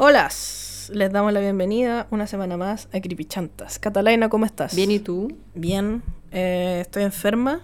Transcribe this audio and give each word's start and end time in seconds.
Hola, 0.00 0.28
les 0.92 1.12
damos 1.12 1.32
la 1.32 1.40
bienvenida 1.40 2.06
una 2.12 2.28
semana 2.28 2.56
más 2.56 2.88
a 2.92 3.00
Chantas. 3.00 3.80
Catalina, 3.80 4.28
¿cómo 4.28 4.46
estás? 4.46 4.76
Bien, 4.76 4.92
¿y 4.92 5.00
tú? 5.00 5.36
Bien, 5.56 6.04
eh, 6.30 6.78
estoy 6.82 7.02
enferma. 7.02 7.62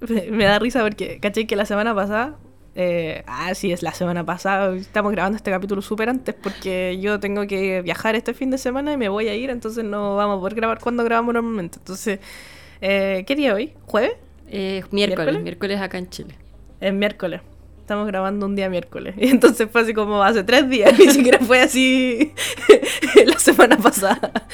Me 0.30 0.44
da 0.44 0.58
risa 0.58 0.80
porque, 0.80 1.20
caché 1.20 1.46
que 1.46 1.54
la 1.54 1.66
semana 1.66 1.94
pasada 1.94 2.38
eh, 2.74 3.22
ah, 3.26 3.54
sí, 3.54 3.70
es 3.70 3.82
la 3.82 3.92
semana 3.92 4.24
pasada. 4.24 4.74
Estamos 4.74 5.12
grabando 5.12 5.36
este 5.36 5.50
capítulo 5.50 5.82
súper 5.82 6.08
antes 6.08 6.34
porque 6.34 6.98
yo 7.02 7.20
tengo 7.20 7.46
que 7.46 7.82
viajar 7.82 8.14
este 8.14 8.32
fin 8.32 8.50
de 8.50 8.56
semana 8.56 8.94
y 8.94 8.96
me 8.96 9.10
voy 9.10 9.28
a 9.28 9.34
ir, 9.34 9.50
entonces 9.50 9.84
no 9.84 10.16
vamos 10.16 10.38
a 10.38 10.40
poder 10.40 10.54
grabar 10.54 10.78
cuando 10.80 11.04
grabamos 11.04 11.34
normalmente. 11.34 11.76
Entonces, 11.76 12.18
eh, 12.80 13.24
¿qué 13.26 13.36
día 13.36 13.52
hoy? 13.52 13.74
¿Jueves? 13.84 14.12
Eh, 14.48 14.84
miércoles, 14.90 15.42
miércoles, 15.42 15.80
acá 15.82 15.98
en 15.98 16.08
Chile. 16.08 16.34
Es 16.80 16.94
miércoles. 16.94 17.42
Estamos 17.82 18.06
grabando 18.06 18.46
un 18.46 18.54
día 18.54 18.68
miércoles. 18.68 19.16
Y 19.18 19.28
entonces 19.28 19.68
fue 19.70 19.80
así 19.80 19.92
como 19.92 20.22
hace 20.22 20.44
tres 20.44 20.68
días. 20.68 20.96
Ni 20.98 21.08
siquiera 21.10 21.40
fue 21.40 21.60
así 21.60 22.32
la 23.26 23.38
semana 23.40 23.76
pasada. 23.76 24.46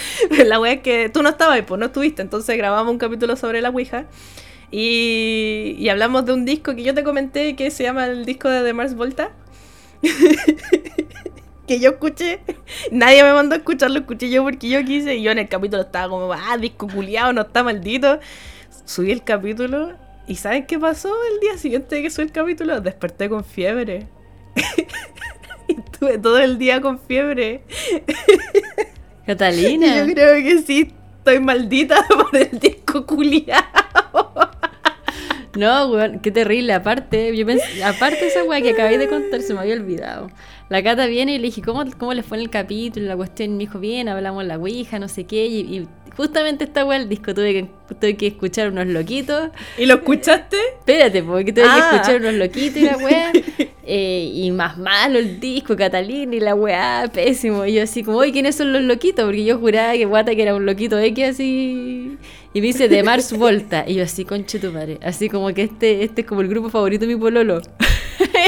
La 0.46 0.58
wea 0.58 0.72
es 0.72 0.80
que 0.80 1.10
tú 1.10 1.22
no 1.22 1.28
estabas, 1.28 1.60
pues 1.66 1.78
no 1.78 1.86
estuviste. 1.86 2.22
Entonces 2.22 2.56
grabamos 2.56 2.90
un 2.90 2.98
capítulo 2.98 3.36
sobre 3.36 3.60
la 3.60 3.68
Ouija. 3.68 4.06
Y, 4.70 5.86
hablamos 5.90 6.24
de 6.24 6.32
un 6.32 6.46
disco 6.46 6.74
que 6.74 6.82
yo 6.82 6.94
te 6.94 7.04
comenté 7.04 7.54
que 7.54 7.70
se 7.70 7.82
llama 7.82 8.06
el 8.06 8.24
disco 8.24 8.48
de 8.48 8.62
The 8.62 8.72
Mars 8.72 8.94
Volta. 8.94 9.30
que 11.66 11.80
yo 11.80 11.90
escuché. 11.90 12.40
Nadie 12.90 13.22
me 13.24 13.34
mandó 13.34 13.56
a 13.56 13.58
escucharlo, 13.58 13.98
escuché 13.98 14.30
yo 14.30 14.42
porque 14.42 14.70
yo 14.70 14.82
quise. 14.84 15.16
Y 15.16 15.22
yo 15.22 15.32
en 15.32 15.38
el 15.38 15.48
capítulo 15.48 15.82
estaba 15.82 16.08
como, 16.08 16.32
ah, 16.32 16.56
disco 16.56 16.88
culiado, 16.88 17.34
no 17.34 17.42
está 17.42 17.62
maldito. 17.62 18.20
Subí 18.86 19.12
el 19.12 19.22
capítulo. 19.22 20.07
¿Y 20.28 20.36
¿saben 20.36 20.66
qué 20.66 20.78
pasó 20.78 21.10
el 21.32 21.40
día 21.40 21.56
siguiente 21.56 21.96
de 21.96 22.02
que 22.02 22.10
subí 22.10 22.26
el 22.26 22.32
capítulo? 22.32 22.82
Desperté 22.82 23.30
con 23.30 23.42
fiebre. 23.42 24.08
y 25.68 25.72
estuve 25.72 26.18
todo 26.18 26.38
el 26.38 26.58
día 26.58 26.82
con 26.82 26.98
fiebre. 27.00 27.62
Catalina. 29.26 30.04
yo 30.04 30.12
creo 30.12 30.34
que 30.42 30.58
sí, 30.62 30.92
estoy 31.16 31.40
maldita 31.40 32.06
por 32.08 32.36
el 32.36 32.58
disco 32.60 33.06
culiado. 33.06 34.50
No, 35.56 35.88
weón, 35.88 36.20
qué 36.20 36.30
terrible. 36.30 36.74
Aparte, 36.74 37.34
yo 37.34 37.46
pensé, 37.46 37.82
aparte 37.82 38.26
esa 38.26 38.44
weá 38.44 38.60
que 38.60 38.70
acabé 38.70 38.98
de 38.98 39.08
contar, 39.08 39.40
se 39.40 39.54
me 39.54 39.60
había 39.60 39.74
olvidado. 39.74 40.30
La 40.68 40.82
Cata 40.82 41.06
viene 41.06 41.34
y 41.34 41.38
le 41.38 41.44
dije, 41.44 41.62
¿cómo, 41.62 41.82
cómo 41.96 42.12
le 42.12 42.22
fue 42.22 42.36
en 42.36 42.42
el 42.42 42.50
capítulo? 42.50 43.06
La 43.06 43.16
cuestión 43.16 43.52
me 43.52 43.60
dijo, 43.60 43.78
bien, 43.80 44.08
hablamos 44.08 44.44
la 44.44 44.58
Ouija, 44.58 44.98
no 44.98 45.08
sé 45.08 45.24
qué. 45.24 45.46
Y, 45.46 45.88
justamente 46.16 46.64
esta 46.64 46.84
weá, 46.84 46.98
el 46.98 47.08
disco, 47.08 47.34
tuve 47.34 47.52
que, 47.52 47.68
tuve 47.94 48.16
que 48.16 48.26
escuchar 48.28 48.70
unos 48.70 48.86
loquitos. 48.86 49.50
¿Y 49.76 49.86
lo 49.86 49.94
escuchaste? 49.94 50.56
Espérate, 50.78 51.22
porque 51.22 51.52
tuve 51.52 51.64
que 51.64 51.70
ah. 51.70 51.90
escuchar 51.92 52.20
unos 52.20 52.34
loquitos 52.34 52.76
y 52.76 52.84
la 52.84 52.96
weá. 52.96 53.32
Eh, 53.90 54.30
y 54.34 54.50
más 54.50 54.76
malo 54.76 55.18
el 55.18 55.40
disco, 55.40 55.74
Catalina 55.74 56.36
y 56.36 56.40
la 56.40 56.54
weá, 56.54 57.10
pésimo. 57.10 57.64
Y 57.64 57.72
yo 57.72 57.82
así 57.82 58.04
como, 58.04 58.18
oye, 58.18 58.32
¿quiénes 58.32 58.54
son 58.54 58.70
los 58.70 58.82
loquitos? 58.82 59.24
Porque 59.24 59.42
yo 59.42 59.58
juraba 59.58 59.94
que 59.94 60.04
Guata 60.04 60.34
que 60.34 60.42
era 60.42 60.54
un 60.54 60.66
loquito 60.66 60.98
X 60.98 61.24
así. 61.24 62.18
Y 62.52 62.60
dice 62.60 62.88
de 62.88 63.02
Mars 63.02 63.32
Volta. 63.38 63.84
Y 63.88 63.94
yo 63.94 64.04
así, 64.04 64.26
conche 64.26 64.58
tu 64.58 64.72
madre. 64.72 64.98
Así 65.02 65.30
como 65.30 65.54
que 65.54 65.62
este, 65.62 66.04
este 66.04 66.20
es 66.20 66.26
como 66.26 66.42
el 66.42 66.48
grupo 66.48 66.68
favorito 66.68 67.06
de 67.06 67.14
mi 67.14 67.18
pololo. 67.18 67.62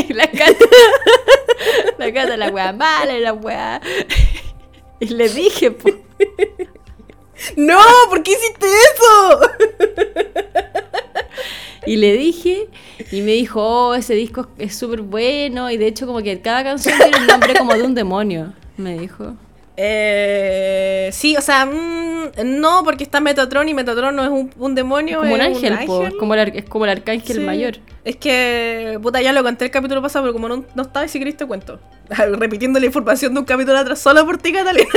y 0.09 0.13
la 0.13 0.27
cata. 0.31 0.67
la 1.99 2.13
cata, 2.13 2.37
la 2.37 2.51
weá 2.51 2.75
mala, 2.75 3.19
la 3.19 3.33
weá. 3.33 3.81
y 5.01 5.07
le 5.07 5.27
dije, 5.31 5.71
po. 5.71 6.00
¡No! 7.57 7.79
¿Por 8.09 8.23
qué 8.23 8.33
hiciste 8.33 8.67
eso? 8.67 9.41
y 11.87 11.97
le 11.97 12.13
dije, 12.13 12.69
y 13.11 13.23
me 13.23 13.33
dijo, 13.33 13.63
oh, 13.63 13.95
ese 13.95 14.15
disco 14.15 14.49
es 14.59 14.77
súper 14.77 15.03
bueno. 15.03 15.71
Y 15.71 15.77
de 15.77 15.87
hecho, 15.87 16.07
como 16.07 16.23
que 16.23 16.41
cada 16.41 16.65
canción 16.65 16.99
tiene 16.99 17.19
un 17.19 17.27
nombre 17.27 17.55
como 17.55 17.75
de 17.75 17.83
un 17.83 17.95
demonio, 17.95 18.53
me 18.77 18.99
dijo. 18.99 19.35
Eh, 19.77 21.09
sí, 21.13 21.37
o 21.37 21.41
sea, 21.41 21.65
mm, 21.65 22.33
no, 22.45 22.83
porque 22.85 23.05
está 23.05 23.21
Metatron 23.21 23.69
y 23.69 23.75
Metatron 23.75 24.15
no 24.15 24.25
es 24.25 24.51
un, 24.57 24.75
demonio. 24.75 25.19
Es 25.19 25.23
como 25.23 25.35
un 25.35 25.41
ángel, 25.41 25.73
Es, 25.73 26.15
como 26.19 26.35
el, 26.35 26.57
es 26.57 26.65
como 26.65 26.85
el 26.85 26.91
arcángel 26.91 27.41
mayor. 27.41 27.79
Es 28.05 28.17
que, 28.17 28.99
puta, 29.03 29.21
ya 29.21 29.33
lo 29.33 29.43
conté 29.43 29.67
el 29.67 29.71
capítulo 29.71 30.01
pasado, 30.01 30.25
pero 30.25 30.33
como 30.33 30.49
no, 30.49 30.65
no 30.75 30.83
estaba, 30.83 31.07
si 31.07 31.19
querés 31.19 31.37
te 31.37 31.47
cuento. 31.47 31.81
Repitiendo 32.09 32.81
la 32.81 32.87
información 32.87 33.35
de 33.35 33.41
un 33.41 33.47
capítulo 33.47 33.77
atrás 33.77 33.99
solo 33.99 34.25
por 34.25 34.39
ti, 34.39 34.53
Catalina. 34.53 34.89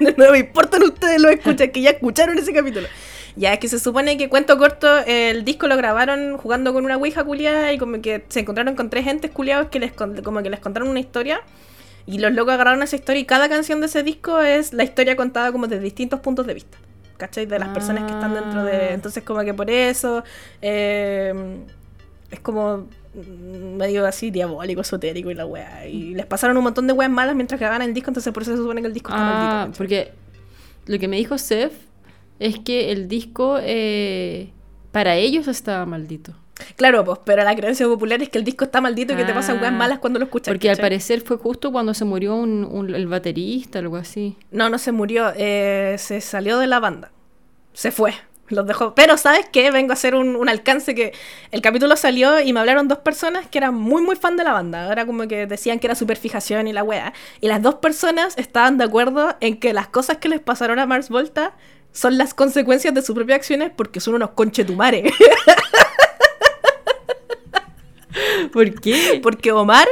no 0.16 0.30
me 0.30 0.38
importan 0.38 0.82
ustedes 0.82 1.20
lo 1.20 1.28
escuchan, 1.28 1.70
que 1.70 1.82
ya 1.82 1.90
escucharon 1.90 2.38
ese 2.38 2.52
capítulo. 2.52 2.88
Ya, 3.36 3.52
es 3.52 3.58
que 3.60 3.68
se 3.68 3.78
supone 3.78 4.16
que 4.16 4.28
cuento 4.28 4.58
corto, 4.58 4.98
el 5.06 5.44
disco 5.44 5.68
lo 5.68 5.76
grabaron 5.76 6.36
jugando 6.38 6.72
con 6.72 6.84
una 6.84 6.96
ouija 6.96 7.24
culiada 7.24 7.72
y 7.72 7.78
como 7.78 8.00
que 8.00 8.24
se 8.28 8.40
encontraron 8.40 8.74
con 8.74 8.90
tres 8.90 9.04
gentes 9.04 9.30
culiados 9.30 9.68
que 9.68 9.78
les, 9.78 9.92
como 9.92 10.42
que 10.42 10.50
les 10.50 10.60
contaron 10.60 10.88
una 10.88 11.00
historia. 11.00 11.42
Y 12.06 12.18
los 12.18 12.32
locos 12.32 12.54
agarraron 12.54 12.82
esa 12.82 12.96
historia 12.96 13.20
y 13.20 13.24
cada 13.24 13.48
canción 13.48 13.80
de 13.80 13.86
ese 13.86 14.02
disco 14.02 14.40
es 14.40 14.72
la 14.72 14.82
historia 14.82 15.14
contada 15.14 15.52
como 15.52 15.68
desde 15.68 15.82
distintos 15.82 16.20
puntos 16.20 16.46
de 16.46 16.54
vista. 16.54 16.78
¿Cachai? 17.18 17.44
De 17.44 17.58
las 17.58 17.68
personas 17.68 18.04
que 18.04 18.12
están 18.14 18.34
dentro 18.34 18.64
de... 18.64 18.72
Ah. 18.72 18.92
Entonces 18.92 19.22
como 19.22 19.42
que 19.42 19.52
por 19.52 19.70
eso 19.70 20.24
eh, 20.62 21.34
es 22.30 22.40
como 22.40 22.88
medio 23.14 24.06
así 24.06 24.30
diabólico, 24.30 24.80
esotérico 24.80 25.30
y 25.30 25.34
la 25.34 25.46
wea. 25.46 25.86
Y 25.86 26.14
les 26.14 26.26
pasaron 26.26 26.56
un 26.56 26.64
montón 26.64 26.86
de 26.86 26.92
weas 26.92 27.10
malas 27.10 27.34
mientras 27.34 27.58
grababan 27.58 27.82
el 27.82 27.94
disco, 27.94 28.10
entonces 28.10 28.32
por 28.32 28.42
eso 28.42 28.52
se 28.52 28.58
supone 28.58 28.80
que 28.80 28.86
el 28.86 28.94
disco 28.94 29.10
está 29.10 29.20
ah, 29.20 29.54
maldito. 29.56 29.78
Porque 29.78 30.12
lo 30.86 30.98
que 30.98 31.08
me 31.08 31.16
dijo 31.16 31.36
Seth 31.38 31.72
es 32.38 32.58
que 32.58 32.92
el 32.92 33.08
disco 33.08 33.58
eh, 33.60 34.52
para 34.92 35.16
ellos 35.16 35.48
estaba 35.48 35.86
maldito. 35.86 36.34
Claro, 36.76 37.04
pues, 37.04 37.18
pero 37.24 37.42
la 37.42 37.56
creencia 37.56 37.86
popular 37.86 38.22
es 38.22 38.28
que 38.28 38.38
el 38.38 38.44
disco 38.44 38.64
está 38.64 38.80
maldito 38.80 39.14
y 39.14 39.16
que 39.16 39.24
te 39.24 39.32
pasan 39.32 39.56
weas 39.60 39.72
ah, 39.72 39.76
malas 39.76 39.98
cuando 39.98 40.18
lo 40.18 40.26
escuchas. 40.26 40.52
Porque 40.52 40.70
al 40.70 40.76
parecer 40.76 41.22
fue 41.22 41.36
justo 41.36 41.72
cuando 41.72 41.94
se 41.94 42.04
murió 42.04 42.36
un, 42.36 42.92
el 42.94 43.06
baterista, 43.06 43.78
algo 43.78 43.96
así. 43.96 44.36
No, 44.50 44.68
no 44.68 44.78
se 44.78 44.92
murió, 44.92 45.32
eh, 45.36 45.96
se 45.98 46.20
salió 46.20 46.58
de 46.58 46.66
la 46.66 46.80
banda. 46.80 47.12
Se 47.72 47.90
fue, 47.90 48.12
los 48.50 48.66
dejó. 48.66 48.94
Pero, 48.94 49.16
¿sabes 49.16 49.46
qué? 49.50 49.70
Vengo 49.70 49.92
a 49.92 49.94
hacer 49.94 50.14
un, 50.14 50.48
alcance 50.48 50.94
que 50.94 51.12
el 51.50 51.62
capítulo 51.62 51.96
salió 51.96 52.40
y 52.40 52.52
me 52.52 52.60
hablaron 52.60 52.88
dos 52.88 52.98
personas 52.98 53.46
que 53.46 53.58
eran 53.58 53.74
muy, 53.74 54.02
muy 54.02 54.16
fan 54.16 54.36
de 54.36 54.44
la 54.44 54.52
banda. 54.52 54.86
Ahora 54.86 55.06
como 55.06 55.26
que 55.28 55.46
decían 55.46 55.78
que 55.78 55.86
era 55.86 55.94
superfijación 55.94 56.66
y 56.66 56.72
la 56.72 56.82
wea. 56.82 57.12
Y 57.40 57.48
las 57.48 57.62
dos 57.62 57.76
personas 57.76 58.36
estaban 58.36 58.78
de 58.78 58.84
acuerdo 58.84 59.36
en 59.40 59.58
que 59.58 59.72
las 59.72 59.88
cosas 59.88 60.18
que 60.18 60.28
les 60.28 60.40
pasaron 60.40 60.78
a 60.78 60.86
Mars 60.86 61.08
Volta 61.08 61.54
son 61.92 62.18
las 62.18 62.34
consecuencias 62.34 62.94
de 62.94 63.02
sus 63.02 63.14
propias 63.14 63.38
acciones 63.38 63.70
porque 63.74 64.00
son 64.00 64.14
unos 64.14 64.30
conchetumares. 64.30 65.12
¿Por 68.52 68.80
qué? 68.80 69.20
Porque 69.22 69.52
Omar, 69.52 69.86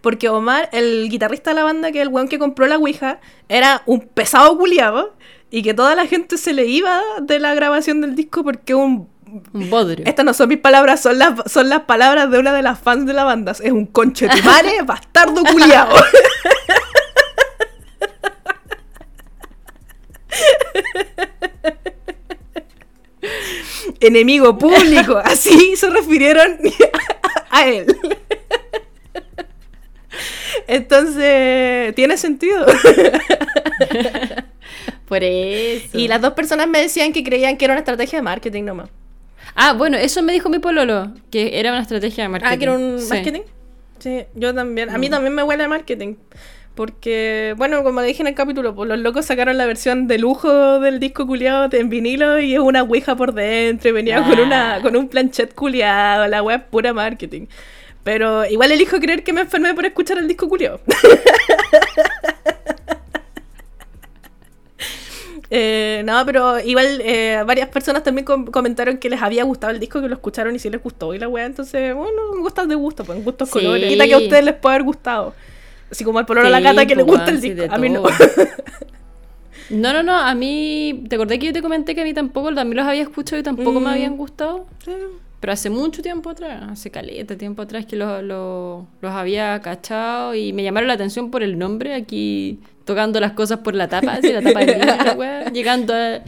porque 0.00 0.28
Omar, 0.28 0.68
el 0.72 1.08
guitarrista 1.08 1.50
de 1.50 1.56
la 1.56 1.64
banda, 1.64 1.92
que 1.92 1.98
es 1.98 2.02
el 2.02 2.08
weón 2.08 2.28
que 2.28 2.38
compró 2.38 2.66
la 2.66 2.76
Ouija, 2.76 3.20
era 3.48 3.82
un 3.86 4.00
pesado 4.00 4.56
culiado 4.56 5.14
y 5.50 5.62
que 5.62 5.74
toda 5.74 5.94
la 5.94 6.06
gente 6.06 6.38
se 6.38 6.52
le 6.52 6.66
iba 6.66 7.00
de 7.20 7.38
la 7.38 7.54
grabación 7.54 8.00
del 8.00 8.14
disco 8.14 8.44
porque 8.44 8.74
un 8.74 9.08
un 9.52 9.70
bodrio. 9.70 10.04
Estas 10.06 10.24
no 10.24 10.34
son 10.34 10.48
mis 10.48 10.58
palabras, 10.58 11.00
son 11.00 11.18
las, 11.18 11.34
son 11.50 11.68
las 11.68 11.82
palabras 11.82 12.30
de 12.30 12.38
una 12.38 12.52
de 12.52 12.62
las 12.62 12.78
fans 12.78 13.06
de 13.06 13.12
la 13.12 13.24
banda. 13.24 13.52
Es 13.52 13.72
un 13.72 13.86
conche 13.86 14.28
de 14.28 14.42
madre, 14.42 14.82
bastardo 14.84 15.42
culiado. 15.44 15.94
Enemigo 24.00 24.56
público, 24.58 25.18
así 25.18 25.76
se 25.76 25.90
refirieron 25.90 26.58
a 27.50 27.68
él. 27.68 27.86
Entonces, 30.66 31.94
tiene 31.94 32.16
sentido. 32.16 32.66
Por 35.10 35.18
eso. 35.24 35.98
Y 35.98 36.08
las 36.08 36.22
dos 36.22 36.32
personas 36.32 36.68
me 36.68 36.80
decían 36.80 37.12
que 37.12 37.22
creían 37.22 37.58
que 37.58 37.66
era 37.66 37.74
una 37.74 37.80
estrategia 37.80 38.20
de 38.20 38.22
marketing 38.22 38.62
nomás. 38.64 38.88
Ah, 39.56 39.72
bueno, 39.72 39.98
eso 39.98 40.22
me 40.22 40.32
dijo 40.32 40.48
mi 40.48 40.60
pololo, 40.60 41.12
que 41.30 41.58
era 41.58 41.72
una 41.72 41.82
estrategia 41.82 42.24
de 42.24 42.28
marketing. 42.28 42.54
Ah, 42.54 42.56
que 42.56 42.64
era 42.64 42.72
un 42.72 43.08
marketing. 43.08 43.40
Sí, 43.98 44.22
yo 44.34 44.54
también. 44.54 44.88
A 44.88 44.96
mí 44.96 45.08
mm. 45.08 45.10
también 45.10 45.34
me 45.34 45.42
huele 45.42 45.64
a 45.64 45.68
marketing. 45.68 46.14
Porque, 46.76 47.54
bueno, 47.58 47.82
como 47.82 48.00
dije 48.00 48.22
en 48.22 48.28
el 48.28 48.34
capítulo, 48.34 48.74
pues 48.74 48.88
los 48.88 49.00
locos 49.00 49.26
sacaron 49.26 49.58
la 49.58 49.66
versión 49.66 50.06
de 50.06 50.18
lujo 50.18 50.78
del 50.78 51.00
disco 51.00 51.26
culiado 51.26 51.68
en 51.72 51.90
vinilo 51.90 52.38
y 52.38 52.54
es 52.54 52.60
una 52.60 52.84
ouija 52.84 53.16
por 53.16 53.34
dentro 53.34 53.90
y 53.90 53.92
venía 53.92 54.22
con, 54.22 54.38
una, 54.38 54.76
ah. 54.76 54.80
con 54.80 54.96
un 54.96 55.08
planchet 55.08 55.52
culiado, 55.52 56.28
la 56.28 56.42
web 56.42 56.64
pura 56.70 56.94
marketing. 56.94 57.46
Pero 58.04 58.46
igual 58.46 58.70
elijo 58.72 58.98
creer 58.98 59.24
que 59.24 59.32
me 59.32 59.42
enfermé 59.42 59.74
por 59.74 59.84
escuchar 59.84 60.18
el 60.18 60.28
disco 60.28 60.48
culiado. 60.48 60.80
Eh, 65.52 66.02
no, 66.04 66.24
pero 66.24 66.60
igual 66.60 67.00
eh, 67.02 67.42
varias 67.44 67.68
personas 67.68 68.04
también 68.04 68.24
comentaron 68.24 68.98
que 68.98 69.10
les 69.10 69.20
había 69.20 69.42
gustado 69.44 69.72
el 69.72 69.80
disco, 69.80 70.00
que 70.00 70.08
lo 70.08 70.14
escucharon 70.14 70.54
y 70.54 70.58
sí 70.58 70.70
les 70.70 70.82
gustó. 70.82 71.12
Y 71.12 71.18
la 71.18 71.28
weá, 71.28 71.44
entonces, 71.46 71.94
bueno, 71.94 72.38
gustas 72.40 72.68
de 72.68 72.76
gusto, 72.76 73.04
pues 73.04 73.22
gustos 73.24 73.50
colores. 73.50 73.88
Quita 73.88 74.06
que 74.06 74.14
a 74.14 74.18
ustedes 74.18 74.44
les 74.44 74.54
puede 74.54 74.76
haber 74.76 74.84
gustado. 74.84 75.34
Así 75.90 76.04
como 76.04 76.20
al 76.20 76.26
pololo 76.26 76.46
a 76.46 76.50
la 76.50 76.60
gata 76.60 76.86
que 76.86 76.94
le 76.94 77.04
pues, 77.04 77.18
gusta 77.18 77.32
el 77.32 77.40
disco. 77.40 77.64
A 77.68 77.78
mí 77.78 77.88
no. 77.90 78.04
No, 79.70 79.92
no, 79.92 80.02
no, 80.02 80.16
a 80.16 80.34
mí, 80.34 81.04
¿te 81.08 81.14
acordé 81.14 81.38
que 81.38 81.46
yo 81.46 81.52
te 81.52 81.62
comenté 81.62 81.94
que 81.94 82.00
a 82.00 82.04
mí 82.04 82.12
tampoco, 82.12 82.52
también 82.52 82.78
los 82.78 82.86
había 82.86 83.02
escuchado 83.02 83.38
y 83.38 83.44
tampoco 83.44 83.78
me 83.78 83.86
mm. 83.86 83.92
habían 83.92 84.16
gustado? 84.16 84.66
Sí. 84.84 84.90
Pero 85.38 85.52
hace 85.52 85.70
mucho 85.70 86.02
tiempo 86.02 86.28
atrás, 86.28 86.64
hace 86.70 86.90
caleta 86.90 87.38
tiempo 87.38 87.62
atrás 87.62 87.86
que 87.86 87.94
lo- 87.94 88.20
lo- 88.20 88.88
los 89.00 89.12
había 89.12 89.60
cachado 89.60 90.34
y 90.34 90.52
me 90.52 90.64
llamaron 90.64 90.88
la 90.88 90.94
atención 90.94 91.30
por 91.30 91.42
el 91.44 91.56
nombre, 91.56 91.94
aquí 91.94 92.58
tocando 92.90 93.20
las 93.20 93.32
cosas 93.32 93.58
por 93.60 93.74
la 93.74 93.88
tapa, 93.88 94.12
así 94.14 94.32
la 94.32 94.42
tapa 94.42 94.60
libro, 94.62 94.84
la 95.04 95.12
wea, 95.14 95.50
llegando 95.52 95.94
a- 95.94 96.20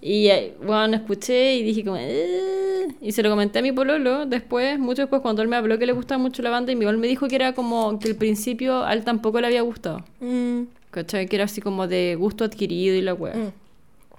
Y 0.00 0.28
eh, 0.28 0.54
bueno, 0.64 0.96
escuché 0.96 1.54
y 1.56 1.62
dije 1.62 1.82
como... 1.84 1.96
"Eh", 1.98 2.86
y 3.00 3.12
se 3.12 3.22
lo 3.22 3.30
comenté 3.30 3.58
a 3.58 3.62
mi 3.62 3.72
pololo 3.72 4.24
después, 4.26 4.78
mucho 4.78 5.02
después 5.02 5.20
cuando 5.22 5.42
él 5.42 5.48
me 5.48 5.56
habló 5.56 5.78
que 5.78 5.86
le 5.86 5.92
gustaba 5.92 6.18
mucho 6.18 6.42
la 6.42 6.50
banda 6.50 6.70
y 6.72 6.76
mi 6.76 6.82
igual 6.82 6.98
me 6.98 7.06
dijo 7.08 7.26
que 7.28 7.34
era 7.36 7.52
como 7.54 7.98
que 7.98 8.08
al 8.08 8.14
principio 8.16 8.84
a 8.84 8.92
él 8.92 9.02
tampoco 9.04 9.40
le 9.40 9.46
había 9.48 9.62
gustado. 9.62 10.04
Mm. 10.20 10.62
¿Cachai? 10.90 11.26
Que 11.26 11.36
era 11.36 11.44
así 11.46 11.60
como 11.60 11.86
de 11.88 12.14
gusto 12.16 12.44
adquirido 12.44 12.94
y 12.94 13.02
la 13.02 13.14
wea. 13.14 13.34
Mm. 13.34 13.52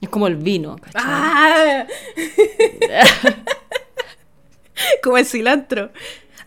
Es 0.01 0.09
como 0.09 0.27
el 0.27 0.35
vino, 0.35 0.75
¿cachai? 0.75 1.01
¡Ah! 1.05 1.87
como 5.03 5.17
el 5.17 5.25
cilantro. 5.25 5.91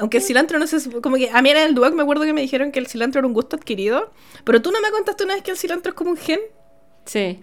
Aunque 0.01 0.17
el 0.17 0.23
cilantro 0.23 0.59
no 0.59 0.67
sé, 0.67 0.79
como 1.03 1.17
que 1.17 1.31
a 1.31 1.43
mí 1.43 1.51
en 1.51 1.59
el 1.59 1.75
Duoc 1.75 1.95
me 1.95 2.03
acuerdo 2.03 2.25
que 2.25 2.33
me 2.33 2.41
dijeron 2.41 2.73
que 2.73 2.79
el 2.79 2.87
cilantro 2.87 3.19
era 3.19 3.29
un 3.29 3.35
gusto 3.35 3.57
adquirido, 3.57 4.11
pero 4.45 4.63
tú 4.63 4.71
no 4.73 4.81
me 4.81 4.91
contaste 4.91 5.25
una 5.25 5.35
vez 5.35 5.43
que 5.43 5.51
el 5.51 5.59
cilantro 5.59 5.91
es 5.91 5.95
como 5.95 6.11
un 6.11 6.17
gen. 6.17 6.41
Sí, 7.05 7.41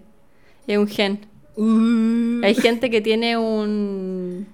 es 0.65 0.77
un 0.77 0.87
gen. 0.87 1.27
Uh. 1.55 2.43
Hay 2.43 2.55
gente 2.55 2.89
que 2.89 2.99
tiene 3.01 3.37
un, 3.37 4.47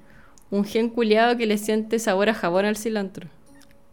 un 0.50 0.66
gen 0.66 0.90
culiado 0.90 1.38
que 1.38 1.46
le 1.46 1.58
siente 1.58 1.98
sabor 1.98 2.30
a 2.30 2.34
jabón 2.34 2.66
al 2.66 2.76
cilantro. 2.78 3.28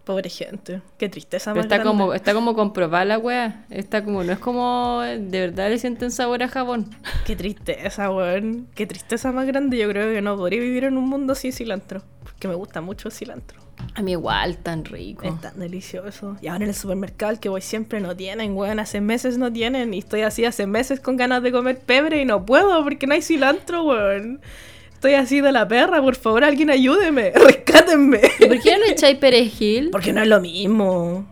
Pobre 0.04 0.28
gente, 0.28 0.82
qué 0.98 1.08
tristeza 1.08 1.52
Pero 1.52 1.60
más 1.60 1.66
está 1.66 1.76
grande. 1.76 1.88
como, 1.90 2.14
está 2.14 2.34
como 2.34 2.54
comprobada 2.54 3.04
la 3.04 3.18
wea. 3.18 3.64
Está 3.70 4.02
como, 4.02 4.24
no 4.24 4.32
es 4.32 4.38
como 4.40 5.02
de 5.02 5.40
verdad 5.40 5.68
le 5.68 5.78
sienten 5.78 6.10
sabor 6.10 6.42
a 6.42 6.48
jabón. 6.48 6.90
Qué 7.24 7.36
tristeza, 7.36 8.10
weón. 8.10 8.66
Qué 8.74 8.86
tristeza 8.86 9.30
más 9.30 9.46
grande. 9.46 9.78
Yo 9.78 9.88
creo 9.88 10.12
que 10.12 10.20
no 10.20 10.36
podría 10.36 10.60
vivir 10.60 10.84
en 10.84 10.96
un 10.96 11.08
mundo 11.08 11.34
sin 11.36 11.52
cilantro. 11.52 12.02
Porque 12.40 12.48
me 12.48 12.54
gusta 12.54 12.80
mucho 12.80 13.08
el 13.08 13.12
cilantro. 13.12 13.60
A 13.94 14.00
mí 14.00 14.12
igual, 14.12 14.56
tan 14.56 14.86
rico. 14.86 15.26
Es 15.26 15.40
tan 15.42 15.58
delicioso. 15.58 16.38
Y 16.40 16.46
ahora 16.46 16.64
en 16.64 16.70
el 16.70 16.74
supermercado 16.74 17.38
que 17.38 17.50
voy 17.50 17.60
siempre 17.60 18.00
no 18.00 18.16
tienen, 18.16 18.56
weón. 18.56 18.78
Hace 18.78 19.02
meses 19.02 19.36
no 19.36 19.52
tienen. 19.52 19.92
Y 19.92 19.98
estoy 19.98 20.22
así 20.22 20.46
hace 20.46 20.66
meses 20.66 21.00
con 21.00 21.18
ganas 21.18 21.42
de 21.42 21.52
comer 21.52 21.80
pebre 21.80 22.22
y 22.22 22.24
no 22.24 22.46
puedo 22.46 22.82
porque 22.82 23.06
no 23.06 23.12
hay 23.12 23.20
cilantro, 23.20 23.84
weón. 23.84 24.40
Estoy 24.94 25.14
así 25.14 25.42
de 25.42 25.52
la 25.52 25.68
perra, 25.68 26.00
por 26.00 26.16
favor, 26.16 26.42
alguien 26.42 26.70
ayúdeme. 26.70 27.32
Rescátenme. 27.34 28.22
¿Y 28.38 28.46
por 28.46 28.60
qué 28.62 28.78
no 28.78 28.86
le 28.86 28.92
echáis 28.92 29.18
perejil? 29.18 29.90
Porque 29.90 30.14
no 30.14 30.22
es 30.22 30.28
lo 30.28 30.40
mismo. 30.40 31.26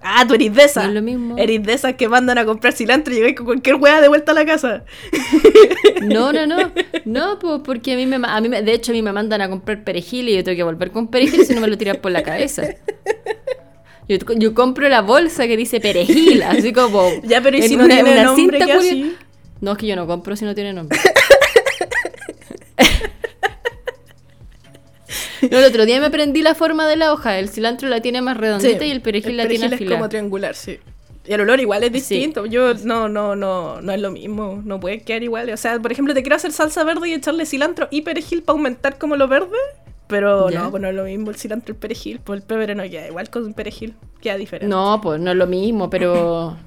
Ah, 0.00 0.24
tú 0.28 0.34
eres 0.34 0.54
de 0.54 0.64
esas. 0.64 0.84
No 0.84 0.90
es 0.90 0.94
lo 0.94 1.02
mismo. 1.02 1.36
Eres 1.38 1.62
de 1.64 1.72
esas 1.72 1.94
que 1.94 2.08
mandan 2.08 2.38
a 2.38 2.44
comprar 2.44 2.72
cilantro 2.72 3.12
y 3.12 3.16
llegáis 3.16 3.34
con 3.34 3.46
cualquier 3.46 3.76
weá 3.76 4.00
de 4.00 4.08
vuelta 4.08 4.32
a 4.32 4.34
la 4.34 4.46
casa. 4.46 4.84
No, 6.02 6.32
no, 6.32 6.46
no. 6.46 6.72
No, 7.04 7.38
pues 7.40 7.60
porque 7.64 7.92
a 7.94 7.96
mí, 7.96 8.06
me, 8.06 8.16
a 8.24 8.40
mí 8.40 8.48
me- 8.48 8.62
de 8.62 8.72
hecho 8.72 8.92
a 8.92 8.94
mí 8.94 9.02
me 9.02 9.12
mandan 9.12 9.40
a 9.40 9.48
comprar 9.48 9.82
perejil 9.82 10.28
y 10.28 10.36
yo 10.36 10.44
tengo 10.44 10.56
que 10.56 10.62
volver 10.62 10.90
con 10.92 11.08
perejil 11.08 11.44
si 11.44 11.54
no 11.54 11.60
me 11.60 11.66
lo 11.66 11.76
tiras 11.76 11.96
por 11.98 12.12
la 12.12 12.22
cabeza. 12.22 12.62
Yo, 14.08 14.16
yo 14.36 14.54
compro 14.54 14.88
la 14.88 15.02
bolsa 15.02 15.46
que 15.46 15.56
dice 15.56 15.80
perejil, 15.80 16.42
así 16.44 16.72
como. 16.72 17.02
Ya, 17.24 17.40
pero 17.42 17.58
¿y 17.58 17.62
si 17.62 17.76
no 17.76 17.84
una- 17.84 17.94
tiene 17.96 18.12
una 18.12 18.22
nombre, 18.24 18.58
cinta 18.58 18.74
así? 18.78 19.16
No, 19.60 19.72
es 19.72 19.78
que 19.78 19.86
yo 19.88 19.96
no 19.96 20.06
compro 20.06 20.36
si 20.36 20.44
no 20.44 20.54
tiene 20.54 20.72
nombre. 20.72 20.98
No, 25.50 25.58
el 25.58 25.64
otro 25.64 25.86
día 25.86 26.00
me 26.00 26.06
aprendí 26.06 26.42
la 26.42 26.54
forma 26.54 26.86
de 26.88 26.96
la 26.96 27.12
hoja. 27.12 27.38
El 27.38 27.48
cilantro 27.48 27.88
la 27.88 28.00
tiene 28.00 28.20
más 28.22 28.36
redondita 28.36 28.84
y 28.84 28.90
el 28.90 29.00
perejil 29.00 29.36
la 29.36 29.46
tiene 29.48 29.66
es 29.66 29.72
afilada. 29.72 29.96
como 29.96 30.08
triangular, 30.08 30.54
sí. 30.54 30.78
Y 31.26 31.32
el 31.34 31.42
olor 31.42 31.60
igual 31.60 31.84
es 31.84 31.92
distinto. 31.92 32.46
Yo 32.46 32.72
no, 32.84 33.08
no, 33.08 33.36
no, 33.36 33.80
no 33.82 33.92
es 33.92 34.00
lo 34.00 34.10
mismo. 34.10 34.62
No 34.64 34.80
puede 34.80 35.00
quedar 35.02 35.22
igual. 35.22 35.50
O 35.50 35.56
sea, 35.58 35.78
por 35.78 35.92
ejemplo, 35.92 36.14
te 36.14 36.22
quiero 36.22 36.36
hacer 36.36 36.52
salsa 36.52 36.84
verde 36.84 37.08
y 37.10 37.12
echarle 37.12 37.44
cilantro 37.44 37.86
y 37.90 38.00
perejil 38.02 38.42
para 38.42 38.54
aumentar 38.56 38.96
como 38.98 39.14
lo 39.16 39.28
verde. 39.28 39.56
Pero 40.06 40.48
Ya. 40.48 40.60
no, 40.60 40.70
pues 40.70 40.80
no 40.82 40.88
es 40.88 40.94
lo 40.94 41.04
mismo 41.04 41.28
el 41.30 41.36
cilantro 41.36 41.72
y 41.72 41.74
el 41.74 41.78
perejil. 41.80 42.20
Pues 42.24 42.40
el 42.40 42.46
pebre 42.46 42.74
no 42.74 42.82
queda 42.84 43.06
igual 43.06 43.28
con 43.28 43.46
el 43.46 43.52
perejil. 43.52 43.94
Queda 44.22 44.38
diferente. 44.38 44.68
No, 44.74 45.00
pues 45.02 45.20
no 45.20 45.30
es 45.32 45.36
lo 45.36 45.46
mismo, 45.46 45.90
pero. 45.90 46.56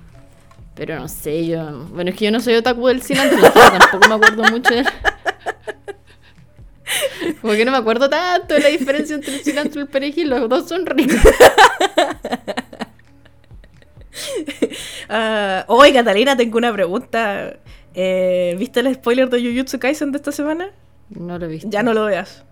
Pero 0.74 0.98
no 0.98 1.08
sé, 1.10 1.46
yo. 1.48 1.86
Bueno, 1.94 2.12
es 2.12 2.16
que 2.16 2.26
yo 2.26 2.32
no 2.32 2.40
soy 2.40 2.56
otaku 2.56 2.88
del 2.88 3.02
cilantro, 3.04 3.40
tampoco 3.52 4.08
me 4.08 4.16
acuerdo 4.16 4.44
mucho 4.52 4.74
de 4.74 4.80
él. 4.80 4.86
Como 7.42 7.54
que 7.54 7.66
no 7.66 7.72
me 7.72 7.78
acuerdo 7.78 8.10
tanto 8.10 8.54
de 8.54 8.60
la 8.62 8.70
diferencia 8.70 9.16
entre 9.16 9.36
el 9.36 9.44
cilantro 9.44 9.80
y 9.82 9.84
el 9.84 9.90
perejil, 9.90 10.30
los 10.30 10.50
dos 10.50 10.68
son 10.68 10.86
ricos. 10.86 11.18
Ah, 15.10 15.66
Oye, 15.68 15.94
Catalina, 15.94 16.36
tengo 16.38 16.58
una 16.58 16.72
pregunta. 16.72 17.58
Eh, 17.94 18.56
¿Viste 18.58 18.80
el 18.80 18.94
spoiler 18.94 19.30
de 19.30 19.42
Jujutsu 19.42 19.80
Kaisen 19.80 20.12
de 20.12 20.18
esta 20.18 20.32
semana? 20.32 20.72
No 21.10 21.38
lo 21.38 21.46
he 21.46 21.50
visto. 21.50 21.68
Ya 21.70 21.84
no 21.84 21.94
lo 21.94 22.06
veas. 22.06 22.46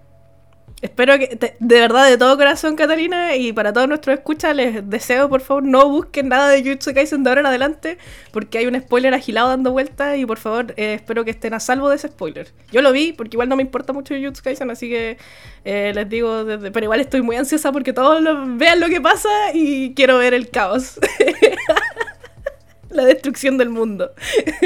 Espero 0.82 1.20
que, 1.20 1.38
de 1.60 1.80
verdad, 1.82 2.08
de 2.10 2.18
todo 2.18 2.38
corazón, 2.38 2.78
Catalina, 2.78 3.36
y 3.36 3.52
para 3.52 3.74
todos 3.74 3.90
nuestros 3.90 4.18
escuchas, 4.18 4.56
les 4.56 4.90
deseo, 4.90 5.28
por 5.28 5.42
favor, 5.42 5.64
no 5.64 5.90
busquen 5.90 6.30
nada 6.30 6.48
de 6.48 6.64
Jujutsu 6.64 6.94
Kaisen 6.94 7.22
de 7.22 7.30
ahora 7.30 7.42
en 7.42 7.48
adelante, 7.48 7.98
porque 8.32 8.60
hay 8.60 8.66
un 8.66 8.80
spoiler 8.80 9.14
agilado 9.14 9.50
dando 9.50 9.72
vueltas, 9.74 10.18
y 10.18 10.26
por 10.26 10.38
favor, 10.38 10.74
eh, 10.78 10.94
espero 10.94 11.26
que 11.26 11.32
estén 11.32 11.54
a 11.54 11.60
salvo 11.60 11.90
de 11.90 11.98
ese 11.98 12.08
spoiler. 12.08 12.54
Yo 12.72 12.82
lo 12.82 12.94
vi, 12.94 13.12
porque 13.12 13.36
igual 13.36 13.50
no 13.50 13.58
me 13.58 13.62
importa 13.64 13.92
mucho 13.92 14.16
Jujutsu 14.16 14.42
Kaisen, 14.42 14.72
así 14.72 14.88
que 14.88 15.18
eh, 15.66 15.92
les 15.94 16.08
digo, 16.08 16.46
desde- 16.46 16.72
pero 16.72 16.86
igual 16.86 17.02
estoy 17.02 17.22
muy 17.24 17.36
ansiosa 17.36 17.74
porque 17.74 17.92
todos 17.92 18.24
vean 18.58 18.80
lo 18.80 18.88
que 18.88 19.02
pasa 19.02 19.28
y 19.54 19.94
quiero 19.96 20.18
ver 20.20 20.34
el 20.34 20.50
caos. 20.50 20.98
La 22.90 23.04
destrucción 23.06 23.58
del 23.58 23.70
mundo. 23.70 24.14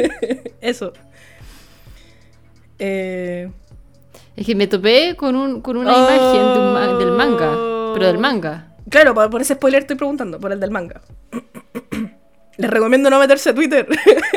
Eso. 0.62 0.94
Eh... 2.80 3.50
Es 4.36 4.46
que 4.46 4.56
me 4.56 4.68
topé 4.68 5.16
con, 5.16 5.36
un, 5.36 5.62
con 5.62 5.78
una 5.78 5.92
imagen 5.94 6.54
de 6.54 6.60
un 6.60 6.74
ma- 6.74 6.88
del 6.98 7.12
manga, 7.12 7.94
pero 7.94 8.08
del 8.08 8.18
manga. 8.18 8.76
Claro, 8.90 9.14
por, 9.14 9.30
por 9.30 9.42
ese 9.42 9.54
spoiler 9.54 9.82
estoy 9.82 9.96
preguntando, 9.96 10.40
por 10.40 10.52
el 10.52 10.60
del 10.60 10.72
manga. 10.72 11.02
Les 12.58 12.70
recomiendo 12.70 13.10
no 13.10 13.20
meterse 13.20 13.50
a 13.52 13.56
Twitter, 13.56 13.88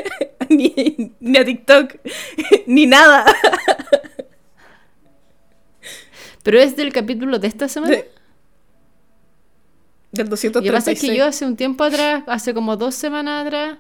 ni, 0.49 1.13
ni 1.21 1.39
a 1.39 1.45
TikTok, 1.45 1.95
ni 2.67 2.87
nada. 2.87 3.25
Pero 6.43 6.59
es 6.61 6.77
del 6.77 6.93
capítulo 6.93 7.39
de 7.39 7.49
esta 7.49 7.69
semana. 7.69 7.95
Sí. 7.97 8.03
Del 10.13 10.27
Lo 10.29 10.37
que 10.37 10.71
236. 10.71 10.73
pasa 10.73 10.93
es 10.93 11.01
que 11.01 11.17
yo 11.17 11.25
hace 11.27 11.45
un 11.45 11.57
tiempo 11.57 11.85
atrás, 11.85 12.23
hace 12.27 12.55
como 12.55 12.77
dos 12.77 12.95
semanas 12.95 13.45
atrás, 13.47 13.79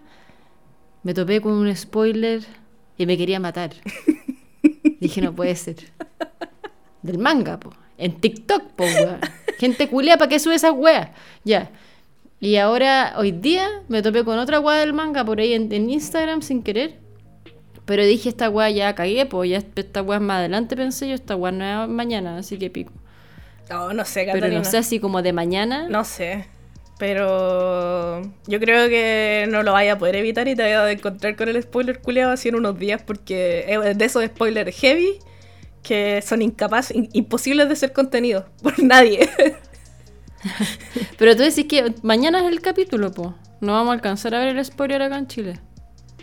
me 1.02 1.14
topé 1.14 1.40
con 1.40 1.52
un 1.52 1.74
spoiler 1.74 2.42
y 2.98 3.06
me 3.06 3.16
quería 3.16 3.38
matar. 3.40 3.70
Dije, 5.00 5.20
no 5.20 5.34
puede 5.34 5.54
ser. 5.56 5.76
Del 7.02 7.19
manga, 7.19 7.58
po. 7.58 7.70
En 7.98 8.20
TikTok, 8.20 8.62
po, 8.72 8.84
weón. 8.84 9.20
Gente 9.58 9.88
culia, 9.88 10.19
¿para 10.19 10.28
qué 10.28 10.38
sube 10.38 10.54
esas 10.54 10.72
weas? 10.72 11.08
Ya. 11.44 11.70
Y 12.40 12.56
ahora, 12.56 13.14
hoy 13.16 13.32
día, 13.32 13.66
me 13.88 14.02
topé 14.02 14.22
con 14.25 14.38
otra 14.38 14.60
wea 14.60 14.78
del 14.78 14.93
manga 14.93 15.25
por 15.25 15.40
ahí 15.40 15.54
en, 15.54 15.72
en 15.72 15.88
Instagram 15.88 16.42
sin 16.42 16.62
querer. 16.62 16.99
Pero 17.87 18.04
dije, 18.04 18.28
esta 18.28 18.50
wea 18.50 18.68
ya 18.68 18.94
cagué, 18.94 19.25
pues 19.26 19.49
ya 19.49 19.59
esta 19.59 20.02
wea 20.02 20.18
es 20.18 20.23
más 20.23 20.38
adelante, 20.38 20.76
pensé 20.76 21.09
yo, 21.09 21.14
esta 21.14 21.37
wea 21.37 21.52
no 21.52 21.85
es 21.85 21.88
mañana, 21.88 22.37
así 22.37 22.59
que 22.59 22.68
pico. 22.68 22.92
No, 23.71 23.92
no 23.94 24.04
sé, 24.04 24.21
Pero 24.21 24.35
Catalina. 24.35 24.59
no 24.59 24.64
sé, 24.64 24.78
así 24.78 25.00
como 25.00 25.23
de 25.23 25.32
mañana. 25.32 25.88
No 25.88 26.04
sé. 26.04 26.47
Pero 26.99 28.23
yo 28.47 28.59
creo 28.59 28.88
que 28.88 29.47
no 29.50 29.62
lo 29.62 29.73
vaya 29.73 29.93
a 29.95 29.99
poder 29.99 30.17
evitar 30.17 30.49
y 30.49 30.57
te 30.57 30.62
vaya 30.62 30.83
a 30.85 30.91
encontrar 30.91 31.37
con 31.37 31.49
el 31.49 31.62
spoiler 31.62 32.00
culiado 32.00 32.33
así 32.33 32.49
en 32.49 32.55
unos 32.57 32.79
días 32.79 33.03
porque 33.03 33.67
es 33.69 33.99
de 33.99 34.05
esos 34.05 34.25
spoilers 34.25 34.75
heavy 34.79 35.19
que 35.83 36.23
son 36.23 36.41
incapaces, 36.43 36.97
in- 36.97 37.09
imposibles 37.12 37.69
de 37.69 37.76
ser 37.76 37.93
contenidos 37.93 38.45
por 38.62 38.83
nadie. 38.83 39.29
Pero 41.19 41.37
tú 41.37 41.43
decís 41.43 41.67
que 41.67 41.95
mañana 42.03 42.41
es 42.41 42.47
el 42.53 42.61
capítulo, 42.61 43.11
po. 43.12 43.35
No 43.61 43.73
vamos 43.73 43.91
a 43.91 43.95
alcanzar 43.95 44.35
a 44.35 44.38
ver 44.41 44.57
el 44.57 44.65
spoiler 44.65 45.03
acá 45.03 45.19
en 45.19 45.26
Chile. 45.26 45.61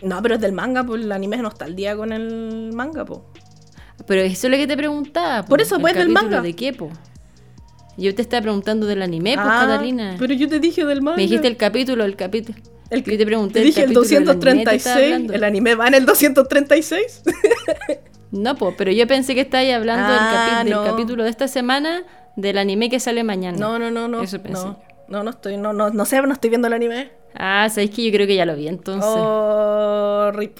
no, 0.02 0.20
pero 0.22 0.36
es 0.36 0.40
del 0.40 0.52
manga, 0.52 0.84
pues 0.84 1.02
el 1.02 1.10
anime 1.12 1.36
no 1.38 1.48
está 1.48 1.64
al 1.66 1.74
día 1.76 1.96
con 1.96 2.12
el 2.12 2.72
manga, 2.72 3.04
pues. 3.04 3.20
Pero 4.06 4.22
eso 4.22 4.46
es 4.46 4.50
lo 4.50 4.56
que 4.56 4.66
te 4.66 4.76
preguntaba. 4.76 5.42
po. 5.42 5.48
Por 5.50 5.60
eso, 5.60 5.76
¿El 5.76 5.80
pues, 5.82 5.94
del 5.94 6.04
capítulo 6.12 6.30
manga. 6.30 6.42
¿De 6.42 6.54
qué, 6.54 6.72
po? 6.72 6.90
Yo 7.96 8.14
te 8.14 8.22
estaba 8.22 8.42
preguntando 8.42 8.86
del 8.86 9.02
anime, 9.02 9.34
pues, 9.34 9.46
Ah, 9.48 9.66
Catalina. 9.68 10.16
Pero 10.18 10.34
yo 10.34 10.48
te 10.48 10.58
dije 10.60 10.84
del 10.84 11.00
manga. 11.02 11.16
Me 11.16 11.22
dijiste 11.22 11.46
el 11.46 11.56
capítulo, 11.56 12.04
el 12.04 12.16
capítulo. 12.16 12.58
El- 12.90 13.02
yo 13.04 13.16
te 13.18 13.24
pregunté 13.26 13.60
Te 13.60 13.64
dije 13.64 13.80
el 13.84 13.90
anime, 13.90 14.02
estaba 14.02 14.24
236. 14.24 15.04
hablando. 15.04 15.32
El 15.32 15.44
anime 15.44 15.74
va 15.74 15.88
en 15.88 15.94
el 15.94 16.06
236. 16.06 17.22
No, 18.30 18.56
pues, 18.56 18.74
pero 18.76 18.90
yo 18.90 19.06
pensé 19.06 19.36
que 19.36 19.42
estabas 19.42 19.68
hablando 19.72 20.08
del, 20.08 20.18
Ah, 20.20 20.56
capi- 20.58 20.64
del 20.64 20.72
no. 20.74 20.84
capítulo 20.84 21.22
de 21.22 21.30
esta 21.30 21.46
semana 21.46 22.02
del 22.34 22.58
anime 22.58 22.90
que 22.90 22.98
sale 22.98 23.22
mañana. 23.22 23.56
No, 23.56 23.78
no, 23.78 23.92
no, 23.92 24.08
no. 24.08 24.22
Eso 24.22 24.42
pensé 24.42 24.64
no. 24.64 24.80
No, 25.06 25.22
no 25.22 25.30
estoy, 25.30 25.56
no, 25.56 25.72
no, 25.72 25.90
no 25.90 26.04
sé, 26.04 26.20
no 26.20 26.32
estoy 26.32 26.50
viendo 26.50 26.66
el 26.66 26.72
anime. 26.74 27.12
Ah, 27.36 27.68
sabéis 27.70 27.92
que 27.92 28.04
yo 28.04 28.10
creo 28.10 28.26
que 28.26 28.34
ya 28.34 28.44
lo 28.44 28.56
vi 28.56 28.66
entonces. 28.66 29.04
Oh, 29.08 30.32
rip. 30.34 30.58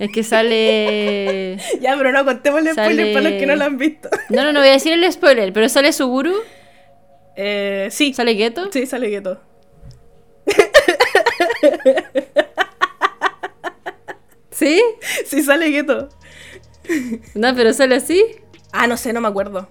Es 0.00 0.10
que 0.10 0.24
sale. 0.24 1.58
Ya, 1.80 1.94
pero 1.96 2.10
no 2.10 2.24
contemos 2.24 2.60
el 2.62 2.72
spoiler 2.72 3.12
para 3.12 3.30
los 3.30 3.38
que 3.38 3.46
no 3.46 3.54
lo 3.54 3.64
han 3.64 3.76
visto. 3.78 4.08
No, 4.30 4.42
no, 4.44 4.52
no 4.52 4.58
voy 4.60 4.70
a 4.70 4.72
decir 4.72 4.92
el 4.92 5.12
spoiler, 5.12 5.52
pero 5.52 5.68
sale 5.68 5.92
Suguru, 5.92 6.34
Eh, 7.36 7.86
sí. 7.92 8.12
sale 8.14 8.34
Geto. 8.34 8.70
Sí, 8.72 8.86
sale 8.86 9.08
Geto. 9.10 9.40
¿Sí? 14.50 14.82
Sí, 15.26 15.42
sale 15.42 15.70
Geto. 15.70 16.08
No, 17.34 17.54
pero 17.54 17.72
sale 17.72 17.96
así. 17.96 18.22
Ah, 18.72 18.86
no 18.86 18.96
sé, 18.96 19.12
no 19.12 19.20
me 19.20 19.28
acuerdo. 19.28 19.68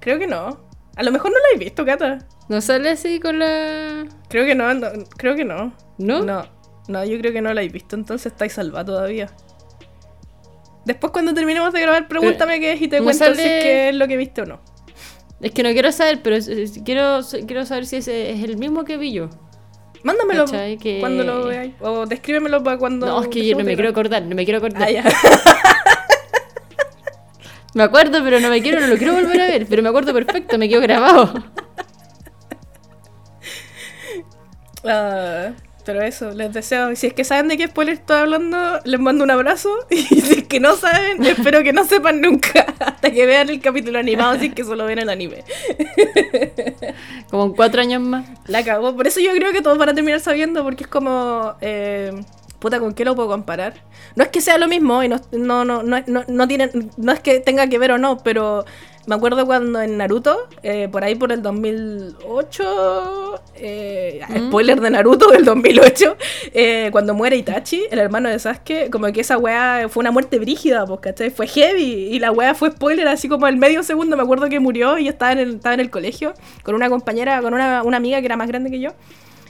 Creo 0.00 0.18
que 0.18 0.26
no. 0.26 0.68
A 0.96 1.02
lo 1.02 1.10
mejor 1.10 1.30
no 1.32 1.38
lo 1.38 1.44
he 1.54 1.58
visto, 1.64 1.84
Cata. 1.84 2.18
¿No 2.48 2.60
sale 2.60 2.90
así 2.90 3.20
con 3.20 3.38
la...? 3.38 4.06
Creo 4.28 4.44
que 4.44 4.54
no, 4.54 4.72
no 4.74 4.88
creo 5.16 5.34
que 5.34 5.44
no. 5.44 5.74
¿No? 5.98 6.22
No, 6.22 6.46
no, 6.88 7.04
yo 7.04 7.18
creo 7.18 7.32
que 7.32 7.40
no 7.40 7.52
la 7.54 7.62
he 7.62 7.68
visto, 7.68 7.96
entonces 7.96 8.32
estáis 8.32 8.52
salva 8.52 8.84
todavía. 8.84 9.30
Después 10.84 11.12
cuando 11.12 11.32
terminemos 11.32 11.72
de 11.72 11.80
grabar, 11.80 12.08
pregúntame 12.08 12.60
qué 12.60 12.72
es 12.72 12.82
y 12.82 12.88
te 12.88 12.98
¿no 12.98 13.04
cuento 13.04 13.24
sale- 13.24 13.36
si 13.36 13.42
es 13.42 13.62
que 13.62 13.88
es 13.88 13.94
lo 13.94 14.06
que 14.06 14.16
viste 14.16 14.42
o 14.42 14.46
no. 14.46 14.60
Es 15.40 15.50
que 15.52 15.62
no 15.62 15.70
quiero 15.72 15.90
saber, 15.92 16.20
pero 16.22 16.36
quiero, 16.84 17.20
quiero 17.46 17.66
saber 17.66 17.86
si 17.86 17.96
ese 17.96 18.30
es 18.32 18.42
el 18.44 18.56
mismo 18.56 18.84
que 18.84 18.96
vi 18.96 19.12
yo. 19.12 19.28
Mándamelo 20.02 20.44
cuando 21.00 21.24
lo 21.24 21.46
veáis. 21.46 21.74
O 21.80 22.04
descríbemelo 22.04 22.62
para 22.62 22.76
cuando. 22.76 23.06
No, 23.06 23.22
es 23.22 23.28
que 23.28 23.46
yo 23.46 23.56
no 23.56 23.64
me 23.64 23.74
quiero 23.74 23.88
acordar, 23.90 24.22
no 24.22 24.34
me 24.34 24.44
quiero 24.44 24.58
acordar. 24.58 24.88
Ah. 25.04 25.10
Me 27.74 27.82
acuerdo, 27.82 28.22
pero 28.22 28.38
no 28.38 28.50
me 28.50 28.62
quiero, 28.62 28.78
no 28.80 28.86
lo 28.86 28.96
quiero 28.96 29.14
volver 29.14 29.40
a 29.40 29.46
ver, 29.46 29.66
pero 29.68 29.82
me 29.82 29.88
acuerdo 29.88 30.12
perfecto, 30.14 30.56
me 30.58 30.68
quedo 30.68 30.80
grabado. 30.80 31.34
Ah, 34.86 35.52
pero 35.84 36.02
eso, 36.02 36.30
les 36.30 36.52
deseo. 36.52 36.94
Si 36.96 37.06
es 37.06 37.12
que 37.12 37.24
saben 37.24 37.48
de 37.48 37.56
qué 37.56 37.66
spoiler 37.66 37.94
estoy 37.94 38.16
hablando, 38.16 38.80
les 38.84 38.98
mando 39.00 39.24
un 39.24 39.30
abrazo. 39.30 39.70
Y 39.90 40.20
si 40.20 40.34
es 40.34 40.44
que 40.44 40.60
no 40.60 40.76
saben, 40.76 41.24
espero 41.24 41.62
que 41.62 41.72
no 41.72 41.84
sepan 41.84 42.20
nunca. 42.20 42.66
Hasta 42.78 43.10
que 43.10 43.26
vean 43.26 43.50
el 43.50 43.60
capítulo 43.60 43.98
animado, 43.98 44.38
si 44.38 44.46
es 44.46 44.54
que 44.54 44.64
solo 44.64 44.86
ven 44.86 44.98
el 44.98 45.08
anime. 45.08 45.44
Como 47.30 47.44
en 47.46 47.52
cuatro 47.52 47.80
años 47.80 48.00
más. 48.00 48.26
La 48.46 48.64
cagó. 48.64 48.94
Por 48.94 49.06
eso 49.06 49.20
yo 49.20 49.32
creo 49.32 49.52
que 49.52 49.62
todos 49.62 49.78
van 49.78 49.90
a 49.90 49.94
terminar 49.94 50.20
sabiendo, 50.20 50.62
porque 50.62 50.84
es 50.84 50.88
como. 50.88 51.54
eh, 51.60 52.12
puta, 52.58 52.80
¿con 52.80 52.94
qué 52.94 53.04
lo 53.04 53.14
puedo 53.14 53.28
comparar? 53.28 53.74
No 54.16 54.24
es 54.24 54.30
que 54.30 54.40
sea 54.40 54.58
lo 54.58 54.68
mismo, 54.68 55.02
y 55.02 55.08
no, 55.08 55.20
no, 55.32 55.64
no, 55.64 55.82
no, 55.82 56.02
no, 56.06 56.24
no 56.26 56.48
tiene, 56.48 56.70
no 56.96 57.12
es 57.12 57.20
que 57.20 57.40
tenga 57.40 57.66
que 57.68 57.78
ver 57.78 57.92
o 57.92 57.98
no, 57.98 58.18
pero 58.18 58.64
me 59.06 59.14
acuerdo 59.14 59.44
cuando 59.46 59.80
en 59.82 59.96
Naruto, 59.98 60.48
eh, 60.62 60.88
por 60.90 61.04
ahí 61.04 61.14
por 61.14 61.30
el 61.32 61.42
2008, 61.42 63.40
eh, 63.56 64.20
Mm. 64.28 64.48
spoiler 64.48 64.80
de 64.80 64.90
Naruto 64.90 65.30
del 65.30 65.44
2008, 65.44 66.16
eh, 66.52 66.88
cuando 66.92 67.14
muere 67.14 67.36
Itachi, 67.36 67.82
el 67.90 67.98
hermano 67.98 68.28
de 68.28 68.38
Sasuke, 68.38 68.88
como 68.90 69.10
que 69.12 69.20
esa 69.20 69.38
weá 69.38 69.88
fue 69.88 70.00
una 70.00 70.10
muerte 70.10 70.38
brígida, 70.38 70.86
pues, 70.86 71.00
¿cachai? 71.00 71.30
Fue 71.30 71.46
heavy, 71.46 72.08
y 72.14 72.18
la 72.18 72.30
weá 72.32 72.54
fue 72.54 72.70
spoiler 72.70 73.08
así 73.08 73.28
como 73.28 73.46
al 73.46 73.56
medio 73.56 73.82
segundo, 73.82 74.16
me 74.16 74.22
acuerdo 74.22 74.48
que 74.48 74.60
murió 74.60 74.98
y 74.98 75.08
estaba 75.08 75.32
en 75.32 75.38
el, 75.38 75.54
estaba 75.56 75.74
en 75.74 75.80
el 75.80 75.90
colegio 75.90 76.34
con 76.62 76.74
una 76.74 76.88
compañera, 76.88 77.40
con 77.42 77.54
una, 77.54 77.82
una 77.82 77.96
amiga 77.96 78.20
que 78.20 78.26
era 78.26 78.36
más 78.36 78.48
grande 78.48 78.70
que 78.70 78.80
yo. 78.80 78.90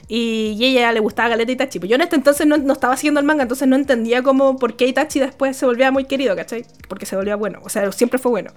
Y, 0.07 0.63
ella 0.63 0.91
le 0.91 0.99
gustaba 0.99 1.29
Galeta 1.29 1.51
Itachi. 1.51 1.79
Pues 1.79 1.89
yo 1.89 1.95
en 1.95 2.01
este 2.01 2.15
entonces 2.15 2.45
no, 2.45 2.55
estaba 2.71 2.93
haciendo 2.93 3.19
el 3.19 3.25
manga, 3.25 3.43
entonces 3.43 3.67
no 3.67 3.75
entendía 3.75 4.21
cómo, 4.21 4.57
por 4.57 4.75
qué 4.75 4.87
Itachi 4.87 5.19
después 5.19 5.57
se 5.57 5.65
volvía 5.65 5.91
muy 5.91 6.05
querido, 6.05 6.35
¿cachai? 6.35 6.65
Porque 6.87 7.05
se 7.05 7.15
volvía 7.15 7.35
bueno, 7.35 7.59
o 7.63 7.69
sea, 7.69 7.91
siempre 7.91 8.19
fue 8.19 8.31
bueno. 8.31 8.51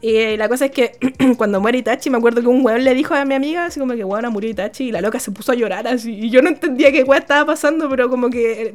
Y 0.00 0.36
la 0.36 0.48
cosa 0.48 0.66
es 0.66 0.72
que 0.72 0.98
cuando 1.36 1.60
muere 1.60 1.78
Itachi, 1.78 2.10
me 2.10 2.18
acuerdo 2.18 2.40
que 2.40 2.48
un 2.48 2.64
weón 2.64 2.82
le 2.84 2.94
dijo 2.94 3.14
a 3.14 3.24
mi 3.24 3.34
amiga, 3.34 3.66
así 3.66 3.78
como 3.80 3.94
que 3.94 4.04
weón, 4.04 4.32
murió 4.32 4.50
Itachi, 4.50 4.88
y 4.88 4.92
la 4.92 5.00
loca 5.00 5.18
se 5.20 5.30
puso 5.30 5.52
a 5.52 5.54
llorar 5.54 5.86
así. 5.86 6.12
Y 6.12 6.30
yo 6.30 6.42
no 6.42 6.48
entendía 6.48 6.90
qué 6.92 7.02
weón 7.04 7.22
estaba 7.22 7.46
pasando, 7.46 7.88
pero 7.88 8.08
como 8.08 8.30
que 8.30 8.62
eh, 8.62 8.74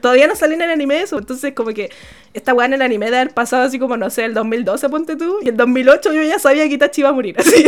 todavía 0.00 0.26
no 0.26 0.36
salía 0.36 0.56
en 0.56 0.62
el 0.62 0.70
anime 0.70 1.00
eso. 1.00 1.18
Entonces, 1.18 1.54
como 1.54 1.72
que 1.72 1.90
esta 2.34 2.54
weón 2.54 2.72
en 2.72 2.80
el 2.80 2.82
anime 2.82 3.10
de 3.10 3.26
pasado 3.26 3.62
así 3.64 3.78
como, 3.78 3.96
no 3.96 4.10
sé, 4.10 4.24
el 4.24 4.34
2012, 4.34 4.88
ponte 4.88 5.16
tú, 5.16 5.38
y 5.42 5.48
el 5.48 5.56
2008 5.56 6.12
yo 6.12 6.22
ya 6.22 6.38
sabía 6.38 6.68
que 6.68 6.74
Itachi 6.74 7.00
iba 7.02 7.10
a 7.10 7.12
morir, 7.12 7.36
así. 7.38 7.66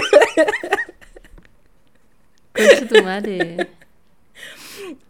Concha 2.53 2.89
tu 2.89 3.03
madre. 3.03 3.69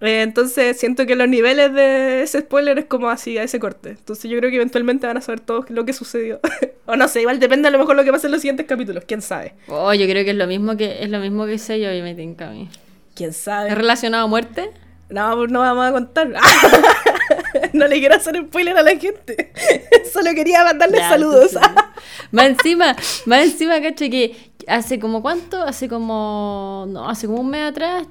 Eh, 0.01 0.23
entonces 0.23 0.79
siento 0.79 1.07
que 1.07 1.17
los 1.17 1.29
niveles 1.29 1.73
de 1.73 2.23
ese 2.23 2.41
spoiler 2.41 2.79
es 2.79 2.85
como 2.87 3.09
así, 3.11 3.39
a 3.39 3.43
ese 3.43 3.59
corte. 3.61 3.91
Entonces 3.91 4.31
yo 4.31 4.39
creo 4.39 4.51
que 4.51 4.57
eventualmente 4.57 5.07
van 5.07 5.17
a 5.17 5.21
saber 5.21 5.41
todos 5.41 5.69
lo 5.71 5.85
que 5.85 5.93
sucedió. 5.93 6.41
o 6.87 6.97
no 6.97 7.09
sé, 7.09 7.21
igual 7.23 7.39
depende 7.39 7.69
a 7.69 7.71
lo 7.71 7.79
mejor 7.79 7.97
lo 7.97 8.05
que 8.05 8.11
pase 8.13 8.27
en 8.27 8.33
los 8.33 8.41
siguientes 8.41 8.67
capítulos, 8.67 9.05
quién 9.07 9.23
sabe. 9.23 9.55
Oh, 9.69 9.93
yo 9.95 10.07
creo 10.07 10.25
que 10.25 10.31
es 10.31 10.37
lo 10.37 10.47
mismo 10.47 10.77
que 10.77 11.03
es 11.03 11.11
lo 11.11 11.19
mismo 11.19 11.47
que 11.47 11.59
sé 11.59 11.81
yo 11.81 11.93
y 11.93 12.03
me 12.03 12.15
tinca 12.15 12.49
a 12.49 12.51
mí. 12.53 12.69
¿Quién 13.15 13.31
¿Es 13.31 13.37
sabe? 13.37 13.75
relacionado 13.75 14.25
a 14.25 14.29
muerte? 14.29 14.71
No, 15.11 15.35
pues 15.37 15.51
no 15.51 15.61
vamos 15.61 15.87
a 15.87 15.93
contar. 15.93 16.29
no 17.73 17.87
le 17.87 17.99
quiero 17.99 18.15
hacer 18.17 18.37
spoiler 18.47 18.77
a 18.77 18.83
la 18.83 18.97
gente. 18.97 19.53
Solo 20.13 20.35
quería 20.35 20.65
mandarles 20.65 21.01
Ya, 21.01 21.09
saludos. 21.09 21.53
más 22.31 22.47
encima, 22.47 22.95
más 23.27 23.45
encima, 23.45 23.81
caché 23.81 24.11
que 24.11 24.37
hace 24.67 24.99
como 24.99 25.23
cuánto, 25.23 25.63
hace 25.63 25.89
como, 25.89 26.85
no, 26.89 27.09
hace 27.09 27.27
como 27.27 27.41
un 27.41 27.51
mes 27.51 27.71
atrás, 27.71 28.07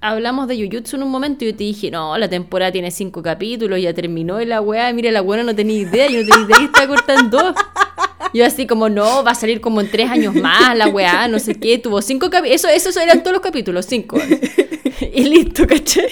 hablamos 0.00 0.48
de 0.48 0.56
Jujutsu 0.56 0.96
en 0.96 1.02
un 1.02 1.10
momento 1.10 1.44
y 1.44 1.48
yo 1.48 1.56
te 1.56 1.64
dije, 1.64 1.90
no, 1.90 2.16
la 2.18 2.28
temporada 2.28 2.72
tiene 2.72 2.90
cinco 2.90 3.22
capítulos, 3.22 3.80
ya 3.80 3.92
terminó 3.94 4.40
y 4.40 4.46
la 4.46 4.60
weá, 4.60 4.92
mira, 4.92 5.10
la 5.10 5.22
weá 5.22 5.42
no 5.42 5.54
tenía 5.54 5.78
idea, 5.78 6.08
yo 6.08 6.22
no 6.22 6.28
tenía 6.28 6.46
idea 6.46 6.64
está 6.66 6.86
cortando. 6.86 7.54
Yo 8.34 8.44
así 8.44 8.66
como, 8.66 8.90
no, 8.90 9.24
va 9.24 9.30
a 9.30 9.34
salir 9.34 9.60
como 9.60 9.80
en 9.80 9.90
tres 9.90 10.10
años 10.10 10.34
más, 10.34 10.76
la 10.76 10.88
weá, 10.88 11.28
no 11.28 11.38
sé 11.38 11.54
qué, 11.54 11.78
tuvo 11.78 12.02
cinco 12.02 12.28
capítulos, 12.28 12.64
eso, 12.64 12.68
esos 12.68 12.96
eran 12.96 13.22
todos 13.22 13.32
los 13.32 13.42
capítulos, 13.42 13.86
cinco. 13.86 14.18
Y 15.00 15.24
listo, 15.24 15.66
caché. 15.66 16.08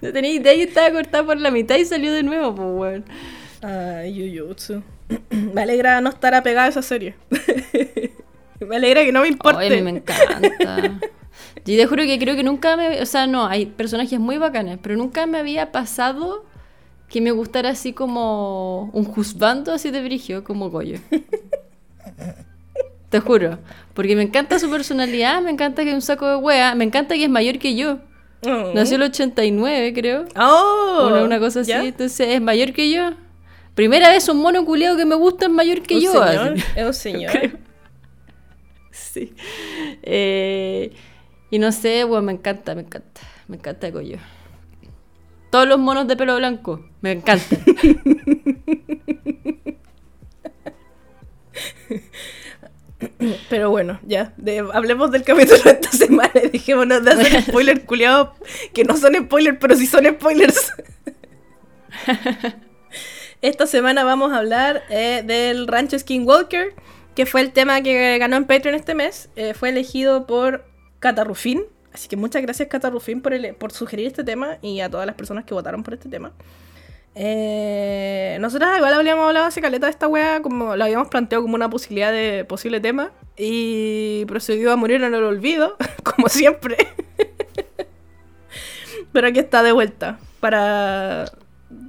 No 0.00 0.12
tenía 0.12 0.30
idea 0.30 0.54
y 0.54 0.62
estaba 0.62 0.90
cortada 0.90 1.24
por 1.24 1.40
la 1.40 1.50
mitad 1.50 1.76
y 1.76 1.84
salió 1.84 2.12
de 2.12 2.22
nuevo, 2.22 2.54
pues 2.54 2.68
weón. 2.70 3.04
Ay, 3.62 4.38
Jujutsu. 4.38 4.82
me 5.30 5.62
alegra 5.62 6.00
no 6.00 6.10
estar 6.10 6.34
apegada 6.34 6.66
a 6.66 6.70
esa 6.70 6.82
serie. 6.82 7.14
me 8.60 8.76
alegra 8.76 9.04
que 9.04 9.12
no 9.12 9.22
me 9.22 9.28
importe. 9.28 9.64
Ay, 9.64 9.82
me 9.82 9.90
encanta. 9.90 11.10
Yo 11.66 11.76
te 11.76 11.86
juro 11.86 12.04
que 12.04 12.18
creo 12.18 12.36
que 12.36 12.42
nunca 12.42 12.76
me... 12.76 13.00
O 13.02 13.06
sea, 13.06 13.26
no, 13.26 13.46
hay 13.46 13.66
personajes 13.66 14.18
muy 14.20 14.38
bacanes, 14.38 14.78
pero 14.80 14.96
nunca 14.96 15.26
me 15.26 15.38
había 15.38 15.72
pasado 15.72 16.44
que 17.08 17.20
me 17.20 17.30
gustara 17.32 17.70
así 17.70 17.92
como 17.92 18.90
un 18.92 19.04
juzbando 19.04 19.72
así 19.72 19.90
de 19.90 20.02
brigio, 20.02 20.44
como 20.44 20.70
Goyo. 20.70 20.98
Te 23.10 23.20
juro. 23.20 23.58
Porque 23.94 24.16
me 24.16 24.22
encanta 24.22 24.58
su 24.58 24.68
personalidad, 24.70 25.40
me 25.40 25.50
encanta 25.50 25.82
que 25.84 25.90
es 25.90 25.94
un 25.94 26.02
saco 26.02 26.26
de 26.28 26.36
wea, 26.36 26.74
me 26.74 26.84
encanta 26.84 27.14
que 27.14 27.24
es 27.24 27.30
mayor 27.30 27.58
que 27.58 27.74
yo. 27.76 27.98
Oh. 28.44 28.72
Nació 28.74 28.96
el 28.96 29.02
89, 29.04 29.92
creo. 29.94 30.24
Oh, 30.36 31.06
Una, 31.08 31.22
una 31.24 31.38
cosa 31.38 31.60
así, 31.60 31.70
¿ya? 31.70 31.82
entonces 31.84 32.28
es 32.28 32.40
mayor 32.40 32.72
que 32.72 32.90
yo. 32.90 33.10
Primera 33.74 34.10
vez 34.10 34.28
un 34.28 34.38
mono 34.38 34.64
culeado 34.64 34.96
que 34.96 35.04
me 35.04 35.14
gusta 35.14 35.46
es 35.46 35.50
mayor 35.52 35.82
que 35.82 35.96
Un 35.96 36.00
yo. 36.00 36.12
señor. 36.12 36.54
Es 36.74 36.86
un 36.86 36.94
señor. 36.94 37.32
Sí. 38.90 39.34
Eh, 40.02 40.92
y 41.56 41.58
no 41.58 41.72
sé, 41.72 42.04
me 42.04 42.32
encanta, 42.32 42.74
me 42.74 42.82
encanta. 42.82 43.22
Me 43.48 43.56
encanta 43.56 43.90
Goyo. 43.90 44.18
Todos 45.48 45.66
los 45.66 45.78
monos 45.78 46.06
de 46.06 46.14
pelo 46.14 46.36
blanco, 46.36 46.86
me 47.00 47.12
encantan. 47.12 47.64
Pero 53.48 53.70
bueno, 53.70 53.98
ya. 54.06 54.34
hablemos 54.74 55.10
del 55.10 55.22
capítulo 55.22 55.62
de 55.62 55.70
esta 55.70 55.90
semana 55.92 56.32
y 56.44 56.50
dejémonos 56.50 57.02
de 57.02 57.12
hacer 57.12 57.40
spoilers 57.44 57.84
culiados 57.84 58.36
que 58.74 58.84
no 58.84 58.94
son 58.98 59.14
spoilers, 59.14 59.56
pero 59.58 59.76
sí 59.76 59.86
son 59.86 60.04
spoilers. 60.04 60.74
esta 63.40 63.66
semana 63.66 64.04
vamos 64.04 64.30
a 64.30 64.40
hablar 64.40 64.82
eh, 64.90 65.22
del 65.24 65.68
rancho 65.68 65.98
Skinwalker, 65.98 66.74
que 67.14 67.24
fue 67.24 67.40
el 67.40 67.52
tema 67.52 67.80
que 67.80 68.18
ganó 68.18 68.36
en 68.36 68.44
Patreon 68.44 68.74
este 68.74 68.94
mes. 68.94 69.30
Eh, 69.36 69.54
fue 69.54 69.70
elegido 69.70 70.26
por 70.26 70.75
Catarrufín. 71.10 71.62
Así 71.92 72.08
que 72.08 72.16
muchas 72.16 72.42
gracias 72.42 72.68
Catarrufín 72.68 73.22
por, 73.22 73.32
ele- 73.32 73.54
por 73.54 73.72
sugerir 73.72 74.06
este 74.06 74.22
tema 74.24 74.58
y 74.60 74.80
a 74.80 74.90
todas 74.90 75.06
las 75.06 75.14
personas 75.14 75.44
que 75.44 75.54
votaron 75.54 75.82
por 75.82 75.94
este 75.94 76.08
tema. 76.08 76.32
Eh, 77.14 78.36
nosotros 78.40 78.68
igual 78.76 78.92
habíamos 78.92 79.26
hablado 79.26 79.46
hace 79.46 79.62
caleta 79.62 79.86
de 79.86 79.92
esta 79.92 80.06
wea, 80.06 80.42
como 80.42 80.76
lo 80.76 80.84
habíamos 80.84 81.08
planteado 81.08 81.42
como 81.42 81.54
una 81.54 81.70
posibilidad 81.70 82.12
de 82.12 82.44
posible 82.44 82.80
tema, 82.80 83.12
y 83.38 84.24
procedió 84.26 84.70
a 84.72 84.76
morir 84.76 85.02
en 85.02 85.14
el 85.14 85.24
olvido, 85.24 85.76
como 86.02 86.28
siempre. 86.28 86.76
Pero 89.12 89.28
aquí 89.28 89.38
está 89.38 89.62
de 89.62 89.72
vuelta 89.72 90.18
para 90.40 91.24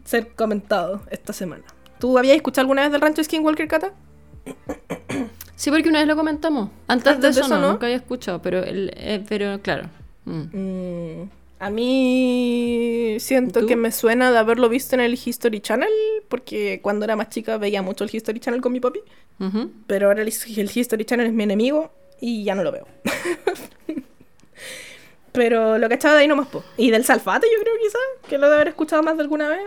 ser 0.06 0.30
comentado 0.36 1.02
esta 1.12 1.34
semana. 1.34 1.64
¿Tú 2.00 2.18
habías 2.18 2.38
escuchado 2.38 2.62
alguna 2.62 2.84
vez 2.84 2.92
del 2.92 3.02
rancho 3.02 3.22
Skinwalker, 3.24 3.68
Kata? 3.68 3.92
Sí, 5.58 5.72
porque 5.72 5.90
una 5.90 6.00
vez 6.00 6.08
lo 6.08 6.16
comentamos. 6.16 6.70
Antes, 6.88 7.08
Antes 7.08 7.22
de 7.22 7.28
de 7.28 7.32
eso, 7.32 7.40
eso, 7.42 7.56
no, 7.56 7.62
¿no? 7.62 7.72
nunca 7.72 7.88
había 7.88 7.98
escuchado, 7.98 8.42
pero, 8.44 8.64
el, 8.64 8.92
eh, 8.96 9.24
pero 9.28 9.60
claro. 9.64 9.90
Mm. 10.26 10.44
Mm, 10.54 11.30
a 11.60 11.70
mí 11.72 13.18
siento 13.20 13.62
¿Tú? 13.62 13.66
que 13.66 13.76
me 13.76 13.92
suena 13.92 14.32
de 14.32 14.38
haberlo 14.38 14.70
visto 14.70 14.94
en 14.94 15.02
el 15.02 15.16
History 15.16 15.60
Channel, 15.60 15.90
porque 16.30 16.80
cuando 16.84 17.06
era 17.06 17.16
más 17.16 17.30
chica 17.30 17.58
veía 17.58 17.82
mucho 17.82 18.04
el 18.04 18.16
History 18.16 18.40
Channel 18.40 18.62
con 18.62 18.72
mi 18.72 18.80
papi. 18.80 19.00
Pero 19.88 20.08
ahora 20.08 20.22
el, 20.22 20.32
el 20.58 20.72
History 20.74 21.06
Channel 21.06 21.26
es 21.26 21.34
mi 21.34 21.44
enemigo 21.44 21.92
y 22.22 22.44
ya 22.44 22.54
no 22.54 22.64
lo 22.64 22.72
veo. 22.72 22.88
Pero 25.32 25.80
lo 25.80 25.90
que 25.90 25.96
echaba 25.96 26.14
de 26.16 26.22
ahí 26.22 26.28
nomás, 26.28 26.50
po. 26.50 26.64
Y 26.78 26.92
del 26.92 27.04
Salfate, 27.04 27.48
yo 27.52 27.64
creo 27.64 27.74
quizás, 27.82 28.30
que 28.30 28.38
lo 28.38 28.48
de 28.48 28.56
haber 28.56 28.68
escuchado 28.70 29.02
más 29.02 29.18
de 29.18 29.24
alguna 29.24 29.50
vez. 29.50 29.64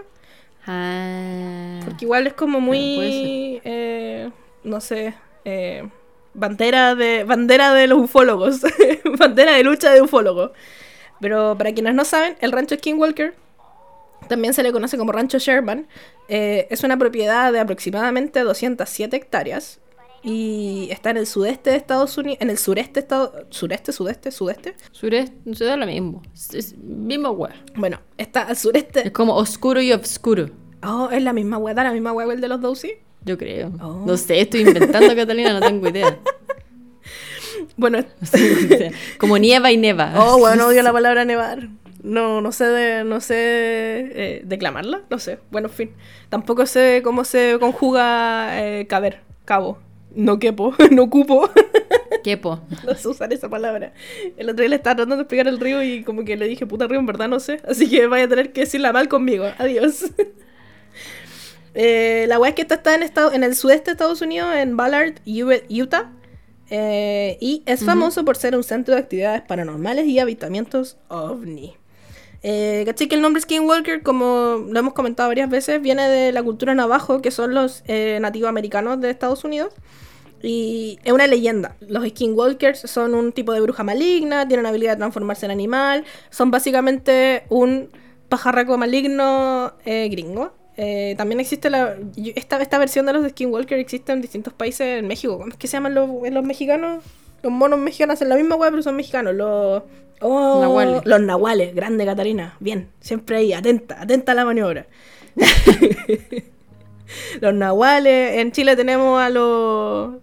Ah. 0.66 1.80
Porque 1.84 2.04
igual 2.04 2.28
es 2.28 2.34
como 2.34 2.60
muy, 2.60 3.60
eh, 3.64 4.30
no 4.62 4.80
sé, 4.80 5.14
eh, 5.44 5.88
bandera 6.34 6.94
de 6.94 7.24
bandera 7.24 7.74
de 7.74 7.86
los 7.86 8.00
ufólogos, 8.00 8.60
bandera 9.18 9.54
de 9.54 9.64
lucha 9.64 9.92
de 9.92 10.02
ufólogos. 10.02 10.52
Pero 11.20 11.56
para 11.58 11.72
quienes 11.72 11.94
no 11.94 12.04
saben, 12.04 12.36
el 12.40 12.52
rancho 12.52 12.76
Skinwalker, 12.76 13.34
también 14.28 14.54
se 14.54 14.62
le 14.62 14.72
conoce 14.72 14.96
como 14.96 15.12
rancho 15.12 15.38
Sherman, 15.38 15.86
eh, 16.28 16.66
es 16.70 16.84
una 16.84 16.96
propiedad 16.96 17.52
de 17.52 17.60
aproximadamente 17.60 18.40
207 18.40 19.16
hectáreas 19.16 19.80
Y 20.22 20.88
está 20.90 21.10
en 21.10 21.16
el 21.16 21.26
sudeste 21.26 21.70
de 21.70 21.76
Estados 21.76 22.16
Unidos. 22.16 22.38
En 22.40 22.50
el 22.50 22.58
sureste, 22.58 23.00
estado, 23.00 23.46
sureste, 23.50 23.92
sudeste, 23.92 24.30
sudeste. 24.30 24.76
Sureste, 24.92 25.54
se 25.54 25.64
da 25.64 25.76
lo 25.76 25.86
mismo. 25.86 26.22
Es, 26.52 26.76
misma 26.76 27.30
wea. 27.30 27.54
Bueno, 27.74 28.00
está 28.18 28.42
al 28.42 28.56
sureste. 28.56 29.06
Es 29.06 29.12
como 29.12 29.34
oscuro 29.34 29.80
y 29.80 29.92
obscuro. 29.92 30.50
Oh, 30.82 31.08
es 31.10 31.22
la 31.22 31.32
misma 31.32 31.58
wea, 31.58 31.74
da 31.74 31.84
la 31.84 31.92
misma 31.92 32.12
wea 32.12 32.32
el 32.32 32.40
de 32.40 32.48
los 32.48 32.60
Dowsy. 32.60 32.92
Yo 33.24 33.36
creo. 33.38 33.72
Oh. 33.80 34.04
No 34.06 34.16
sé, 34.16 34.40
estoy 34.40 34.62
inventando, 34.62 35.14
Catalina, 35.14 35.52
no 35.52 35.60
tengo 35.60 35.88
idea. 35.88 36.18
Bueno, 37.76 37.98
No 37.98 38.28
tengo 38.30 38.58
idea. 38.60 38.90
Como 39.18 39.36
nieva 39.38 39.70
y 39.70 39.76
neva. 39.76 40.12
oh, 40.16 40.38
bueno, 40.38 40.68
odio 40.68 40.82
la 40.82 40.92
palabra 40.94 41.24
nevar. 41.24 41.68
No, 42.02 42.40
no 42.40 42.52
sé, 42.52 42.64
de, 42.64 43.04
no 43.04 43.20
sé 43.20 43.34
eh, 43.36 44.42
declamarla, 44.44 45.02
no 45.10 45.18
sé. 45.18 45.38
Bueno, 45.50 45.68
en 45.68 45.74
fin. 45.74 45.90
Tampoco 46.30 46.64
sé 46.64 47.00
cómo 47.04 47.24
se 47.24 47.58
conjuga 47.60 48.64
eh, 48.64 48.86
caber, 48.86 49.20
cabo. 49.44 49.78
No 50.14 50.38
quepo, 50.38 50.74
no 50.90 51.10
cupo. 51.10 51.50
Quepo. 52.24 52.60
no 52.86 52.94
sé 52.94 53.08
usar 53.08 53.32
esa 53.32 53.48
palabra. 53.48 53.92
El 54.36 54.48
otro 54.48 54.62
día 54.62 54.70
le 54.70 54.76
estaba 54.76 54.96
tratando 54.96 55.16
de 55.16 55.22
explicar 55.22 55.46
el 55.48 55.60
río 55.60 55.82
y 55.82 56.02
como 56.02 56.24
que 56.24 56.36
le 56.36 56.48
dije, 56.48 56.66
puta 56.66 56.86
río, 56.86 56.98
en 56.98 57.06
verdad 57.06 57.28
no 57.28 57.40
sé. 57.40 57.60
Así 57.68 57.88
que 57.88 58.06
vaya 58.06 58.24
a 58.24 58.28
tener 58.28 58.52
que 58.52 58.62
decirla 58.62 58.92
mal 58.92 59.08
conmigo. 59.08 59.46
Adiós. 59.58 60.06
Eh, 61.74 62.26
la 62.28 62.38
weá 62.38 62.50
es 62.50 62.54
que 62.54 62.62
esta 62.62 62.76
está 62.76 62.94
en, 62.94 63.02
estado, 63.02 63.32
en 63.32 63.44
el 63.44 63.54
sudeste 63.54 63.86
de 63.86 63.92
Estados 63.92 64.20
Unidos, 64.22 64.54
en 64.56 64.76
Ballard, 64.76 65.14
Utah. 65.26 66.12
Eh, 66.72 67.36
y 67.40 67.62
es 67.66 67.84
famoso 67.84 68.24
por 68.24 68.36
ser 68.36 68.54
un 68.54 68.62
centro 68.62 68.94
de 68.94 69.00
actividades 69.00 69.42
paranormales 69.42 70.06
y 70.06 70.18
avistamientos 70.20 70.98
ovni. 71.08 71.76
Eh. 72.42 72.90
Que 72.96 73.14
el 73.14 73.20
nombre 73.20 73.42
Skinwalker, 73.42 74.02
como 74.02 74.64
lo 74.68 74.78
hemos 74.78 74.94
comentado 74.94 75.28
varias 75.28 75.50
veces, 75.50 75.80
viene 75.82 76.08
de 76.08 76.32
la 76.32 76.42
cultura 76.42 76.74
navajo, 76.74 77.20
que 77.20 77.30
son 77.30 77.54
los 77.54 77.82
eh, 77.86 78.18
nativos 78.20 78.48
americanos 78.48 79.00
de 79.00 79.10
Estados 79.10 79.44
Unidos. 79.44 79.74
Y 80.42 80.98
es 81.04 81.12
una 81.12 81.26
leyenda. 81.26 81.76
Los 81.80 82.08
Skinwalkers 82.08 82.80
son 82.80 83.14
un 83.14 83.32
tipo 83.32 83.52
de 83.52 83.60
bruja 83.60 83.82
maligna, 83.82 84.48
tienen 84.48 84.64
habilidad 84.64 84.92
de 84.92 84.98
transformarse 84.98 85.44
en 85.44 85.52
animal, 85.52 86.04
son 86.30 86.50
básicamente 86.50 87.44
un 87.50 87.90
pajarraco 88.30 88.78
maligno 88.78 89.74
eh, 89.84 90.08
gringo. 90.10 90.54
Eh, 90.82 91.14
también 91.18 91.40
existe 91.40 91.68
la. 91.68 91.94
Esta, 92.34 92.56
esta 92.62 92.78
versión 92.78 93.04
de 93.04 93.12
los 93.12 93.28
Skinwalker 93.28 93.78
existe 93.78 94.12
en 94.12 94.22
distintos 94.22 94.54
países 94.54 95.00
en 95.00 95.06
México. 95.06 95.36
¿Cómo 95.36 95.50
es 95.50 95.58
que 95.58 95.66
se 95.66 95.74
llaman 95.74 95.92
los, 95.92 96.08
los 96.08 96.42
mexicanos? 96.42 97.04
Los 97.42 97.52
monos 97.52 97.78
mexicanos 97.78 98.14
hacen 98.14 98.30
la 98.30 98.36
misma 98.36 98.56
web, 98.56 98.70
pero 98.70 98.82
son 98.82 98.96
mexicanos. 98.96 99.34
Los. 99.34 99.82
Oh, 100.22 100.60
Nahuales. 100.62 101.02
Los 101.04 101.20
nahuales, 101.20 101.74
grande 101.74 102.06
Catarina. 102.06 102.56
Bien, 102.60 102.88
siempre 102.98 103.36
ahí, 103.36 103.52
atenta, 103.52 104.00
atenta 104.00 104.32
a 104.32 104.34
la 104.34 104.46
maniobra. 104.46 104.86
los 107.42 107.52
nahuales. 107.52 108.38
En 108.38 108.50
Chile 108.50 108.74
tenemos 108.74 109.20
a 109.20 109.28
los. 109.28 110.14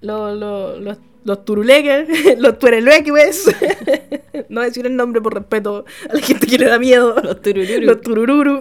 Los, 0.00 0.36
los, 0.36 0.80
los, 0.80 0.98
los 1.22 1.44
turuleques, 1.44 2.08
los 2.38 2.58
tuerelueques. 2.58 3.54
no 4.48 4.62
decir 4.62 4.86
el 4.86 4.96
nombre 4.96 5.20
por 5.20 5.34
respeto 5.34 5.84
a 6.10 6.14
la 6.14 6.20
gente 6.20 6.48
que 6.48 6.58
le 6.58 6.66
da 6.66 6.80
miedo. 6.80 7.14
Los 7.22 7.40
turururu. 7.40 7.80
Los 7.80 8.00
turururu. 8.00 8.60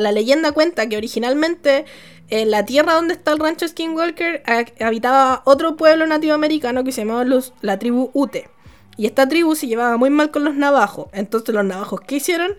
La 0.00 0.12
leyenda 0.12 0.52
cuenta 0.52 0.88
que 0.88 0.96
originalmente 0.96 1.84
en 2.30 2.50
la 2.50 2.64
tierra 2.64 2.94
donde 2.94 3.14
está 3.14 3.32
el 3.32 3.38
rancho 3.38 3.68
Skinwalker 3.68 4.42
ha- 4.46 4.84
habitaba 4.86 5.42
otro 5.44 5.76
pueblo 5.76 6.06
nativo 6.06 6.34
americano 6.34 6.82
que 6.84 6.92
se 6.92 7.02
llamaba 7.02 7.24
los- 7.24 7.52
la 7.60 7.78
tribu 7.78 8.10
Ute. 8.14 8.48
Y 8.96 9.06
esta 9.06 9.28
tribu 9.28 9.54
se 9.56 9.66
llevaba 9.66 9.96
muy 9.96 10.10
mal 10.10 10.30
con 10.30 10.44
los 10.44 10.54
navajos. 10.54 11.08
Entonces 11.12 11.54
los 11.54 11.64
navajos, 11.64 12.00
¿qué 12.06 12.16
hicieron? 12.16 12.52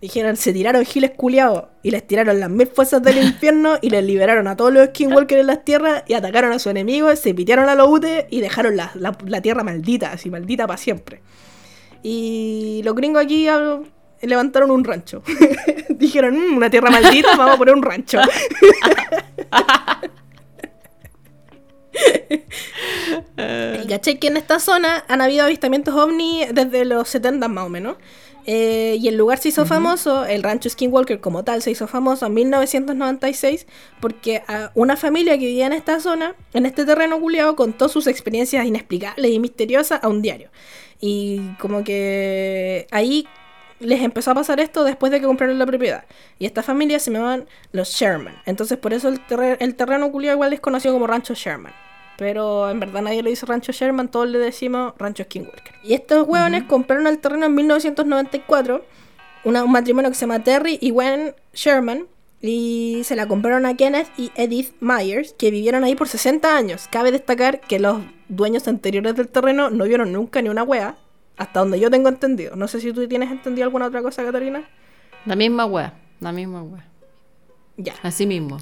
Dijeron, 0.00 0.36
se 0.36 0.52
tiraron 0.52 0.84
giles 0.84 1.10
culiados 1.16 1.64
y 1.82 1.90
les 1.90 2.06
tiraron 2.06 2.38
las 2.38 2.48
mil 2.50 2.68
fuerzas 2.68 3.02
del 3.02 3.18
infierno 3.24 3.78
y 3.82 3.90
les 3.90 4.04
liberaron 4.04 4.46
a 4.46 4.56
todos 4.56 4.72
los 4.72 4.86
Skinwalkers 4.88 5.40
en 5.40 5.46
las 5.48 5.64
tierras 5.64 6.04
y 6.06 6.14
atacaron 6.14 6.52
a 6.52 6.58
sus 6.60 6.70
enemigos, 6.70 7.18
se 7.18 7.34
pitearon 7.34 7.68
a 7.68 7.74
los 7.74 7.88
Ute 7.88 8.28
y 8.30 8.40
dejaron 8.40 8.76
la, 8.76 8.92
la- 8.94 9.16
la 9.26 9.40
tierra 9.42 9.64
maldita, 9.64 10.12
así 10.12 10.30
maldita 10.30 10.66
para 10.68 10.76
siempre. 10.78 11.20
Y 12.02 12.80
los 12.84 12.94
gringos 12.94 13.22
aquí 13.24 13.48
ah, 13.48 13.80
levantaron 14.22 14.70
un 14.70 14.84
rancho. 14.84 15.22
Dijeron, 15.88 16.36
"Mm, 16.36 16.56
una 16.56 16.70
tierra 16.70 16.90
maldita, 16.90 17.36
vamos 17.36 17.54
a 17.54 17.58
poner 17.58 17.74
un 17.74 17.82
rancho. 17.82 18.20
y 23.82 23.86
caché 23.88 24.18
que 24.18 24.28
en 24.28 24.36
esta 24.36 24.60
zona 24.60 25.04
han 25.08 25.20
habido 25.20 25.44
avistamientos 25.44 25.94
ovni 25.94 26.44
desde 26.52 26.84
los 26.84 27.08
70 27.08 27.48
más 27.48 27.66
o 27.66 27.68
menos. 27.68 27.96
Eh, 28.50 28.96
y 28.98 29.08
el 29.08 29.16
lugar 29.18 29.36
se 29.36 29.50
hizo 29.50 29.66
famoso, 29.66 30.24
el 30.24 30.42
rancho 30.42 30.70
Skinwalker 30.70 31.20
como 31.20 31.44
tal 31.44 31.60
se 31.60 31.70
hizo 31.70 31.86
famoso 31.86 32.24
en 32.24 32.32
1996 32.32 33.66
porque 34.00 34.42
ah, 34.48 34.70
una 34.74 34.96
familia 34.96 35.34
que 35.38 35.44
vivía 35.44 35.66
en 35.66 35.74
esta 35.74 36.00
zona, 36.00 36.34
en 36.54 36.64
este 36.64 36.86
terreno 36.86 37.20
culiado, 37.20 37.56
contó 37.56 37.90
sus 37.90 38.06
experiencias 38.06 38.64
inexplicables 38.64 39.30
y 39.30 39.38
misteriosas 39.38 40.02
a 40.02 40.08
un 40.08 40.22
diario. 40.22 40.48
Y 40.98 41.40
como 41.58 41.84
que 41.84 42.86
ahí 42.90 43.28
les 43.80 44.00
empezó 44.02 44.30
a 44.32 44.34
pasar 44.34 44.60
esto 44.60 44.84
después 44.84 45.12
de 45.12 45.20
que 45.20 45.26
compraron 45.26 45.58
la 45.58 45.66
propiedad. 45.66 46.04
Y 46.38 46.46
esta 46.46 46.62
familia 46.62 46.98
se 46.98 47.10
llamaban 47.12 47.46
los 47.72 47.90
Sherman. 47.90 48.34
Entonces 48.46 48.78
por 48.78 48.92
eso 48.92 49.08
el, 49.08 49.20
terre- 49.26 49.56
el 49.60 49.74
terreno 49.74 50.10
culiado 50.10 50.36
igual 50.36 50.52
es 50.52 50.60
conocido 50.60 50.94
como 50.94 51.06
Rancho 51.06 51.34
Sherman. 51.34 51.72
Pero 52.16 52.68
en 52.68 52.80
verdad 52.80 53.02
nadie 53.02 53.22
le 53.22 53.30
dice 53.30 53.46
Rancho 53.46 53.70
Sherman, 53.70 54.08
todos 54.08 54.28
le 54.28 54.38
decimos 54.38 54.92
Rancho 54.98 55.22
Skinwalker. 55.24 55.74
Y 55.84 55.94
estos 55.94 56.26
hueones 56.26 56.64
compraron 56.64 57.06
el 57.06 57.18
terreno 57.18 57.46
en 57.46 57.54
1994, 57.54 58.84
una- 59.44 59.62
un 59.64 59.70
matrimonio 59.70 60.10
que 60.10 60.16
se 60.16 60.22
llama 60.22 60.42
Terry 60.42 60.78
y 60.80 60.90
Gwen 60.90 61.34
Sherman, 61.54 62.06
y 62.40 63.02
se 63.04 63.16
la 63.16 63.26
compraron 63.26 63.66
a 63.66 63.76
Kenneth 63.76 64.08
y 64.16 64.30
Edith 64.36 64.72
Myers, 64.80 65.32
que 65.38 65.50
vivieron 65.50 65.82
ahí 65.84 65.94
por 65.96 66.08
60 66.08 66.56
años. 66.56 66.86
Cabe 66.90 67.10
destacar 67.12 67.60
que 67.60 67.78
los 67.80 68.00
dueños 68.28 68.66
anteriores 68.68 69.16
del 69.16 69.28
terreno 69.28 69.70
no 69.70 69.84
vieron 69.84 70.12
nunca 70.12 70.40
ni 70.42 70.48
una 70.48 70.62
wea, 70.62 70.96
hasta 71.38 71.60
donde 71.60 71.80
yo 71.80 71.90
tengo 71.90 72.08
entendido. 72.08 72.56
No 72.56 72.68
sé 72.68 72.80
si 72.80 72.92
tú 72.92 73.06
tienes 73.08 73.30
entendido 73.30 73.64
alguna 73.64 73.86
otra 73.86 74.02
cosa, 74.02 74.24
Catarina. 74.24 74.68
La 75.24 75.36
misma 75.36 75.66
wea. 75.66 75.94
La 76.20 76.32
misma 76.32 76.62
wea. 76.62 76.84
Ya. 77.76 77.94
Así 78.02 78.26
mismo. 78.26 78.58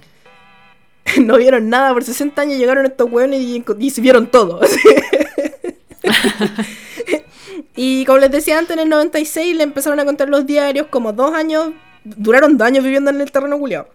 no 1.23 1.39
vieron 1.39 1.69
nada 1.69 1.93
por 1.93 2.05
60 2.05 2.41
años, 2.41 2.59
llegaron 2.59 2.87
estos 2.87 3.11
hueones 3.11 3.41
y, 3.41 3.65
y 3.79 3.91
se 3.91 4.01
vieron 4.01 4.27
todo. 4.29 4.61
y 7.77 8.05
como 8.05 8.19
les 8.19 8.31
decía 8.31 8.59
antes, 8.59 8.77
en 8.77 8.83
el 8.83 8.89
96 8.89 9.57
le 9.57 9.63
empezaron 9.63 9.99
a 10.01 10.05
contar 10.05 10.29
los 10.29 10.47
diarios 10.47 10.89
como 10.89 11.13
dos 11.13 11.35
años, 11.35 11.73
duraron 12.05 12.59
dos 12.59 12.67
años 12.67 12.85
viviendo 12.85 13.11
en 13.11 13.21
el 13.21 13.31
terreno 13.31 13.59
culiado. 13.59 13.89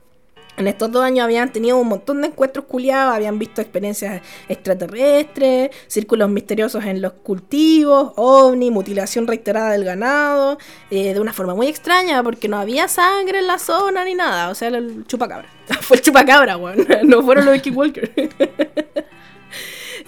En 0.58 0.68
estos 0.68 0.92
dos 0.92 1.04
años 1.04 1.24
habían 1.24 1.52
tenido 1.52 1.78
un 1.78 1.88
montón 1.88 2.22
de 2.22 2.28
encuentros 2.28 2.66
culiados, 2.66 3.16
habían 3.16 3.40
visto 3.40 3.62
experiencias 3.62 4.22
extraterrestres, 4.50 5.72
círculos 5.88 6.30
misteriosos 6.30 6.84
en 6.86 7.02
los 7.02 7.14
cultivos, 7.14 8.14
ovni, 8.16 8.70
mutilación 8.70 9.28
reiterada 9.28 9.72
del 9.72 9.86
ganado, 9.86 10.58
eh, 10.90 11.14
de 11.14 11.20
una 11.20 11.34
forma 11.34 11.56
muy 11.56 11.68
extraña 11.68 12.22
porque 12.22 12.48
no 12.48 12.58
había 12.58 12.88
sangre 12.88 13.40
en 13.40 13.48
la 13.48 13.60
zona 13.60 14.04
ni 14.04 14.14
nada, 14.14 14.50
o 14.50 14.56
sea, 14.56 14.68
el 14.68 15.06
chupacabra. 15.08 15.48
Fue 15.82 15.98
el 15.98 16.04
chupacabra, 16.04 16.58
weón, 16.58 16.86
no 17.06 17.24
fueron 17.24 17.46
los 17.46 17.58
Skinwalker. 17.58 18.12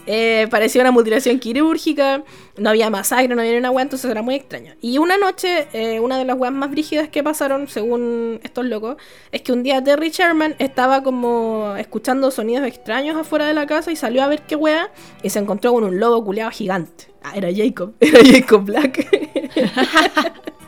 Eh, 0.06 0.48
parecía 0.50 0.82
una 0.82 0.92
mutilación 0.92 1.39
quirúrgica, 1.39 2.24
no 2.58 2.70
había 2.70 2.89
masacre, 2.89 3.34
no 3.36 3.42
había 3.42 3.58
una 3.58 3.72
weá, 3.72 3.84
entonces 3.84 4.10
era 4.10 4.22
muy 4.22 4.36
extraño. 4.36 4.74
Y 4.82 4.98
una 4.98 5.18
noche, 5.18 5.68
eh, 5.74 6.00
una 6.00 6.18
de 6.18 6.26
las 6.26 6.38
weas 6.38 6.54
más 6.54 6.70
brígidas 6.72 7.10
que 7.10 7.24
pasaron, 7.24 7.68
según 7.68 8.39
estos 8.44 8.66
locos, 8.66 8.98
es 9.32 9.42
que 9.42 9.54
un 9.54 9.63
día 9.63 9.84
Terry 9.84 10.10
Sherman 10.10 10.56
estaba 10.60 11.04
como 11.04 11.76
escuchando 11.78 12.32
sonidos 12.32 12.68
extraños 12.68 13.16
afuera 13.16 13.46
de 13.46 13.54
la 13.54 13.66
casa 13.66 13.92
y 13.92 13.96
salió 13.96 14.24
a 14.24 14.28
ver 14.28 14.42
qué 14.42 14.56
wea 14.56 14.92
y 15.22 15.30
se 15.30 15.39
encontró 15.39 15.74
con 15.74 15.84
un 15.84 16.00
lobo 16.00 16.24
culeado 16.24 16.52
gigante. 16.52 17.08
Ah, 17.24 17.34
era 17.36 17.50
Jacob, 17.54 17.94
era 18.00 18.20
Jacob 18.24 18.66
Black. 18.66 19.08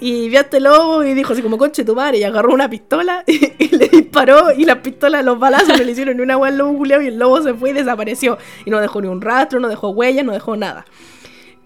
Y 0.00 0.28
vio 0.28 0.38
a 0.38 0.42
este 0.42 0.60
lobo 0.60 1.02
y 1.04 1.14
dijo 1.14 1.32
así 1.32 1.42
como, 1.42 1.58
conche 1.58 1.84
tu 1.84 1.94
madre, 1.94 2.18
y 2.18 2.24
agarró 2.24 2.52
una 2.52 2.68
pistola 2.68 3.24
y, 3.26 3.52
y 3.58 3.68
le 3.76 3.88
disparó 3.88 4.52
y 4.56 4.64
las 4.64 4.78
pistolas, 4.78 5.24
los 5.24 5.38
balazos 5.38 5.76
no 5.78 5.84
le 5.84 5.90
hicieron 5.92 6.16
ni 6.16 6.22
una 6.22 6.36
hueá 6.36 6.50
al 6.50 6.58
lobo 6.58 6.76
culiao 6.78 7.02
y 7.02 7.08
el 7.08 7.18
lobo 7.18 7.42
se 7.42 7.54
fue 7.54 7.70
y 7.70 7.72
desapareció. 7.74 8.38
Y 8.64 8.70
no 8.70 8.80
dejó 8.80 9.00
ni 9.00 9.08
un 9.08 9.20
rastro, 9.20 9.60
no 9.60 9.68
dejó 9.68 9.90
huellas, 9.90 10.24
no 10.24 10.32
dejó 10.32 10.56
nada. 10.56 10.84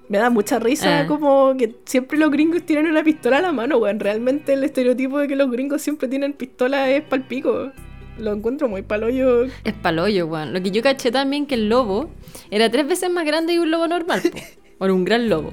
Me 0.09 0.17
da 0.19 0.31
mucha 0.31 0.59
risa 0.59 1.01
Ah. 1.01 1.07
como 1.07 1.55
que 1.59 1.77
siempre 1.85 2.17
los 2.19 2.31
gringos 2.31 2.63
tienen 2.63 2.87
una 2.87 3.05
pistola 3.05 3.39
a 3.39 3.43
la 3.43 3.53
mano, 3.53 3.77
weón. 3.77 4.01
Realmente 4.01 4.55
el 4.55 4.65
estereotipo 4.65 5.19
de 5.19 5.29
que 5.29 5.37
los 5.37 5.51
gringos 5.51 5.83
siempre 5.83 6.09
tienen 6.09 6.33
pistola 6.33 6.89
es 6.91 7.03
palpico. 7.03 7.73
Lo 8.19 8.33
encuentro 8.33 8.69
muy 8.69 8.81
paloyo. 8.83 9.45
Es 9.65 9.75
paloyo, 9.83 10.27
weón. 10.27 10.55
Lo 10.55 10.63
que 10.63 10.71
yo 10.71 10.83
caché 10.83 11.11
también 11.13 11.45
que 11.47 11.57
el 11.57 11.69
lobo 11.69 12.09
era 12.51 12.71
tres 12.71 12.89
veces 12.89 13.11
más 13.11 13.27
grande 13.27 13.53
que 13.53 13.61
un 13.61 13.71
lobo 13.71 13.87
normal. 13.87 14.23
po. 14.23 14.39
O 14.81 14.85
era 14.85 14.95
un 14.95 15.05
gran 15.05 15.29
lobo. 15.29 15.53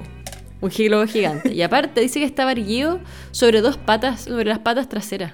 Un 0.65 0.71
gi- 0.71 0.89
lobo 0.89 1.06
gigante. 1.06 1.54
Y 1.54 1.62
aparte 1.62 2.01
dice 2.01 2.19
que 2.19 2.25
estaba 2.25 2.51
erguido 2.51 2.99
sobre 3.32 3.62
dos 3.62 3.78
patas, 3.78 4.21
sobre 4.21 4.45
las 4.45 4.60
patas 4.60 4.89
traseras. 4.89 5.34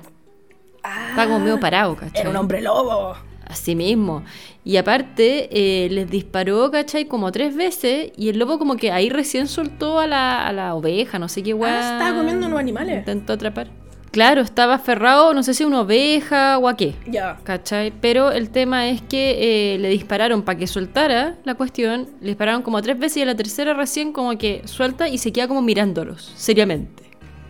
Estaba 1.09 1.25
como 1.27 1.39
medio 1.39 1.59
parado, 1.59 1.95
¿cachai? 1.95 2.21
Era 2.21 2.29
un 2.29 2.35
hombre 2.35 2.61
lobo. 2.61 3.15
Así 3.47 3.75
mismo. 3.75 4.23
Y 4.63 4.77
aparte, 4.77 5.49
eh, 5.51 5.89
les 5.89 6.09
disparó, 6.09 6.71
¿cachai? 6.71 7.05
Como 7.05 7.31
tres 7.31 7.55
veces. 7.55 8.11
Y 8.17 8.29
el 8.29 8.39
lobo 8.39 8.57
como 8.59 8.77
que 8.77 8.91
ahí 8.91 9.09
recién 9.09 9.47
soltó 9.47 9.99
a 9.99 10.07
la, 10.07 10.47
a 10.47 10.53
la 10.53 10.73
oveja, 10.75 11.19
no 11.19 11.27
sé 11.27 11.43
qué 11.43 11.53
weá. 11.53 11.79
Ah, 11.79 11.93
estaba 11.99 12.17
comiendo 12.17 12.47
unos 12.47 12.59
animales. 12.59 12.99
Intentó 12.99 13.33
atrapar. 13.33 13.67
Claro, 14.11 14.41
estaba 14.41 14.73
aferrado, 14.73 15.33
no 15.33 15.41
sé 15.41 15.53
si 15.53 15.63
una 15.63 15.81
oveja 15.81 16.57
o 16.57 16.67
a 16.67 16.75
qué. 16.75 16.95
Ya. 17.07 17.39
¿Cachai? 17.43 17.93
Pero 18.01 18.31
el 18.31 18.49
tema 18.49 18.89
es 18.89 19.01
que 19.01 19.75
eh, 19.75 19.77
le 19.79 19.87
dispararon 19.87 20.41
para 20.41 20.59
que 20.59 20.67
soltara 20.67 21.37
la 21.45 21.55
cuestión. 21.55 22.09
Le 22.19 22.27
dispararon 22.27 22.61
como 22.61 22.81
tres 22.81 22.99
veces 22.99 23.17
y 23.17 23.21
a 23.21 23.25
la 23.25 23.35
tercera 23.35 23.73
recién 23.73 24.11
como 24.11 24.37
que 24.37 24.63
suelta 24.65 25.07
y 25.07 25.17
se 25.17 25.31
queda 25.31 25.47
como 25.47 25.61
mirándolos, 25.61 26.33
seriamente, 26.35 27.03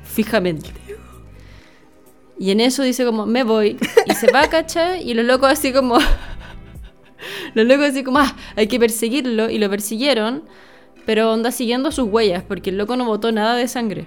fijamente. 0.03 0.69
Y 2.37 2.51
en 2.51 2.59
eso 2.59 2.83
dice 2.83 3.05
como, 3.05 3.25
me 3.25 3.43
voy. 3.43 3.77
Y 4.05 4.13
se 4.13 4.31
va, 4.31 4.47
¿cachai? 4.47 5.07
Y 5.07 5.15
los 5.15 5.25
locos 5.25 5.49
así 5.49 5.73
como... 5.73 5.97
los 7.55 7.65
locos 7.65 7.85
así 7.89 8.03
como, 8.03 8.19
ah, 8.19 8.35
hay 8.55 8.67
que 8.67 8.79
perseguirlo. 8.79 9.49
Y 9.49 9.57
lo 9.57 9.67
persiguieron, 9.67 10.43
pero 11.07 11.33
anda 11.33 11.51
siguiendo 11.51 11.91
sus 11.91 12.07
huellas, 12.07 12.43
porque 12.43 12.69
el 12.69 12.77
loco 12.77 12.95
no 12.95 13.05
botó 13.05 13.31
nada 13.31 13.55
de 13.55 13.67
sangre. 13.67 14.05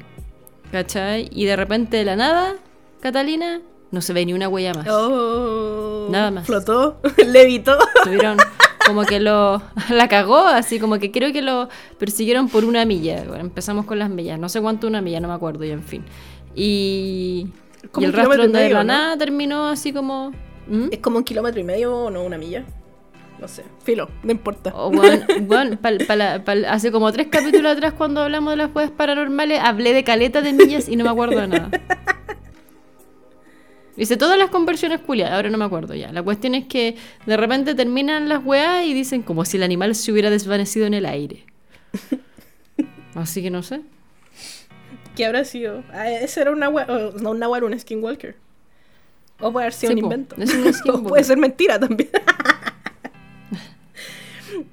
¿Cachai? 0.74 1.30
Y 1.30 1.44
de 1.44 1.54
repente 1.54 1.98
de 1.98 2.04
la 2.04 2.16
nada, 2.16 2.56
Catalina, 3.00 3.60
no 3.92 4.00
se 4.00 4.12
ve 4.12 4.26
ni 4.26 4.32
una 4.32 4.48
huella 4.48 4.74
más. 4.74 4.88
Oh. 4.90 6.08
Nada 6.10 6.32
más. 6.32 6.46
Flotó, 6.46 7.00
levitó. 7.28 7.78
Tuvieron 8.02 8.38
como 8.84 9.04
que 9.04 9.20
lo 9.20 9.62
la 9.90 10.08
cagó, 10.08 10.38
así 10.38 10.80
como 10.80 10.98
que 10.98 11.12
creo 11.12 11.32
que 11.32 11.42
lo 11.42 11.68
persiguieron 11.96 12.48
por 12.48 12.64
una 12.64 12.84
milla. 12.87 13.22
Bueno, 13.22 13.44
empezamos 13.44 13.87
con 13.87 14.00
las 14.00 14.10
millas, 14.10 14.37
no 14.37 14.48
sé 14.48 14.60
cuánto 14.60 14.88
una 14.88 15.00
milla, 15.00 15.20
no 15.20 15.28
me 15.28 15.34
acuerdo, 15.34 15.62
y 15.62 15.70
en 15.70 15.84
fin. 15.84 16.04
Y, 16.56 17.46
el 18.00 18.12
rastro 18.12 18.48
de 18.48 18.68
la 18.70 18.78
¿no? 18.78 18.84
nada 18.84 19.16
terminó 19.16 19.68
así 19.68 19.92
como... 19.92 20.32
¿Mm? 20.66 20.88
Es 20.90 20.98
como 20.98 21.18
un 21.18 21.24
kilómetro 21.24 21.60
y 21.60 21.64
medio 21.64 21.96
o 21.96 22.10
no, 22.10 22.24
una 22.24 22.37
milla. 22.37 22.64
No 23.44 23.48
sé. 23.48 23.62
Filo, 23.83 24.09
no 24.22 24.33
importa. 24.33 24.70
O, 24.74 24.88
weón, 24.88 25.22
weón, 25.48 25.76
pal- 25.83 26.07
pala- 26.07 26.42
pal- 26.44 26.64
hace 26.64 26.90
como 26.90 27.12
tres 27.12 27.26
capítulos 27.30 27.72
atrás 27.72 27.92
cuando 27.92 28.22
hablamos 28.22 28.54
de 28.54 28.57
las 28.57 28.70
juegas 28.72 28.90
paranormales 28.92 29.61
hablé 29.62 29.92
de 29.92 30.02
caleta 30.02 30.40
de 30.40 30.54
millas 30.54 30.88
y 30.88 30.96
no 30.96 31.04
me 31.04 31.11
acuerdo 31.11 31.38
de 31.38 31.48
nada. 31.48 31.70
Hice 33.98 34.16
todas 34.16 34.38
las 34.38 34.48
conversiones 34.48 35.00
culiadas, 35.00 35.35
ahora 35.35 35.50
no 35.50 35.59
me 35.59 35.64
acuerdo 35.66 35.94
ya. 35.94 36.11
La 36.11 36.22
cuestión 36.22 36.54
es 36.54 36.64
que 36.68 36.96
de 37.26 37.37
repente 37.37 37.74
terminan 37.74 38.30
las 38.30 38.42
weas 38.42 38.87
y 38.87 38.94
dicen 38.94 39.20
como 39.22 39.44
si 39.44 39.59
el 39.59 39.62
animal 39.62 39.94
se 39.94 40.11
hubiera 40.11 40.30
desvanecido 40.30 40.87
en 40.87 40.94
el 40.94 41.04
aire. 41.04 41.44
Así 43.14 43.42
que 43.42 43.50
no 43.50 43.62
sé. 43.62 43.83
¿Qué 45.14 45.26
habrá 45.26 45.44
sido? 45.44 45.85
Ah, 45.92 46.11
ese 46.11 46.40
era 46.40 46.50
una 46.50 46.70
wea. 46.70 46.87
oh, 46.88 47.12
no, 47.20 47.33
una 47.33 47.46
wea 47.46 47.62
un 47.62 47.78
skinwalker. 47.78 48.37
O 49.40 49.52
puede 49.52 49.64
haber 49.66 49.74
sido 49.74 49.92
Sí, 49.92 49.96
un 49.96 50.00
po, 50.00 50.07
invento. 50.14 50.37
es 50.40 50.83
un 50.87 50.90
o 50.94 51.02
puede 51.02 51.22
ser 51.24 51.37
mentira 51.37 51.78
también. 51.78 52.09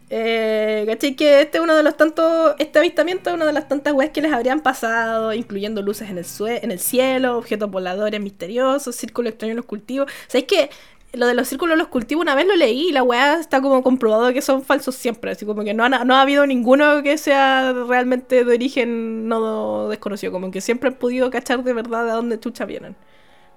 eh, 0.10 0.84
¿Cachai? 0.88 1.16
Que 1.16 1.42
este 1.42 1.58
es 1.58 1.64
uno 1.64 1.76
de 1.76 1.84
los 1.84 1.96
tantos. 1.98 2.56
Este 2.60 2.80
avistamiento 2.80 3.30
es 3.30 3.36
una 3.36 3.46
de 3.46 3.54
las 3.54 3.68
tantas 3.68 3.94
weas 3.94 4.12
que 4.12 4.22
les 4.22 4.32
habrían 4.34 4.62
pasado, 4.62 5.34
incluyendo 5.34 5.82
luces 5.82 6.10
en 6.10 6.18
el, 6.18 6.26
en 6.64 6.72
el 6.72 6.80
cielo, 6.80 7.38
objetos 7.38 7.70
voladores 7.72 8.20
misteriosos, 8.22 8.96
círculos 8.96 9.32
extraños 9.32 9.52
en 9.54 9.58
los 9.58 9.66
cultivos. 9.66 10.12
¿Sabes 10.28 10.46
que 10.48 10.70
Lo 11.14 11.28
de 11.28 11.34
los 11.34 11.48
círculos 11.48 11.74
en 11.74 11.80
los 11.80 11.88
cultivos 11.90 12.22
una 12.24 12.36
vez 12.36 12.46
lo 12.48 12.56
leí 12.56 12.90
y 12.90 12.92
la 12.94 13.04
weá 13.04 13.40
está 13.40 13.62
como 13.62 13.84
comprobado 13.84 14.32
que 14.34 14.42
son 14.42 14.64
falsos 14.64 14.96
siempre. 14.96 15.32
Así 15.32 15.46
como 15.46 15.64
que 15.64 15.74
no, 15.74 15.84
han- 15.86 16.08
no 16.08 16.16
ha 16.16 16.22
habido 16.22 16.46
ninguno 16.48 17.04
que 17.04 17.18
sea 17.18 17.74
realmente 17.88 18.44
de 18.46 18.54
origen 18.56 19.28
no 19.28 19.90
desconocido. 19.90 20.32
Como 20.32 20.52
que 20.52 20.62
siempre 20.62 20.90
han 20.90 20.96
podido 20.96 21.30
cachar 21.30 21.64
de 21.64 21.74
verdad 21.74 22.06
de 22.06 22.12
dónde 22.12 22.40
chucha 22.40 22.66
vienen. 22.66 22.96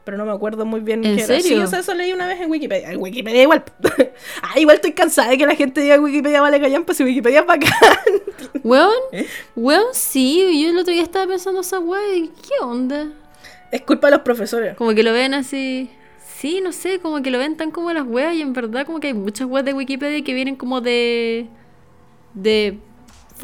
Pero 0.05 0.19
no 0.19 0.27
me 0.27 0.33
acuerdo 0.33 0.67
muy 0.67 0.81
bien 0.81 1.05
¿En 1.05 1.17
qué 1.17 1.25
era. 1.25 1.37
Sí, 1.37 1.43
serio? 1.49 1.65
o 1.65 1.67
sea, 1.67 1.79
eso 1.79 1.95
leí 1.95 2.13
una 2.13 2.27
vez 2.27 2.41
en 2.41 2.51
Wikipedia. 2.51 2.93
En 2.93 3.01
Wikipedia 3.01 3.43
igual. 3.43 3.65
ah, 4.43 4.59
igual 4.61 4.77
estoy 4.77 4.93
cansada 4.93 5.31
de 5.31 5.39
que 5.39 5.47
la 5.47 5.55
gente 5.55 5.81
diga 5.81 5.99
Wikipedia 5.99 6.41
vale 6.41 6.61
callan, 6.61 6.85
pues 6.85 6.99
si 6.99 7.05
Wikipedia 7.05 7.41
es 7.41 7.47
bacán. 7.47 7.73
Weón, 8.63 8.93
¿Eh? 9.13 9.27
weón, 9.57 9.87
sí, 9.93 10.63
yo 10.63 10.71
el 10.71 10.79
otro 10.79 10.93
día 10.93 11.03
estaba 11.03 11.27
pensando 11.27 11.61
esa 11.61 11.79
wea 11.79 12.15
y 12.15 12.29
¿qué 12.29 12.65
onda? 12.65 13.09
es 13.75 13.83
culpa 13.83 14.07
de 14.07 14.13
los 14.13 14.21
profesores. 14.21 14.77
Como 14.77 14.95
que 14.95 15.03
lo 15.03 15.13
ven 15.13 15.35
así. 15.35 15.91
Sí, 16.25 16.61
no 16.63 16.71
sé, 16.71 17.01
como 17.01 17.23
que 17.23 17.31
lo 17.33 17.39
ven 17.39 17.57
tan 17.57 17.73
como 17.73 17.93
las 17.93 18.07
weas 18.07 18.35
y 18.35 18.41
en 18.41 18.53
verdad 18.53 18.87
como 18.87 19.01
que 19.01 19.09
hay 19.09 19.15
muchas 19.15 19.49
weas 19.49 19.65
de 19.65 19.73
Wikipedia 19.73 20.23
que 20.23 20.33
vienen 20.33 20.55
como 20.55 20.81
de. 20.81 21.49
de 22.35 22.79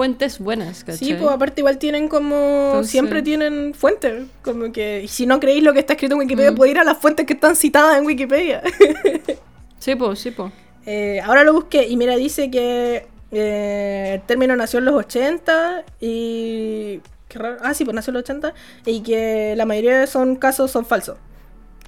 fuentes 0.01 0.39
buenas, 0.39 0.83
¿cachai? 0.83 1.09
Sí, 1.09 1.15
pues 1.15 1.31
aparte 1.31 1.61
igual 1.61 1.77
tienen 1.77 2.09
como... 2.09 2.37
Entonces- 2.69 2.91
Siempre 2.91 3.21
tienen 3.21 3.75
fuentes. 3.75 4.25
Como 4.43 4.73
que... 4.73 5.05
Si 5.09 5.27
no 5.27 5.39
creéis 5.41 5.63
lo 5.63 5.75
que 5.75 5.81
está 5.81 5.93
escrito 5.93 6.15
en 6.15 6.21
Wikipedia, 6.21 6.53
Mm. 6.53 6.55
podéis 6.57 6.75
ir 6.77 6.81
a 6.81 6.85
las 6.85 6.97
fuentes 6.97 7.27
que 7.27 7.35
están 7.35 7.55
citadas 7.55 7.99
en 7.99 8.07
Wikipedia. 8.07 8.63
Sí, 9.79 9.95
po, 9.97 10.15
sí, 10.17 10.31
po. 10.31 10.51
Eh, 10.87 11.21
ahora 11.23 11.43
lo 11.45 11.53
busqué 11.53 11.87
y 11.89 11.97
mira, 11.99 12.17
dice 12.17 12.51
que 12.51 13.07
eh, 13.33 14.13
el 14.15 14.23
término 14.23 14.57
nació 14.57 14.79
en 14.79 14.87
los 14.87 14.95
80 14.95 15.85
y... 16.01 17.01
Qué 17.29 17.39
raro. 17.39 17.59
Ah, 17.63 17.75
sí, 17.75 17.85
pues 17.85 17.95
nació 17.95 18.11
en 18.11 18.15
los 18.15 18.23
80 18.25 18.55
y 18.87 19.01
que 19.03 19.55
la 19.57 19.65
mayoría 19.67 19.99
de 20.01 20.07
son 20.07 20.37
casos 20.37 20.71
son 20.71 20.85
falsos. 20.87 21.17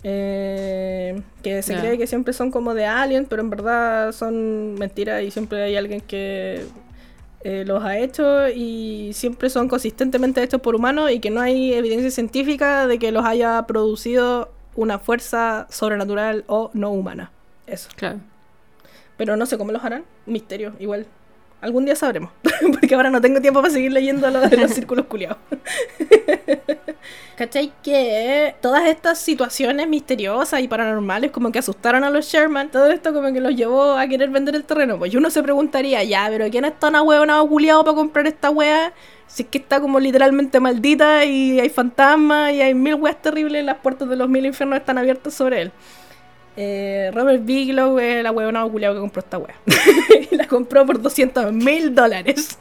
Eh, 0.05 1.21
que 1.43 1.63
se 1.63 1.75
cree 1.77 1.97
que 1.99 2.07
siempre 2.07 2.33
son 2.33 2.51
como 2.51 2.75
de 2.75 2.87
aliens, 2.87 3.27
pero 3.31 3.43
en 3.43 3.51
verdad 3.51 4.13
son 4.13 4.75
mentiras 4.75 5.23
y 5.23 5.31
siempre 5.31 5.63
hay 5.63 5.77
alguien 5.77 6.01
que 6.01 6.65
eh, 7.45 7.65
los 7.67 7.83
ha 7.83 7.99
hecho 7.99 8.49
y 8.49 9.11
siempre 9.15 9.51
son 9.51 9.69
consistentemente 9.69 10.43
hechos 10.43 10.61
por 10.61 10.77
humanos 10.77 11.11
y 11.11 11.19
que 11.19 11.31
no 11.31 11.41
hay 11.41 11.75
evidencia 11.75 12.11
científica 12.11 12.87
de 12.87 12.99
que 12.99 13.11
los 13.11 13.25
haya 13.25 13.67
producido 13.67 14.53
una 14.77 14.99
fuerza 14.99 15.67
sobrenatural 15.71 16.45
o 16.47 16.71
no 16.73 16.91
humana. 16.91 17.33
Eso. 17.67 17.89
Claro. 17.97 18.21
Pero 19.17 19.37
no 19.37 19.47
sé 19.47 19.59
cómo 19.59 19.73
los 19.73 19.85
harán. 19.85 20.05
Misterio, 20.27 20.75
igual. 20.79 21.07
Algún 21.63 21.85
día 21.85 21.95
sabremos. 21.95 22.33
Porque 22.73 22.93
ahora 22.97 23.09
no 23.09 23.21
tengo 23.21 23.41
tiempo 23.41 23.63
para 23.63 23.73
seguir 23.73 23.93
leyendo 23.93 24.29
lo 24.31 24.41
de 24.41 24.57
los 24.57 24.71
círculos 24.75 25.07
culiados. 25.07 25.39
¿Cachai? 27.37 27.73
Que 27.85 28.57
todas 28.61 28.89
estas 28.89 29.21
situaciones 29.21 29.87
misteriosas 29.87 30.61
y 30.61 30.67
paranormales 30.67 31.31
como 31.31 31.53
que 31.53 31.61
asustaron 31.61 32.03
a 32.03 32.11
los 32.11 32.27
Sherman. 32.27 32.71
Todo 32.73 32.91
esto 32.91 33.15
como 33.15 33.33
que 33.33 33.41
los 33.41 33.55
llevó 33.55 33.93
a 33.93 34.09
querer 34.09 34.31
vender 34.31 34.57
el 34.57 34.65
terreno. 34.65 34.99
Pues 34.99 35.15
uno 35.15 35.31
se 35.31 35.41
preguntaría, 35.41 36.03
ya, 36.03 36.27
pero 36.29 36.51
¿quién 36.51 36.65
es 36.65 36.77
tan 36.81 36.97
ahueonado 36.97 37.49
culiado 37.49 37.85
para 37.85 37.95
comprar 37.95 38.27
esta 38.27 38.51
wea? 38.51 38.93
Si 39.29 39.45
es 39.45 39.49
que 39.49 39.59
está 39.59 39.81
como 39.81 40.01
literalmente 40.01 40.59
maldita 40.59 41.25
y 41.25 41.61
hay 41.61 41.69
fantasmas 41.69 42.53
y 42.55 42.61
hay 42.61 42.75
mil 42.75 42.97
weas 42.97 43.23
terribles, 43.23 43.65
las 43.65 43.79
puertas 43.79 44.09
de 44.09 44.17
los 44.17 44.29
mil 44.29 44.45
infiernos 44.45 44.81
están 44.81 44.99
abiertas 44.99 45.33
sobre 45.33 45.63
él. 45.63 45.73
Eh, 46.57 47.11
Robert 47.15 47.45
Bigelow 47.45 47.99
es 47.99 48.17
el 48.17 48.27
ahueonado 48.27 48.71
culiado 48.71 48.95
que 48.95 49.01
compró 49.01 49.21
esta 49.21 49.39
wea. 49.39 49.55
la 50.31 50.47
compró 50.47 50.85
por 50.85 51.01
200 51.01 51.53
mil 51.53 51.95
dólares. 51.95 52.59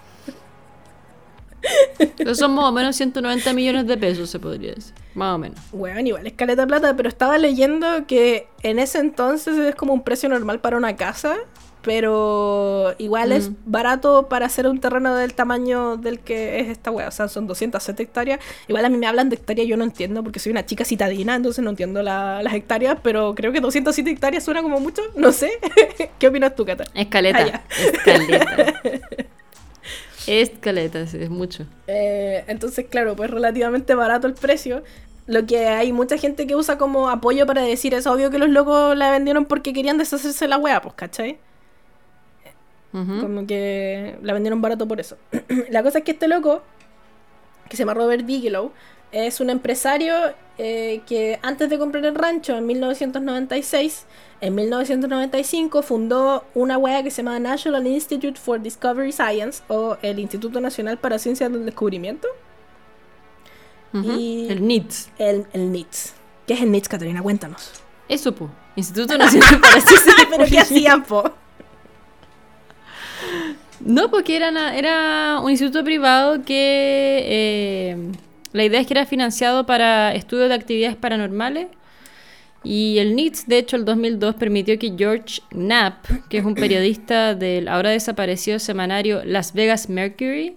Eso 2.18 2.36
son 2.36 2.56
más 2.56 2.66
o 2.66 2.72
menos 2.72 2.96
190 2.96 3.54
millones 3.54 3.88
de 3.88 3.98
pesos, 3.98 4.30
se 4.30 4.40
podría 4.40 4.74
decir. 4.74 4.94
Más 5.14 5.36
o 5.36 5.38
menos. 5.38 5.60
Weón, 5.72 6.08
igual 6.08 6.26
es 6.26 6.34
caleta 6.34 6.66
plata, 6.66 6.96
pero 6.96 7.10
estaba 7.10 7.38
leyendo 7.38 8.08
que 8.08 8.48
en 8.64 8.80
ese 8.80 9.00
entonces 9.00 9.58
es 9.58 9.76
como 9.76 9.94
un 9.94 10.04
precio 10.04 10.30
normal 10.30 10.60
para 10.60 10.78
una 10.78 10.96
casa, 10.96 11.36
pero 11.84 12.94
igual 12.98 13.32
es 13.32 13.50
Mm. 13.50 13.56
barato 13.66 14.28
para 14.30 14.46
hacer 14.46 14.68
un 14.68 14.80
terreno 14.80 15.16
del 15.16 15.34
tamaño 15.34 15.98
del 15.98 16.20
que 16.20 16.60
es 16.60 16.68
esta 16.70 16.92
wea. 16.92 17.08
O 17.08 17.12
sea, 17.12 17.28
son 17.28 17.48
207 17.48 18.04
hectáreas. 18.04 18.40
Igual 18.68 18.86
a 18.86 18.90
mí 18.90 18.98
me 18.98 19.08
hablan 19.08 19.30
de 19.30 19.36
hectáreas, 19.36 19.68
yo 19.68 19.78
no 19.78 19.84
entiendo 19.84 20.24
porque 20.24 20.40
soy 20.40 20.52
una 20.52 20.66
chica 20.66 20.86
citadina, 20.86 21.36
entonces 21.36 21.64
no 21.64 21.70
entiendo 21.72 22.02
la- 22.04 22.42
las 22.44 22.54
hectáreas, 22.54 22.98
pero 23.02 23.34
creo 23.36 23.52
que 23.52 23.60
207 23.62 24.10
hectáreas 24.12 24.44
suena 24.44 24.62
como 24.62 24.80
mucho, 24.80 25.02
no 25.16 25.32
sé. 25.32 25.52
¿Qué 26.20 26.28
opinas 26.28 26.56
tú, 26.56 26.66
Cata? 26.66 26.84
Escaleta. 26.94 27.46
Ah. 27.54 27.62
Escaleta. 27.94 28.74
Escaleta, 30.28 31.08
sí, 31.08 31.18
es 31.20 31.30
mucho. 31.30 31.66
Eh, 31.88 32.44
entonces, 32.48 32.86
claro, 32.90 33.16
pues 33.16 33.32
relativamente 33.32 33.96
barato 33.96 34.28
el 34.28 34.34
precio. 34.36 34.84
Lo 35.28 35.46
que 35.46 35.68
hay 35.68 35.92
mucha 35.94 36.18
gente 36.18 36.46
que 36.46 36.56
usa 36.56 36.78
como 36.78 37.10
apoyo 37.10 37.46
para 37.48 37.62
decir 37.64 37.94
es 37.94 38.06
obvio 38.06 38.30
que 38.30 38.38
los 38.38 38.50
locos 38.50 38.96
la 38.98 39.12
vendieron 39.12 39.46
porque 39.46 39.74
querían 39.74 39.98
deshacerse 39.98 40.46
de 40.46 40.50
la 40.50 40.58
wea, 40.58 40.82
pues, 40.82 40.94
¿cachai? 40.96 41.38
Como 42.92 43.48
que 43.48 44.18
la 44.22 44.34
vendieron 44.34 44.62
barato 44.62 44.88
por 44.88 45.00
eso. 45.00 45.18
la 45.70 45.82
cosa 45.84 46.00
es 46.00 46.04
que 46.04 46.12
este 46.12 46.28
loco, 46.28 46.62
que 47.70 47.78
se 47.78 47.84
llama 47.84 47.94
Robert 47.94 48.26
Bigelow, 48.26 48.72
es 49.14 49.40
un 49.40 49.50
empresario 49.50 50.14
eh, 50.58 51.02
que 51.08 51.40
antes 51.42 51.70
de 51.70 51.78
comprar 51.80 52.06
el 52.06 52.16
rancho 52.16 52.56
en 52.58 52.66
1996, 52.66 54.06
en 54.42 54.56
1995 54.56 55.82
fundó 55.84 56.44
una 56.54 56.78
wea 56.78 57.04
que 57.04 57.12
se 57.12 57.24
llama 57.24 57.40
National 57.40 57.86
Institute 57.88 58.40
for 58.40 58.62
Discovery 58.62 59.12
Science 59.12 59.64
o 59.68 59.98
el 60.02 60.20
Instituto 60.20 60.60
Nacional 60.62 60.98
para 60.98 61.18
Ciencias 61.20 61.52
del 61.52 61.66
Descubrimiento. 61.66 62.28
Y- 63.94 64.48
El 64.50 64.66
NITS. 64.66 65.10
El, 65.18 65.46
el 65.54 65.72
NITS. 65.72 66.14
¿Qué 66.48 66.54
es 66.54 66.62
el 66.62 66.72
NITS, 66.72 66.88
Catalina? 66.90 67.22
Cuéntanos. 67.22 67.72
Eso, 68.08 68.34
po. 68.34 68.50
Instituto 68.76 69.18
Nacional 69.18 69.60
para 69.60 69.74
Ciencias 69.82 70.06
del 70.18 70.28
¿Pero 70.30 70.46
qué 70.46 70.60
hacían, 70.60 71.04
po? 71.04 71.24
No, 73.86 74.12
porque 74.12 74.36
era, 74.36 75.40
un 75.42 75.50
instituto 75.50 75.84
privado 75.84 76.44
que 76.44 77.24
eh, 77.26 77.98
la 78.54 78.64
idea 78.64 78.80
es 78.80 78.88
que 78.88 78.94
era 78.94 79.06
financiado 79.06 79.66
para 79.66 80.14
estudios 80.14 80.50
de 80.50 80.56
actividades 80.56 80.96
paranormales. 80.96 81.68
Y 82.64 83.00
el 83.00 83.16
NITS, 83.16 83.48
de 83.48 83.58
hecho, 83.58 83.76
el 83.76 83.86
2002 83.86 84.36
permitió 84.36 84.78
que 84.78 84.94
George 84.96 85.42
Knapp, 85.50 86.06
que 86.30 86.38
es 86.38 86.46
un 86.46 86.54
periodista 86.54 87.34
del 87.34 87.68
ahora 87.68 87.90
desaparecido 87.90 88.60
semanario 88.60 89.24
Las 89.26 89.54
Vegas 89.54 89.90
Mercury, 89.90 90.56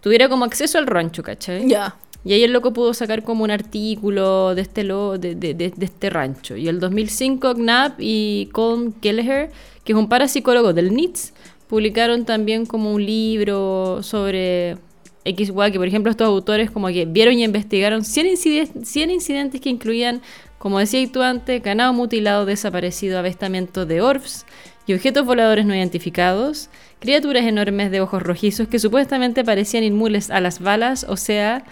tuviera 0.00 0.30
como 0.30 0.46
acceso 0.46 0.78
al 0.78 0.86
rancho, 0.86 1.22
¿cachai? 1.22 1.68
Ya. 1.68 1.96
Y 2.24 2.32
ahí 2.32 2.44
el 2.44 2.52
loco 2.52 2.72
pudo 2.72 2.94
sacar 2.94 3.22
como 3.22 3.44
un 3.44 3.50
artículo 3.50 4.54
de 4.54 4.62
este, 4.62 4.82
lo, 4.82 5.18
de, 5.18 5.34
de, 5.34 5.52
de, 5.52 5.72
este 5.78 6.08
rancho. 6.08 6.56
Y 6.56 6.68
el 6.68 6.80
2005 6.80 7.54
Knapp 7.54 7.96
y 7.98 8.48
Colm 8.52 8.92
Kelleher, 8.92 9.50
que 9.84 9.92
es 9.92 9.98
un 9.98 10.08
parapsicólogo 10.08 10.72
del 10.72 10.94
NITS, 10.94 11.34
publicaron 11.68 12.24
también 12.24 12.66
como 12.66 12.92
un 12.92 13.04
libro 13.04 14.02
sobre 14.02 14.76
X, 15.24 15.52
que 15.72 15.78
por 15.78 15.88
ejemplo 15.88 16.10
estos 16.10 16.26
autores 16.26 16.70
como 16.70 16.88
que 16.88 17.06
vieron 17.06 17.38
y 17.38 17.44
investigaron 17.44 18.04
100, 18.04 18.26
incidentes, 18.26 18.88
100 18.88 19.10
incidentes 19.10 19.60
que 19.60 19.70
incluían, 19.70 20.20
como 20.58 20.78
decía 20.78 21.06
tú 21.10 21.22
antes, 21.22 21.62
ganado 21.62 21.92
mutilado, 21.92 22.46
desaparecido, 22.46 23.18
avestamiento 23.18 23.86
de 23.86 24.00
orfs 24.02 24.44
y 24.86 24.92
objetos 24.92 25.24
voladores 25.24 25.64
no 25.64 25.74
identificados, 25.74 26.68
criaturas 27.00 27.44
enormes 27.44 27.90
de 27.90 28.00
ojos 28.00 28.22
rojizos 28.22 28.68
que 28.68 28.78
supuestamente 28.78 29.44
parecían 29.44 29.84
inmunes 29.84 30.30
a 30.30 30.40
las 30.40 30.60
balas, 30.60 31.06
o 31.08 31.16
sea, 31.16 31.64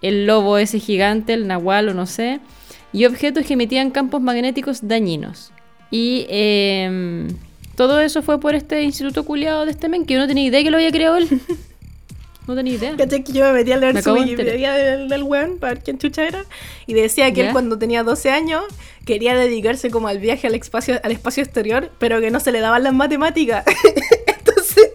el 0.00 0.26
lobo 0.26 0.58
ese 0.58 0.78
gigante, 0.78 1.34
el 1.34 1.46
nahual 1.46 1.90
o 1.90 1.94
no 1.94 2.06
sé, 2.06 2.40
y 2.92 3.04
objetos 3.04 3.44
que 3.44 3.54
emitían 3.54 3.90
campos 3.90 4.22
magnéticos 4.22 4.86
dañinos. 4.88 5.52
Y 5.90 6.26
em, 6.28 7.28
todo 7.78 8.00
eso 8.00 8.22
fue 8.22 8.40
por 8.40 8.56
este 8.56 8.82
instituto 8.82 9.24
culiado 9.24 9.64
de 9.64 9.70
este 9.70 9.88
men, 9.88 10.04
que 10.04 10.14
yo 10.14 10.18
no 10.18 10.26
tenía 10.26 10.44
idea 10.44 10.64
que 10.64 10.70
lo 10.72 10.78
había 10.78 10.90
creado 10.90 11.16
él. 11.16 11.28
No 12.48 12.54
tenía 12.54 12.72
idea. 12.76 12.96
¿Cachai? 12.96 13.22
Que 13.22 13.32
yo 13.32 13.44
me 13.44 13.52
metí 13.52 13.72
a 13.72 13.76
leer 13.76 14.02
su 14.02 14.10
Wikipedia 14.14 14.72
del, 14.72 15.10
del 15.10 15.22
weón 15.22 15.58
para 15.58 15.74
ver 15.74 15.82
quién 15.84 15.98
chucha 15.98 16.26
era. 16.26 16.46
Y 16.86 16.94
decía 16.94 17.30
que 17.30 17.42
él 17.42 17.52
cuando 17.52 17.76
tenía 17.78 18.02
12 18.02 18.30
años 18.30 18.64
quería 19.04 19.36
dedicarse 19.36 19.90
como 19.90 20.08
al 20.08 20.18
viaje 20.18 20.46
al 20.46 20.54
espacio, 20.54 20.98
al 21.02 21.12
espacio 21.12 21.42
exterior, 21.42 21.90
pero 21.98 22.22
que 22.22 22.30
no 22.30 22.40
se 22.40 22.50
le 22.50 22.60
daban 22.60 22.84
las 22.84 22.94
matemáticas. 22.94 23.66
Entonces 24.26 24.92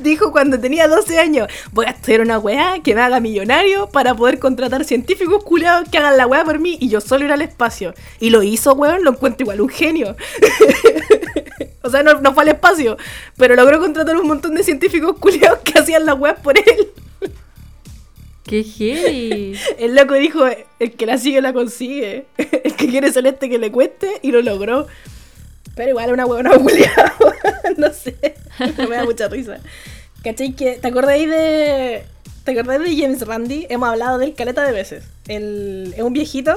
dijo 0.00 0.32
cuando 0.32 0.60
tenía 0.60 0.86
12 0.86 1.18
años, 1.18 1.48
voy 1.72 1.86
a 1.86 1.92
estudiar 1.92 2.20
una 2.20 2.38
weá 2.38 2.74
que 2.84 2.94
me 2.94 3.00
haga 3.00 3.20
millonario 3.20 3.88
para 3.88 4.14
poder 4.14 4.38
contratar 4.38 4.84
científicos 4.84 5.42
culiados 5.44 5.88
que 5.88 5.96
hagan 5.96 6.18
la 6.18 6.26
weá 6.26 6.44
por 6.44 6.58
mí 6.58 6.76
y 6.78 6.90
yo 6.90 7.00
solo 7.00 7.24
ir 7.24 7.32
al 7.32 7.40
espacio. 7.40 7.94
Y 8.20 8.28
lo 8.28 8.42
hizo, 8.42 8.74
weón, 8.74 9.02
lo 9.02 9.12
encuentro 9.12 9.44
igual 9.44 9.62
un 9.62 9.70
genio. 9.70 10.14
O 11.82 11.90
sea, 11.90 12.02
no, 12.02 12.34
fue 12.34 12.42
al 12.42 12.48
espacio, 12.50 12.96
pero 13.36 13.54
logró 13.54 13.80
contratar 13.80 14.16
un 14.16 14.26
montón 14.26 14.54
de 14.54 14.62
científicos 14.62 15.16
culiados 15.18 15.60
que 15.60 15.78
hacían 15.78 16.06
la 16.06 16.14
web 16.14 16.36
por 16.42 16.56
él. 16.58 16.88
¡Qué 18.44 18.62
heavy! 18.62 19.58
El 19.78 19.94
loco 19.94 20.14
dijo, 20.14 20.44
el 20.78 20.92
que 20.92 21.06
la 21.06 21.18
sigue 21.18 21.40
la 21.40 21.52
consigue. 21.52 22.26
El 22.36 22.74
que 22.76 22.88
quiere 22.88 23.10
celeste 23.10 23.48
que 23.48 23.58
le 23.58 23.72
cueste 23.72 24.18
y 24.22 24.32
lo 24.32 24.42
logró. 24.42 24.86
Pero 25.74 25.90
igual 25.90 26.12
una 26.12 26.26
huevona 26.26 26.50
culiada. 26.58 27.14
no 27.76 27.90
sé. 27.92 28.16
Me 28.76 28.96
da 28.96 29.04
mucha 29.04 29.28
risa. 29.28 29.58
¿Cachai? 30.22 30.54
Que, 30.54 30.74
¿Te 30.74 30.88
acordáis 30.88 31.28
de. 31.28 32.04
¿Te 32.44 32.52
acordáis 32.52 32.82
de 32.82 33.02
James 33.02 33.26
Randi? 33.26 33.66
Hemos 33.70 33.88
hablado 33.88 34.18
de 34.18 34.26
él 34.26 34.34
caleta 34.34 34.64
de 34.64 34.72
veces. 34.72 35.04
El, 35.26 35.94
es 35.96 36.02
un 36.02 36.12
viejito 36.12 36.54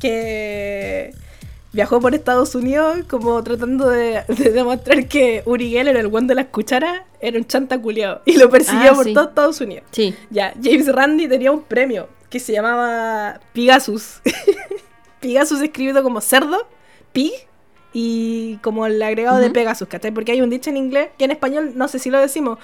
que 0.00 1.12
viajó 1.72 2.00
por 2.00 2.14
Estados 2.14 2.54
Unidos 2.54 2.98
como 3.08 3.42
tratando 3.42 3.88
de, 3.88 4.24
demostrar 4.28 5.06
que 5.06 5.42
Uri 5.46 5.70
Geller, 5.70 5.96
el 5.96 6.08
buen 6.08 6.26
de 6.26 6.34
las 6.34 6.46
cucharas, 6.46 7.02
era 7.20 7.38
un 7.38 7.46
chanta 7.46 7.80
culiado. 7.80 8.22
Y 8.24 8.36
lo 8.36 8.50
persiguió 8.50 8.92
ah, 8.92 8.94
por 8.94 9.12
todo 9.12 9.28
Estados 9.28 9.60
Unidos. 9.60 9.84
Sí. 9.90 10.14
Ya, 10.30 10.54
James 10.62 10.92
Randi 10.92 11.28
tenía 11.28 11.52
un 11.52 11.62
premio 11.62 12.08
que 12.28 12.40
se 12.40 12.52
llamaba 12.52 13.40
Pigasus. 13.52 14.20
Pigasus 15.20 15.60
escrito 15.60 16.02
como 16.02 16.20
cerdo, 16.20 16.66
pig, 17.12 17.32
y 17.92 18.56
como 18.58 18.86
el 18.86 19.02
agregado 19.02 19.38
de 19.38 19.50
Pegasus, 19.50 19.88
¿cachai? 19.88 20.12
Porque 20.12 20.32
hay 20.32 20.40
un 20.40 20.50
dicho 20.50 20.70
en 20.70 20.76
inglés 20.76 21.10
que 21.18 21.24
en 21.24 21.32
español 21.32 21.72
no 21.74 21.88
sé 21.88 21.98
si 21.98 22.10
lo 22.10 22.18
decimos, 22.18 22.58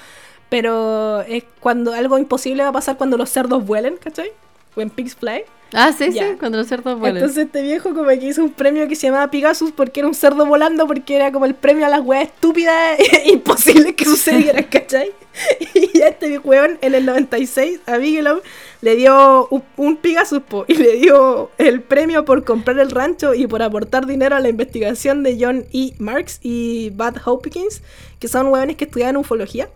pero 0.48 1.22
es 1.22 1.44
cuando 1.60 1.92
algo 1.92 2.18
imposible 2.18 2.62
va 2.62 2.68
a 2.68 2.72
pasar 2.72 2.96
cuando 2.96 3.16
los 3.16 3.28
cerdos 3.30 3.64
vuelen, 3.66 3.96
¿cachai? 3.96 4.30
When 4.76 4.90
pigs 4.90 5.16
fly. 5.16 5.44
Ah, 5.72 5.92
sí, 5.92 6.12
sí, 6.12 6.20
cuando 6.38 6.58
los 6.58 6.68
cerdos 6.68 6.98
vuelan. 6.98 7.18
Entonces 7.18 7.46
este 7.46 7.62
viejo 7.62 7.92
como 7.92 8.08
que 8.08 8.24
hizo 8.24 8.42
un 8.42 8.50
premio 8.50 8.86
que 8.86 8.94
se 8.94 9.08
llamaba 9.08 9.30
Pigasus 9.30 9.72
porque 9.72 10.00
era 10.00 10.08
un 10.08 10.14
cerdo 10.14 10.46
volando, 10.46 10.86
porque 10.86 11.16
era 11.16 11.32
como 11.32 11.44
el 11.44 11.54
premio 11.54 11.86
a 11.86 11.88
las 11.88 12.00
weas 12.00 12.24
estúpidas 12.28 12.98
e 12.98 13.30
imposibles 13.32 13.94
que 13.94 14.04
sucedieran, 14.04 14.64
¿cachai? 14.70 15.10
Y 15.74 16.00
a 16.00 16.08
este 16.08 16.38
weón 16.38 16.78
en 16.80 16.94
el 16.94 17.04
96 17.04 17.80
a 17.86 17.98
Bigelow 17.98 18.40
le 18.80 18.96
dio 18.96 19.48
un, 19.76 19.96
Pigasus 19.96 20.42
y 20.68 20.74
le 20.74 20.92
dio 20.96 21.50
el 21.58 21.82
premio 21.82 22.24
por 22.24 22.44
comprar 22.44 22.78
el 22.78 22.90
rancho 22.90 23.34
y 23.34 23.46
por 23.46 23.62
aportar 23.62 24.06
dinero 24.06 24.36
a 24.36 24.40
la 24.40 24.48
investigación 24.48 25.22
de 25.24 25.36
John 25.38 25.66
E. 25.72 25.92
Marks 25.98 26.38
y 26.42 26.90
Bud 26.90 27.16
Hopkins, 27.24 27.82
que 28.20 28.28
son 28.28 28.48
weones 28.48 28.76
que 28.76 28.84
estudiaban 28.84 29.16
ufología. 29.16 29.68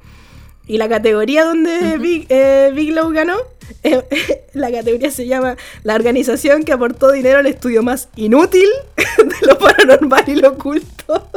Y 0.66 0.79
la 0.79 0.88
categoría 0.88 1.44
donde 1.44 1.98
Big, 1.98 2.26
eh, 2.29 2.70
Bigelow 2.72 3.11
ganó 3.11 3.37
la 4.53 4.71
categoría 4.71 5.11
se 5.11 5.27
llama 5.27 5.57
La 5.83 5.95
organización 5.95 6.64
que 6.64 6.73
aportó 6.73 7.12
dinero 7.12 7.38
al 7.38 7.47
estudio 7.47 7.83
más 7.83 8.09
inútil 8.16 8.69
de 8.97 9.47
lo 9.47 9.59
paranormal 9.59 10.25
y 10.29 10.37
lo 10.37 10.51
oculto. 10.51 11.29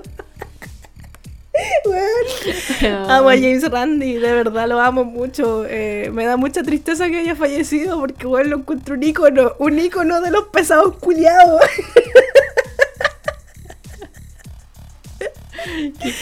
amo 3.09 3.29
a 3.29 3.33
James 3.33 3.69
Randi, 3.69 4.13
de 4.13 4.33
verdad 4.33 4.67
lo 4.67 4.79
amo 4.79 5.03
mucho. 5.03 5.65
Eh, 5.67 6.09
me 6.11 6.25
da 6.25 6.35
mucha 6.37 6.63
tristeza 6.63 7.09
que 7.09 7.19
haya 7.19 7.35
fallecido 7.35 7.99
porque 7.99 8.27
bueno, 8.27 8.49
lo 8.49 8.57
encuentro 8.57 8.95
un 8.95 9.03
ícono, 9.03 9.53
un 9.59 9.79
ícono 9.79 10.21
de 10.21 10.31
los 10.31 10.47
pesados 10.47 10.97
culiados. 10.97 11.61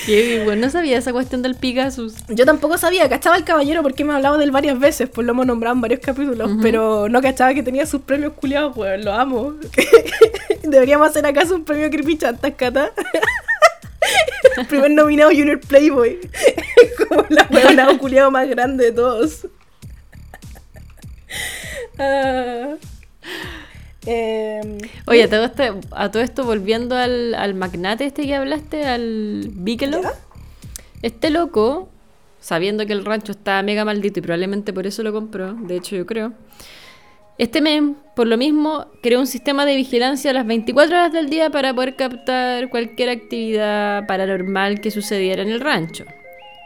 Qué 0.06 0.42
bueno, 0.44 0.66
no 0.66 0.70
sabía 0.72 0.98
esa 0.98 1.12
cuestión 1.12 1.42
del 1.42 1.56
Pegasus. 1.56 2.14
Yo 2.30 2.46
tampoco 2.46 2.78
sabía, 2.78 3.10
cachaba 3.10 3.38
el 3.38 3.44
caballero 3.44 3.84
porque 3.84 4.04
me 4.04 4.14
ha 4.14 4.18
hablado 4.18 4.38
de 4.38 4.46
él 4.46 4.52
varias 4.52 4.80
veces, 4.80 5.10
pues 5.10 5.26
lo 5.26 5.34
hemos 5.34 5.46
nombrado 5.46 5.76
en 5.76 5.82
varios 5.82 6.00
capítulos, 6.00 6.52
pero 6.62 7.10
no 7.10 7.22
cachaba 7.22 7.54
que 7.54 7.64
tenía 7.64 7.86
sus 7.86 8.02
premios 8.02 8.34
culiados, 8.34 8.74
pues 8.76 9.04
lo 9.04 9.14
amo. 9.14 9.56
Deberíamos 10.64 11.10
hacer 11.10 11.26
acaso 11.26 11.56
un 11.56 11.66
premio 11.66 11.90
Creepy 11.90 12.18
Chantas, 12.18 12.54
Cata. 12.56 12.92
el 14.58 14.66
primer 14.68 14.92
nominado 14.92 15.32
Junior 15.32 15.60
Playboy. 15.60 16.20
Como 17.08 17.26
la 17.30 17.48
huevona 17.50 17.98
culiado 17.98 18.32
más 18.32 18.48
grande 18.48 18.86
de 18.86 18.92
todos. 18.92 19.48
Ah. 21.98 22.76
Em, 24.06 24.78
Oye, 25.06 25.24
a 25.24 25.30
todo, 25.30 25.46
esto, 25.46 25.80
a 25.92 26.10
todo 26.10 26.24
esto, 26.24 26.44
volviendo 26.44 26.96
al, 26.96 27.54
magnate 27.54 28.06
este 28.06 28.26
que 28.26 28.36
hablaste, 28.36 28.86
al 28.86 29.50
Bigelow. 29.54 30.02
Este 31.02 31.30
loco, 31.30 31.90
sabiendo 32.40 32.86
que 32.86 32.94
el 32.94 33.06
rancho 33.06 33.32
está 33.32 33.62
mega 33.64 33.86
maldito 33.86 34.20
y 34.20 34.22
probablemente 34.22 34.74
por 34.74 34.88
eso 34.88 35.04
lo 35.04 35.14
compró, 35.14 35.54
de 35.54 35.78
hecho 35.78 35.96
yo 35.96 36.06
creo. 36.06 36.34
Este 37.38 37.62
men, 37.62 37.98
por 38.16 38.28
lo 38.28 38.38
mismo, 38.38 38.86
creó 39.02 39.20
un 39.20 39.28
sistema 39.28 39.66
de 39.66 39.76
vigilancia 39.76 40.30
a 40.30 40.34
las 40.34 40.46
24 40.46 40.96
horas 40.96 41.14
del 41.14 41.30
día 41.30 41.50
para 41.50 41.74
poder 41.74 41.96
captar 41.96 42.70
cualquier 42.70 43.10
actividad 43.10 44.06
paranormal 44.06 44.80
que 44.80 44.92
sucediera 44.92 45.42
en 45.42 45.50
el 45.50 45.60
rancho. 45.60 46.06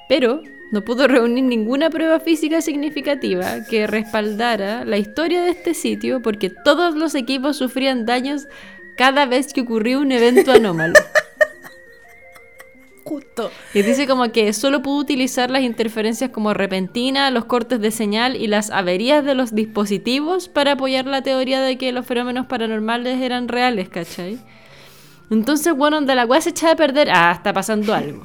Pero 0.09 0.41
no 0.75 0.83
pudo 0.83 1.07
reunir 1.07 1.45
ninguna 1.45 1.89
prueba 1.89 2.19
física 2.19 2.59
significativa 2.59 3.63
que 3.63 3.87
respaldara 3.87 4.83
la 4.83 4.97
historia 4.97 5.41
de 5.41 5.51
este 5.51 5.73
sitio 5.73 6.21
porque 6.21 6.49
todos 6.49 6.95
los 6.95 7.15
equipos 7.15 7.55
sufrían 7.55 8.05
daños 8.05 8.49
cada 8.97 9.25
vez 9.25 9.53
que 9.53 9.61
ocurrió 9.61 10.01
un 10.01 10.11
evento 10.11 10.51
anómalo. 10.51 10.95
Justo. 13.05 13.51
Y 13.73 13.83
dice 13.83 14.05
como 14.05 14.29
que 14.33 14.51
solo 14.51 14.81
pudo 14.81 14.97
utilizar 14.97 15.49
las 15.49 15.61
interferencias 15.61 16.31
como 16.31 16.53
repentina, 16.53 17.31
los 17.31 17.45
cortes 17.45 17.79
de 17.79 17.91
señal 17.91 18.35
y 18.35 18.47
las 18.47 18.69
averías 18.69 19.23
de 19.23 19.33
los 19.33 19.55
dispositivos 19.55 20.49
para 20.49 20.73
apoyar 20.73 21.05
la 21.05 21.21
teoría 21.21 21.61
de 21.61 21.77
que 21.77 21.93
los 21.93 22.05
fenómenos 22.05 22.47
paranormales 22.47 23.21
eran 23.21 23.47
reales, 23.47 23.87
¿cachai? 23.87 24.39
Entonces, 25.31 25.73
bueno, 25.73 25.97
donde 25.97 26.15
la 26.15 26.25
weá 26.25 26.41
se 26.41 26.49
echa 26.49 26.71
a 26.71 26.75
perder, 26.75 27.09
ah, 27.11 27.31
está 27.33 27.53
pasando 27.53 27.93
algo. 27.93 28.21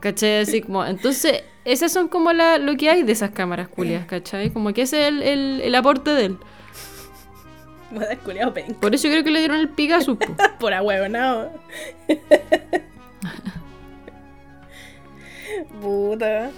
¿Cachai? 0.00 0.40
Así 0.40 0.60
como, 0.62 0.84
entonces, 0.84 1.44
esas 1.64 1.92
son 1.92 2.08
como 2.08 2.32
la, 2.32 2.58
lo 2.58 2.76
que 2.76 2.90
hay 2.90 3.02
de 3.02 3.12
esas 3.12 3.30
cámaras 3.30 3.68
culias, 3.68 4.06
¿cachai? 4.06 4.50
Como 4.50 4.72
que 4.72 4.82
ese 4.82 5.02
es 5.02 5.08
el, 5.08 5.22
el, 5.22 5.60
el 5.62 5.74
aporte 5.74 6.10
de 6.10 6.26
él. 6.26 6.38
Por 8.80 8.94
eso 8.94 9.08
creo 9.08 9.24
que 9.24 9.30
le 9.30 9.38
dieron 9.38 9.58
el 9.58 9.70
Pigasus. 9.70 10.18
Por 10.60 10.74
a 10.74 10.82
huevo, 10.82 11.08
no. 11.08 11.48
Puta. 15.80 16.50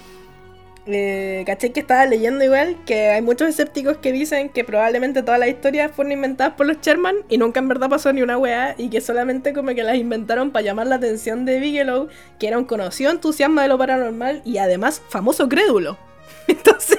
Eh, 0.93 1.45
caché 1.47 1.73
que 1.73 1.81
estaba 1.81 2.07
leyendo 2.07 2.45
igual 2.45 2.77
que 2.85 3.09
hay 3.09 3.23
muchos 3.23 3.49
escépticos 3.49 3.99
que 3.99 4.13
dicen 4.13 4.49
que 4.49 4.65
probablemente 4.65 5.23
todas 5.23 5.39
las 5.39 5.49
historias 5.49 5.93
fueron 5.93 6.13
inventadas 6.13 6.55
por 6.55 6.67
los 6.67 6.81
Sherman 6.81 7.17
y 7.29 7.39
nunca 7.39 7.61
en 7.61 7.69
verdad 7.69 7.89
pasó 7.89 8.13
ni 8.13 8.23
una 8.23 8.39
weá 8.39 8.75
y 8.77 8.89
que 8.89 9.01
solamente 9.01 9.53
como 9.53 9.75
que 9.75 9.83
las 9.83 9.97
inventaron 9.97 10.51
para 10.51 10.65
llamar 10.65 10.87
la 10.87 10.97
atención 10.97 11.45
de 11.45 11.61
Bigelow, 11.61 12.09
que 12.39 12.49
era 12.49 12.59
un 12.59 12.65
conocido 12.65 13.11
entusiasmo 13.11 13.61
de 13.61 13.69
lo 13.69 13.79
paranormal 13.79 14.43
y 14.45 14.59
además 14.59 15.01
famoso 15.09 15.49
crédulo. 15.49 15.99
Entonces, 16.49 16.99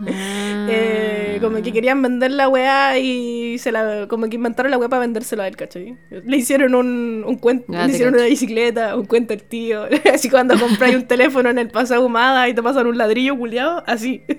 ah. 0.00 0.66
eh, 0.70 1.38
como 1.40 1.62
que 1.62 1.72
querían 1.72 2.00
vender 2.02 2.30
la 2.32 2.48
weá 2.48 2.98
y 2.98 3.58
se 3.58 3.72
la, 3.72 4.06
como 4.08 4.28
que 4.28 4.36
inventaron 4.36 4.70
la 4.70 4.78
weá 4.78 4.88
para 4.88 5.00
vendérselo 5.00 5.42
a 5.42 5.48
él, 5.48 5.56
¿cachai? 5.56 5.96
Le 6.10 6.36
hicieron 6.36 6.74
un, 6.74 7.24
un 7.26 7.36
cuento, 7.36 7.72
Ah, 7.74 7.86
le 7.86 7.92
hicieron 7.92 8.12
cacho. 8.14 8.22
una 8.24 8.30
bicicleta, 8.30 8.96
un 8.96 9.06
cuento 9.06 9.34
el 9.34 9.42
tío. 9.42 9.84
Así 10.12 10.28
cuando 10.30 10.58
compráis 10.58 10.96
un 10.96 11.06
teléfono 11.06 11.48
en 11.50 11.58
el 11.58 11.70
pasado 11.70 12.04
humada 12.04 12.48
y 12.48 12.54
te 12.54 12.62
pasan 12.62 12.86
un 12.86 12.96
ladrillo 12.98 13.36
culiado, 13.36 13.82
así. 13.86 14.22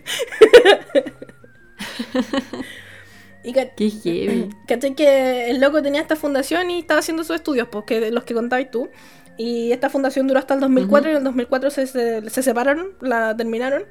y 3.43 3.53
ca- 3.53 3.69
Qué 3.75 3.89
heavy. 3.89 4.49
¿Cachai? 4.67 4.95
Que 4.95 5.49
el 5.49 5.59
loco 5.61 5.81
tenía 5.81 6.01
esta 6.01 6.15
fundación 6.15 6.69
y 6.71 6.79
estaba 6.79 6.99
haciendo 6.99 7.23
sus 7.23 7.35
estudios, 7.37 7.67
pues, 7.69 7.85
que 7.85 8.11
los 8.11 8.23
que 8.23 8.33
contabas 8.33 8.69
tú. 8.71 8.89
Y 9.37 9.71
esta 9.71 9.89
fundación 9.89 10.27
duró 10.27 10.39
hasta 10.39 10.53
el 10.53 10.59
2004 10.59 11.09
y 11.09 11.11
en 11.13 11.17
el 11.19 11.23
2004 11.23 11.69
se, 11.69 11.87
se, 11.87 12.29
se 12.29 12.43
separaron, 12.43 12.87
la 12.99 13.35
terminaron. 13.37 13.83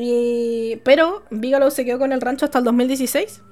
Y, 0.00 0.76
pero 0.84 1.24
Bigelow 1.30 1.70
se 1.72 1.84
quedó 1.84 1.98
con 1.98 2.12
el 2.12 2.20
rancho 2.20 2.44
hasta 2.44 2.58
el 2.58 2.64
2016. 2.64 3.42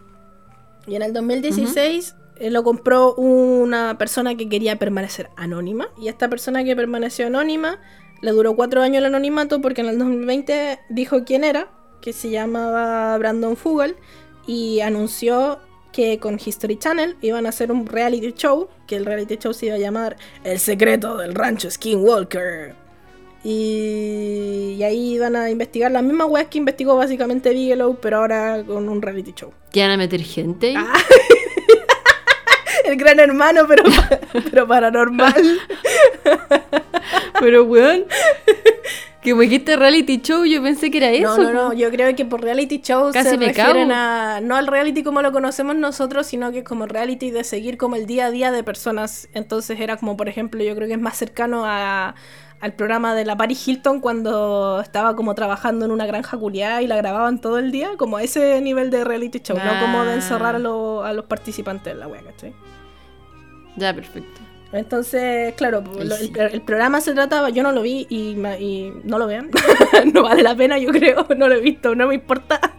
Y 0.86 0.94
en 0.94 1.02
el 1.02 1.12
2016 1.12 2.14
eh, 2.36 2.50
lo 2.50 2.62
compró 2.62 3.14
una 3.14 3.98
persona 3.98 4.36
que 4.36 4.48
quería 4.48 4.78
permanecer 4.78 5.28
anónima. 5.36 5.88
Y 6.00 6.08
esta 6.08 6.28
persona 6.28 6.62
que 6.62 6.76
permaneció 6.76 7.26
anónima 7.26 7.80
le 8.22 8.30
duró 8.30 8.54
cuatro 8.54 8.82
años 8.82 8.98
el 8.98 9.06
anonimato 9.06 9.60
porque 9.60 9.80
en 9.80 9.88
el 9.88 9.98
2020 9.98 10.78
dijo 10.90 11.24
quién 11.24 11.42
era, 11.42 11.68
que 12.00 12.12
se 12.12 12.30
llamaba 12.30 13.18
Brandon 13.18 13.56
Fugel, 13.56 13.96
y 14.46 14.80
anunció 14.80 15.58
que 15.92 16.18
con 16.20 16.38
History 16.44 16.78
Channel 16.78 17.16
iban 17.22 17.46
a 17.46 17.48
hacer 17.48 17.72
un 17.72 17.86
reality 17.86 18.32
show, 18.32 18.68
que 18.86 18.96
el 18.96 19.04
reality 19.04 19.36
show 19.36 19.52
se 19.52 19.66
iba 19.66 19.74
a 19.74 19.78
llamar 19.78 20.16
El 20.44 20.60
secreto 20.60 21.16
del 21.16 21.34
rancho 21.34 21.70
Skinwalker. 21.70 22.85
Y, 23.48 24.74
y 24.76 24.82
ahí 24.82 25.14
iban 25.14 25.36
a 25.36 25.48
investigar 25.48 25.92
las 25.92 26.02
mismas 26.02 26.26
weas 26.28 26.48
que 26.48 26.58
investigó 26.58 26.96
básicamente 26.96 27.50
Bigelow, 27.50 27.96
pero 28.02 28.16
ahora 28.16 28.64
con 28.66 28.88
un 28.88 29.00
reality 29.00 29.34
show. 29.34 29.52
¿Qué 29.70 29.82
van 29.82 29.92
a 29.92 29.96
meter 29.96 30.20
gente? 30.20 30.74
Ah. 30.76 30.92
El 32.84 32.96
gran 32.96 33.20
hermano, 33.20 33.68
pero, 33.68 33.84
pero 34.50 34.66
paranormal. 34.66 35.60
Pero, 37.38 37.62
weón. 37.64 38.06
Que 39.22 39.32
me 39.34 39.44
dijiste 39.44 39.76
reality 39.76 40.20
show, 40.20 40.44
yo 40.44 40.60
pensé 40.60 40.90
que 40.90 40.98
era 40.98 41.10
eso. 41.10 41.36
No, 41.36 41.52
no, 41.52 41.52
no, 41.52 41.72
yo 41.72 41.90
creo 41.90 42.14
que 42.16 42.24
por 42.24 42.42
reality 42.42 42.80
show 42.80 43.12
Casi 43.12 43.30
se 43.30 43.38
me 43.38 43.46
refieren 43.46 43.88
cago. 43.88 43.92
a 43.92 44.40
no 44.40 44.56
al 44.56 44.66
reality 44.66 45.02
como 45.02 45.22
lo 45.22 45.30
conocemos 45.32 45.74
nosotros, 45.76 46.26
sino 46.26 46.50
que 46.50 46.58
es 46.58 46.64
como 46.64 46.86
reality 46.86 47.30
de 47.30 47.42
seguir 47.42 47.76
como 47.76 47.94
el 47.96 48.06
día 48.06 48.26
a 48.26 48.30
día 48.30 48.50
de 48.50 48.62
personas. 48.64 49.28
Entonces 49.34 49.80
era 49.80 49.96
como, 49.96 50.16
por 50.16 50.28
ejemplo, 50.28 50.62
yo 50.62 50.74
creo 50.74 50.86
que 50.86 50.94
es 50.94 51.00
más 51.00 51.16
cercano 51.16 51.64
a, 51.64 52.14
al 52.66 52.74
programa 52.74 53.14
de 53.14 53.24
la 53.24 53.36
Paris 53.36 53.66
Hilton 53.66 54.00
cuando 54.00 54.80
estaba 54.80 55.16
como 55.16 55.34
trabajando 55.34 55.84
en 55.86 55.90
una 55.92 56.04
granja 56.04 56.36
culiada 56.36 56.82
y 56.82 56.86
la 56.86 56.96
grababan 56.96 57.40
todo 57.40 57.58
el 57.58 57.70
día, 57.72 57.90
como 57.96 58.16
a 58.18 58.22
ese 58.22 58.60
nivel 58.60 58.90
de 58.90 59.04
reality 59.04 59.38
show, 59.40 59.56
no 59.56 59.80
como 59.80 60.04
de 60.04 60.14
encerrar 60.14 60.56
a, 60.56 60.58
lo- 60.58 61.04
a 61.04 61.12
los 61.12 61.24
participantes 61.26 61.92
en 61.92 62.00
la 62.00 62.08
wea, 62.08 62.22
¿cachai? 62.22 62.52
Ya, 63.76 63.94
perfecto. 63.94 64.40
Entonces, 64.72 65.54
claro, 65.54 65.82
Ay, 65.98 66.06
lo- 66.08 66.16
sí. 66.16 66.32
el, 66.36 66.54
el 66.54 66.60
programa 66.62 67.00
se 67.00 67.14
trataba, 67.14 67.50
yo 67.50 67.62
no 67.62 67.70
lo 67.72 67.82
vi 67.82 68.06
y, 68.10 68.36
y 68.58 68.92
no 69.04 69.18
lo 69.18 69.26
vean, 69.28 69.50
no 70.12 70.22
vale 70.24 70.42
la 70.42 70.54
pena, 70.56 70.76
yo 70.78 70.90
creo, 70.90 71.24
no 71.36 71.48
lo 71.48 71.54
he 71.54 71.60
visto, 71.60 71.94
no 71.94 72.08
me 72.08 72.14
importa. 72.16 72.60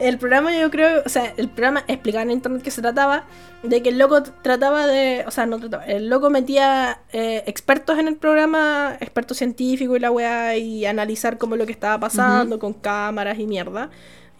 el 0.00 0.18
programa 0.18 0.56
yo 0.56 0.70
creo, 0.70 1.02
o 1.04 1.08
sea, 1.08 1.32
el 1.36 1.48
programa 1.48 1.84
explicaba 1.88 2.22
en 2.22 2.30
internet 2.30 2.62
que 2.62 2.70
se 2.70 2.82
trataba 2.82 3.24
de 3.62 3.82
que 3.82 3.88
el 3.88 3.98
loco 3.98 4.22
trataba 4.22 4.86
de, 4.86 5.24
o 5.26 5.30
sea, 5.30 5.46
no 5.46 5.58
trataba, 5.58 5.84
el 5.86 6.08
loco 6.08 6.30
metía 6.30 7.00
eh, 7.12 7.42
expertos 7.46 7.98
en 7.98 8.08
el 8.08 8.16
programa, 8.16 8.96
expertos 9.00 9.38
científicos 9.38 9.96
y 9.96 10.00
la 10.00 10.10
weá, 10.10 10.56
y 10.56 10.84
analizar 10.86 11.38
como 11.38 11.56
lo 11.56 11.66
que 11.66 11.72
estaba 11.72 11.98
pasando 11.98 12.58
con 12.58 12.74
cámaras 12.74 13.38
y 13.38 13.46
mierda. 13.46 13.90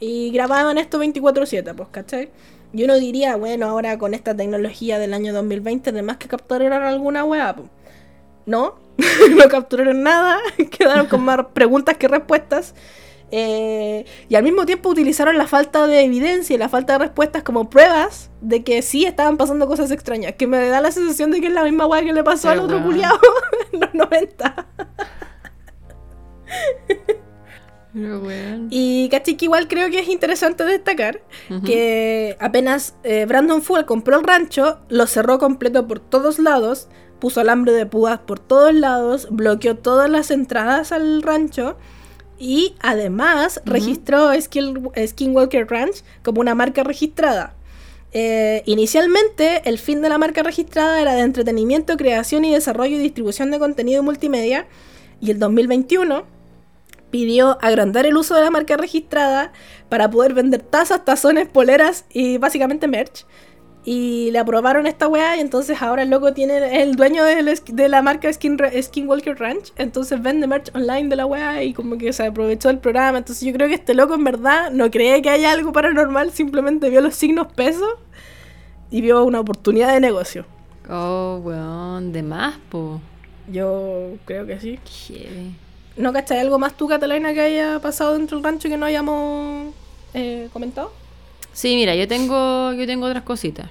Y 0.00 0.30
grababan 0.32 0.76
esto 0.76 0.98
24/7, 0.98 1.74
pues, 1.74 1.88
¿cachai? 1.90 2.30
Y 2.72 2.84
uno 2.84 2.98
diría, 2.98 3.36
bueno, 3.36 3.66
ahora 3.66 3.98
con 3.98 4.14
esta 4.14 4.36
tecnología 4.36 4.98
del 4.98 5.14
año 5.14 5.32
2020, 5.32 5.90
además 5.90 6.16
que 6.18 6.28
capturaron 6.28 6.82
alguna 6.82 7.24
weá, 7.24 7.54
pues. 7.54 7.68
No, 8.46 8.74
no 9.38 9.48
capturaron 9.48 10.02
nada, 10.02 10.38
quedaron 10.70 11.06
con 11.06 11.22
más 11.22 11.46
preguntas 11.54 11.96
que 11.96 12.08
respuestas. 12.08 12.74
Eh, 13.36 14.04
y 14.28 14.36
al 14.36 14.44
mismo 14.44 14.64
tiempo 14.64 14.90
utilizaron 14.90 15.36
la 15.36 15.48
falta 15.48 15.88
de 15.88 16.02
evidencia 16.02 16.54
y 16.54 16.56
la 16.56 16.68
falta 16.68 16.92
de 16.92 17.00
respuestas 17.00 17.42
como 17.42 17.68
pruebas 17.68 18.30
de 18.40 18.62
que 18.62 18.80
sí 18.80 19.06
estaban 19.06 19.36
pasando 19.36 19.66
cosas 19.66 19.90
extrañas. 19.90 20.34
Que 20.34 20.46
me 20.46 20.68
da 20.68 20.80
la 20.80 20.92
sensación 20.92 21.32
de 21.32 21.40
que 21.40 21.48
es 21.48 21.52
la 21.52 21.64
misma 21.64 21.84
weá 21.86 22.04
que 22.04 22.12
le 22.12 22.22
pasó 22.22 22.50
al 22.50 22.60
otro 22.60 22.76
weón. 22.76 22.90
culiao 22.90 23.18
en 23.72 23.80
los 23.80 23.92
90. 23.92 24.66
Pero, 27.92 28.20
weón. 28.20 28.68
Y 28.70 29.08
caché 29.08 29.36
que 29.36 29.46
igual 29.46 29.66
creo 29.66 29.90
que 29.90 29.98
es 29.98 30.08
interesante 30.08 30.64
destacar 30.64 31.20
que 31.66 32.36
apenas 32.38 32.94
eh, 33.02 33.26
Brandon 33.26 33.62
Fuel 33.62 33.84
compró 33.84 34.16
el 34.16 34.22
rancho, 34.22 34.78
lo 34.88 35.08
cerró 35.08 35.40
completo 35.40 35.88
por 35.88 35.98
todos 35.98 36.38
lados, 36.38 36.86
puso 37.18 37.40
alambre 37.40 37.72
de 37.72 37.84
púas 37.84 38.20
por 38.20 38.38
todos 38.38 38.72
lados, 38.72 39.26
bloqueó 39.32 39.76
todas 39.76 40.08
las 40.08 40.30
entradas 40.30 40.92
al 40.92 41.20
rancho 41.22 41.76
y 42.38 42.74
además 42.80 43.60
registró 43.64 44.32
Skin- 44.34 44.90
Skinwalker 45.06 45.66
Ranch 45.68 46.02
como 46.22 46.40
una 46.40 46.54
marca 46.54 46.82
registrada. 46.82 47.54
Eh, 48.12 48.62
inicialmente, 48.66 49.62
el 49.68 49.78
fin 49.78 50.00
de 50.00 50.08
la 50.08 50.18
marca 50.18 50.42
registrada 50.42 51.00
era 51.00 51.14
de 51.14 51.22
entretenimiento, 51.22 51.96
creación 51.96 52.44
y 52.44 52.52
desarrollo 52.52 52.96
y 52.96 52.98
distribución 53.00 53.50
de 53.50 53.58
contenido 53.58 54.02
multimedia. 54.02 54.66
Y 55.20 55.30
el 55.30 55.38
2021 55.38 56.24
pidió 57.10 57.58
agrandar 57.60 58.06
el 58.06 58.16
uso 58.16 58.34
de 58.34 58.42
la 58.42 58.50
marca 58.50 58.76
registrada 58.76 59.52
para 59.88 60.10
poder 60.10 60.34
vender 60.34 60.62
tazas, 60.62 61.04
tazones, 61.04 61.48
poleras 61.48 62.04
y 62.12 62.38
básicamente 62.38 62.88
merch. 62.88 63.24
Y 63.86 64.30
le 64.30 64.38
aprobaron 64.38 64.86
esta 64.86 65.08
weá 65.08 65.36
y 65.36 65.40
entonces 65.40 65.82
ahora 65.82 66.04
el 66.04 66.10
loco 66.10 66.32
tiene 66.32 66.56
es 66.56 66.82
el 66.82 66.96
dueño 66.96 67.22
de 67.22 67.88
la 67.88 68.00
marca 68.00 68.32
Skin, 68.32 68.58
Skinwalker 68.80 69.38
Ranch. 69.38 69.72
Entonces 69.76 70.22
vende 70.22 70.46
merch 70.46 70.74
online 70.74 71.08
de 71.10 71.16
la 71.16 71.26
weá 71.26 71.62
y 71.62 71.74
como 71.74 71.98
que 71.98 72.12
se 72.14 72.24
aprovechó 72.24 72.68
del 72.68 72.78
programa. 72.78 73.18
Entonces 73.18 73.46
yo 73.46 73.52
creo 73.52 73.68
que 73.68 73.74
este 73.74 73.92
loco 73.92 74.14
en 74.14 74.24
verdad 74.24 74.70
no 74.70 74.90
cree 74.90 75.20
que 75.20 75.28
haya 75.28 75.52
algo 75.52 75.72
paranormal, 75.72 76.32
simplemente 76.32 76.88
vio 76.88 77.02
los 77.02 77.14
signos 77.14 77.52
pesos 77.52 77.90
y 78.90 79.02
vio 79.02 79.22
una 79.24 79.40
oportunidad 79.40 79.92
de 79.92 80.00
negocio. 80.00 80.46
Oh, 80.88 81.40
weón, 81.42 82.12
de 82.12 82.22
más, 82.22 82.56
po. 82.70 83.02
Yo 83.48 84.12
creo 84.24 84.46
que 84.46 84.60
sí. 84.60 84.78
Qué. 84.84 85.50
¿No 85.96 86.12
cachai 86.12 86.38
algo 86.38 86.58
más 86.58 86.74
tú, 86.74 86.88
Catalina, 86.88 87.34
que 87.34 87.40
haya 87.40 87.80
pasado 87.80 88.14
dentro 88.14 88.38
del 88.38 88.44
rancho 88.44 88.68
que 88.68 88.76
no 88.76 88.86
hayamos 88.86 89.74
eh, 90.14 90.48
comentado? 90.52 91.03
Sí, 91.54 91.74
mira, 91.76 91.94
yo 91.94 92.06
tengo, 92.08 92.72
yo 92.72 92.86
tengo 92.86 93.06
otras 93.06 93.22
cositas. 93.22 93.70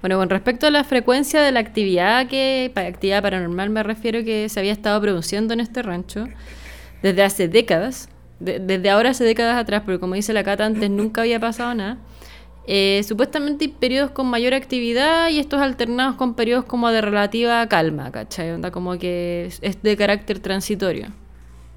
Bueno, 0.00 0.18
con 0.18 0.30
respecto 0.30 0.66
a 0.66 0.70
la 0.70 0.84
frecuencia 0.84 1.42
de 1.42 1.52
la 1.52 1.60
actividad 1.60 2.26
que, 2.28 2.70
para 2.74 2.88
actividad 2.88 3.22
paranormal 3.22 3.70
me 3.70 3.82
refiero 3.82 4.24
que 4.24 4.48
se 4.48 4.58
había 4.60 4.72
estado 4.72 5.00
produciendo 5.00 5.54
en 5.54 5.60
este 5.60 5.82
rancho 5.82 6.26
desde 7.02 7.22
hace 7.22 7.48
décadas, 7.48 8.08
de- 8.40 8.58
desde 8.58 8.90
ahora 8.90 9.10
hace 9.10 9.24
décadas 9.24 9.56
atrás, 9.58 9.82
pero 9.86 10.00
como 10.00 10.14
dice 10.14 10.32
la 10.32 10.42
Cata 10.44 10.64
antes 10.66 10.90
nunca 10.90 11.20
había 11.22 11.38
pasado 11.40 11.74
nada. 11.74 11.98
Eh, 12.66 13.02
supuestamente 13.06 13.64
hay 13.66 13.72
periodos 13.72 14.12
con 14.12 14.26
mayor 14.28 14.54
actividad 14.54 15.28
y 15.30 15.40
estos 15.40 15.60
alternados 15.60 16.14
con 16.16 16.34
periodos 16.34 16.64
como 16.64 16.90
de 16.90 17.00
relativa 17.00 17.66
calma, 17.68 18.12
¿cachai? 18.12 18.52
Onda 18.52 18.70
como 18.70 18.98
que 18.98 19.50
es 19.60 19.82
de 19.82 19.96
carácter 19.96 20.38
transitorio. 20.40 21.08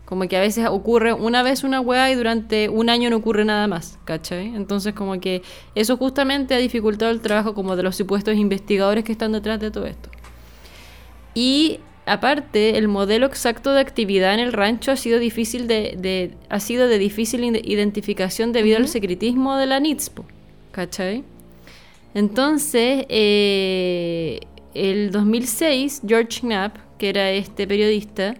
Como 0.06 0.28
que 0.28 0.38
a 0.38 0.40
veces 0.40 0.68
ocurre 0.70 1.14
una 1.14 1.42
vez 1.42 1.64
una 1.64 1.82
weá 1.82 2.12
y 2.12 2.16
durante 2.16 2.70
un 2.70 2.90
año 2.90 3.10
no 3.10 3.18
ocurre 3.18 3.44
nada 3.44 3.66
más, 3.68 3.98
¿cachai? 4.06 4.54
Entonces 4.56 4.94
como 4.94 5.20
que 5.20 5.42
eso 5.74 5.98
justamente 5.98 6.54
ha 6.54 6.58
dificultado 6.60 7.12
el 7.12 7.22
trabajo 7.22 7.56
como 7.56 7.76
de 7.76 7.82
los 7.84 7.96
supuestos 7.96 8.36
investigadores 8.36 9.04
que 9.04 9.12
están 9.12 9.32
detrás 9.32 9.60
de 9.60 9.72
todo 9.72 9.88
esto. 9.88 10.10
Y 11.34 11.80
aparte, 12.06 12.78
el 12.78 12.88
modelo 12.88 13.26
exacto 13.26 13.74
de 13.74 13.80
actividad 13.82 14.34
en 14.36 14.40
el 14.40 14.54
rancho 14.54 14.92
ha 14.92 14.96
sido 14.96 15.18
difícil 15.20 15.68
de, 15.68 15.96
de- 15.98 16.34
ha 16.50 16.60
sido 16.60 16.88
de 16.88 17.00
difícil 17.00 17.44
ide- 17.44 17.62
identificación 17.64 18.52
debido 18.54 18.78
al 18.78 18.88
secretismo 18.88 19.58
de 19.58 19.66
la 19.66 19.80
NITSPO, 19.80 20.24
¿cachai? 20.72 21.24
Entonces, 22.14 23.06
eh, 23.10 24.40
el 24.74 25.12
2006, 25.12 26.04
George 26.08 26.42
Knapp, 26.42 26.78
que 26.98 27.10
era 27.10 27.32
este 27.32 27.68
periodista, 27.68 28.36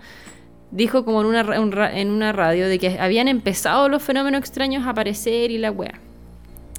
dijo 0.76 1.06
como 1.06 1.22
en 1.22 1.28
una, 1.28 1.92
en 2.00 2.10
una 2.10 2.32
radio 2.34 2.68
de 2.68 2.78
que 2.80 3.00
habían 3.00 3.28
empezado 3.28 3.88
los 3.88 4.04
fenómenos 4.04 4.40
extraños 4.40 4.86
a 4.86 4.90
aparecer 4.90 5.50
y 5.50 5.58
la 5.58 5.72
wea. 5.72 6.00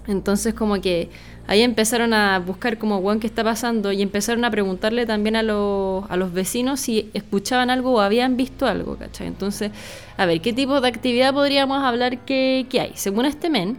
Entonces 0.07 0.55
como 0.55 0.81
que 0.81 1.09
ahí 1.47 1.63
empezaron 1.63 2.13
a 2.13 2.39
buscar 2.39 2.79
como 2.79 2.99
weón 2.99 3.21
qué 3.21 3.27
está 3.27 3.43
pasando 3.43 3.93
y 3.93 4.03
empezaron 4.03 4.45
a 4.45 4.51
preguntarle 4.51 5.07
también 5.07 5.35
a 5.35 5.43
los, 5.43 6.09
a 6.11 6.17
los 6.17 6.33
vecinos 6.33 6.79
si 6.81 7.11
escuchaban 7.15 7.71
algo 7.71 7.95
o 7.95 8.01
habían 8.01 8.37
visto 8.37 8.67
algo, 8.67 8.97
¿cachai? 8.97 9.27
Entonces, 9.27 9.73
a 10.17 10.27
ver, 10.27 10.41
¿qué 10.43 10.53
tipo 10.53 10.81
de 10.81 10.89
actividad 10.89 11.33
podríamos 11.33 11.83
hablar 11.83 12.19
que, 12.25 12.67
que 12.69 12.81
hay? 12.81 12.93
Según 12.95 13.25
este 13.25 13.49
men, 13.49 13.79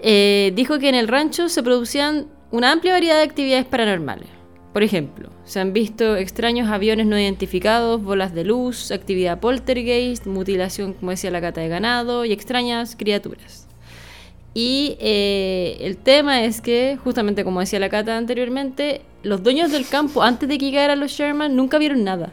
eh, 0.00 0.52
dijo 0.54 0.78
que 0.78 0.90
en 0.90 0.94
el 0.94 1.08
rancho 1.08 1.48
se 1.48 1.62
producían 1.62 2.26
una 2.50 2.72
amplia 2.72 2.92
variedad 2.92 3.16
de 3.16 3.22
actividades 3.22 3.64
paranormales. 3.64 4.41
Por 4.72 4.82
ejemplo, 4.82 5.28
se 5.44 5.60
han 5.60 5.74
visto 5.74 6.16
extraños 6.16 6.70
aviones 6.70 7.06
no 7.06 7.18
identificados, 7.18 8.02
bolas 8.02 8.34
de 8.34 8.44
luz, 8.44 8.90
actividad 8.90 9.38
poltergeist, 9.38 10.26
mutilación, 10.26 10.94
como 10.94 11.10
decía 11.10 11.30
la 11.30 11.42
cata 11.42 11.60
de 11.60 11.68
ganado, 11.68 12.24
y 12.24 12.32
extrañas 12.32 12.96
criaturas. 12.96 13.68
Y 14.54 14.96
eh, 15.00 15.78
el 15.80 15.96
tema 15.98 16.44
es 16.44 16.60
que, 16.60 16.98
justamente 17.02 17.44
como 17.44 17.60
decía 17.60 17.78
la 17.80 17.90
cata 17.90 18.16
anteriormente, 18.16 19.02
los 19.22 19.42
dueños 19.42 19.70
del 19.70 19.86
campo, 19.86 20.22
antes 20.22 20.48
de 20.48 20.56
que 20.56 20.66
llegaran 20.66 21.00
los 21.00 21.10
Sherman, 21.10 21.54
nunca 21.54 21.78
vieron 21.78 22.04
nada. 22.04 22.32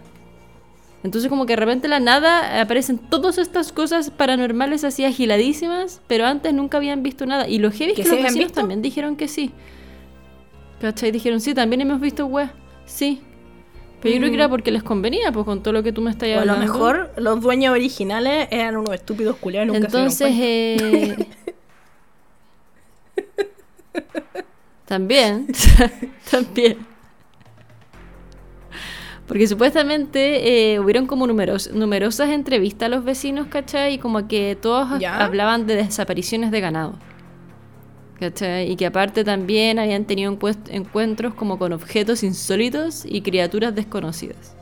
Entonces 1.03 1.29
como 1.29 1.45
que 1.45 1.53
de 1.53 1.57
repente 1.57 1.87
la 1.87 2.01
nada 2.01 2.59
aparecen 2.61 2.97
todas 2.97 3.37
estas 3.37 3.71
cosas 3.71 4.09
paranormales 4.09 4.83
así 4.83 5.05
agiladísimas, 5.05 6.01
pero 6.07 6.25
antes 6.25 6.53
nunca 6.53 6.77
habían 6.77 7.03
visto 7.03 7.25
nada. 7.25 7.47
Y 7.47 7.59
los 7.59 7.73
heavy 7.73 7.93
que, 7.93 8.03
los 8.03 8.51
también 8.51 8.81
dijeron 8.81 9.15
que 9.15 9.29
sí. 9.29 9.51
¿Cachai? 10.79 11.11
Dijeron, 11.11 11.41
sí, 11.41 11.53
también 11.53 11.81
hemos 11.81 11.99
visto 11.99 12.25
weas. 12.25 12.51
Sí. 12.85 13.21
Pero 14.01 14.15
yo 14.15 14.19
creo 14.21 14.31
que 14.31 14.37
era 14.37 14.47
mm. 14.47 14.51
porque 14.51 14.71
les 14.71 14.83
convenía, 14.83 15.31
pues 15.31 15.45
con 15.45 15.61
todo 15.61 15.73
lo 15.73 15.83
que 15.83 15.91
tú 15.91 16.01
me 16.01 16.09
estás 16.11 16.29
hablando. 16.29 16.53
a 16.53 16.55
lo 16.55 16.61
mejor 16.61 17.11
los 17.17 17.41
dueños 17.41 17.73
originales 17.73 18.47
eran 18.49 18.77
unos 18.77 18.93
estúpidos 18.93 19.35
culiados 19.35 19.75
Entonces, 19.75 20.31
eh... 20.39 21.27
también, 24.85 25.47
también. 26.31 26.77
Porque 29.27 29.45
supuestamente 29.45 30.73
eh, 30.73 30.79
hubieron 30.79 31.05
como 31.05 31.27
numeros, 31.27 31.71
numerosas 31.71 32.29
entrevistas 32.29 32.87
a 32.87 32.89
los 32.89 33.03
vecinos, 33.03 33.47
¿cachai? 33.47 33.95
Y 33.95 33.97
como 33.99 34.27
que 34.27 34.57
todos 34.59 34.89
hablaban 35.05 35.67
de 35.67 35.75
desapariciones 35.75 36.49
de 36.49 36.61
ganado. 36.61 36.95
¿Cachai? 38.19 38.71
Y 38.71 38.75
que 38.75 38.85
aparte 38.85 39.23
también 39.23 39.79
habían 39.79 40.03
tenido 40.05 40.37
encuentros 40.69 41.33
como 41.33 41.57
con 41.57 41.71
objetos 41.71 42.21
insólitos 42.23 43.05
y 43.05 43.21
criaturas 43.21 43.73
desconocidas. 43.73 44.55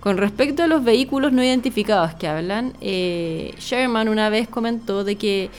Con 0.00 0.18
respecto 0.18 0.62
a 0.62 0.66
los 0.66 0.84
vehículos 0.84 1.32
no 1.32 1.42
identificados 1.42 2.14
que 2.14 2.28
hablan, 2.28 2.74
eh, 2.80 3.54
Sherman 3.58 4.08
una 4.08 4.30
vez 4.30 4.48
comentó 4.48 5.04
de 5.04 5.16
que 5.16 5.50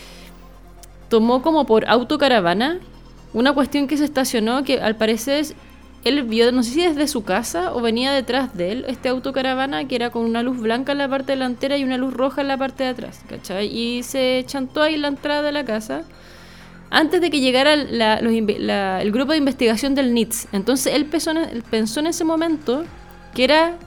tomó 1.09 1.41
como 1.41 1.65
por 1.65 1.87
autocaravana 1.87 2.79
una 3.33 3.53
cuestión 3.53 3.87
que 3.87 3.97
se 3.97 4.05
estacionó 4.05 4.63
que 4.63 4.79
al 4.79 4.95
parecer 4.95 5.45
él 6.03 6.23
vio, 6.23 6.51
no 6.51 6.63
sé 6.63 6.71
si 6.71 6.81
desde 6.81 7.07
su 7.07 7.23
casa 7.23 7.73
o 7.73 7.81
venía 7.81 8.11
detrás 8.11 8.55
de 8.55 8.71
él, 8.71 8.85
este 8.87 9.09
autocaravana 9.09 9.87
que 9.87 9.95
era 9.95 10.09
con 10.09 10.23
una 10.23 10.43
luz 10.43 10.59
blanca 10.59 10.93
en 10.93 10.99
la 10.99 11.09
parte 11.09 11.33
delantera 11.33 11.77
y 11.77 11.83
una 11.83 11.97
luz 11.97 12.13
roja 12.13 12.41
en 12.41 12.47
la 12.47 12.57
parte 12.57 12.83
de 12.83 12.89
atrás, 12.89 13.21
¿cachai? 13.27 13.67
Y 13.67 14.03
se 14.03 14.43
chantó 14.47 14.81
ahí 14.81 14.97
la 14.97 15.09
entrada 15.09 15.41
de 15.41 15.51
la 15.51 15.65
casa 15.65 16.03
antes 16.89 17.21
de 17.21 17.29
que 17.29 17.39
llegara 17.39 17.73
el 17.73 19.11
grupo 19.11 19.31
de 19.31 19.37
investigación 19.37 19.95
del 19.95 20.13
NITS. 20.13 20.47
Entonces 20.51 20.93
él 20.93 21.05
pensó, 21.05 21.99
en 21.99 22.07
ese 22.07 22.23
momento 22.23 22.85
que 23.33 23.43
era, 23.43 23.77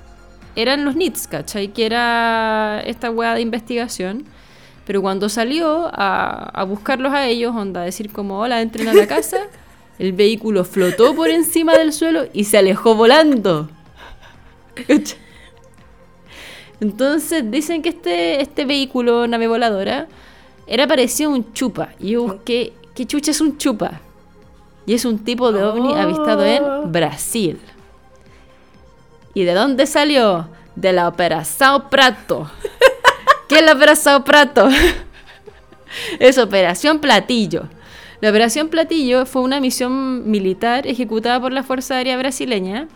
eran 0.56 0.84
los 0.84 0.96
NITS, 0.96 1.26
¿cachai? 1.26 1.68
Que 1.68 1.86
era 1.86 2.82
esta 2.84 3.10
weá 3.10 3.34
de 3.34 3.40
investigación. 3.40 4.24
Pero 4.86 5.02
cuando 5.02 5.28
salió 5.28 5.88
a, 5.92 6.50
a 6.52 6.64
buscarlos 6.64 7.12
a 7.12 7.26
ellos, 7.26 7.54
onda, 7.54 7.82
a 7.82 7.84
decir 7.84 8.12
como, 8.12 8.40
hola, 8.40 8.60
entren 8.60 8.88
a 8.88 8.94
la 8.94 9.06
casa. 9.06 9.38
El 9.98 10.12
vehículo 10.12 10.64
flotó 10.64 11.14
por 11.14 11.28
encima 11.28 11.76
del 11.76 11.92
suelo 11.92 12.24
y 12.32 12.44
se 12.44 12.56
alejó 12.56 12.94
volando. 12.94 13.68
Entonces 16.80 17.50
dicen 17.50 17.82
que 17.82 17.90
este, 17.90 18.40
este 18.40 18.64
vehículo, 18.64 19.26
nave 19.26 19.46
voladora, 19.46 20.08
era 20.66 20.86
parecido 20.86 21.30
a 21.30 21.34
un 21.34 21.52
chupa. 21.52 21.90
Y 21.98 22.12
yo 22.12 22.22
busqué, 22.22 22.72
¿qué 23.00 23.06
chucha 23.06 23.30
es 23.30 23.40
un 23.40 23.56
chupa? 23.56 23.98
Y 24.84 24.92
es 24.92 25.06
un 25.06 25.20
tipo 25.20 25.52
de 25.52 25.64
ovni 25.64 25.94
avistado 25.94 26.44
en 26.44 26.62
oh. 26.62 26.82
Brasil. 26.82 27.58
¿Y 29.32 29.44
de 29.44 29.54
dónde 29.54 29.86
salió? 29.86 30.50
De 30.76 30.92
la 30.92 31.10
Sao 31.46 31.88
Prato. 31.88 32.50
¿Qué 33.48 33.60
es 33.60 33.62
la 33.62 33.96
Sao 33.96 34.22
Prato? 34.22 34.68
es 36.18 36.36
Operación 36.36 36.98
Platillo. 36.98 37.70
La 38.20 38.28
Operación 38.28 38.68
Platillo 38.68 39.24
fue 39.24 39.40
una 39.40 39.60
misión 39.60 40.30
militar 40.30 40.86
ejecutada 40.86 41.40
por 41.40 41.52
la 41.52 41.62
Fuerza 41.62 41.94
Aérea 41.94 42.18
Brasileña 42.18 42.86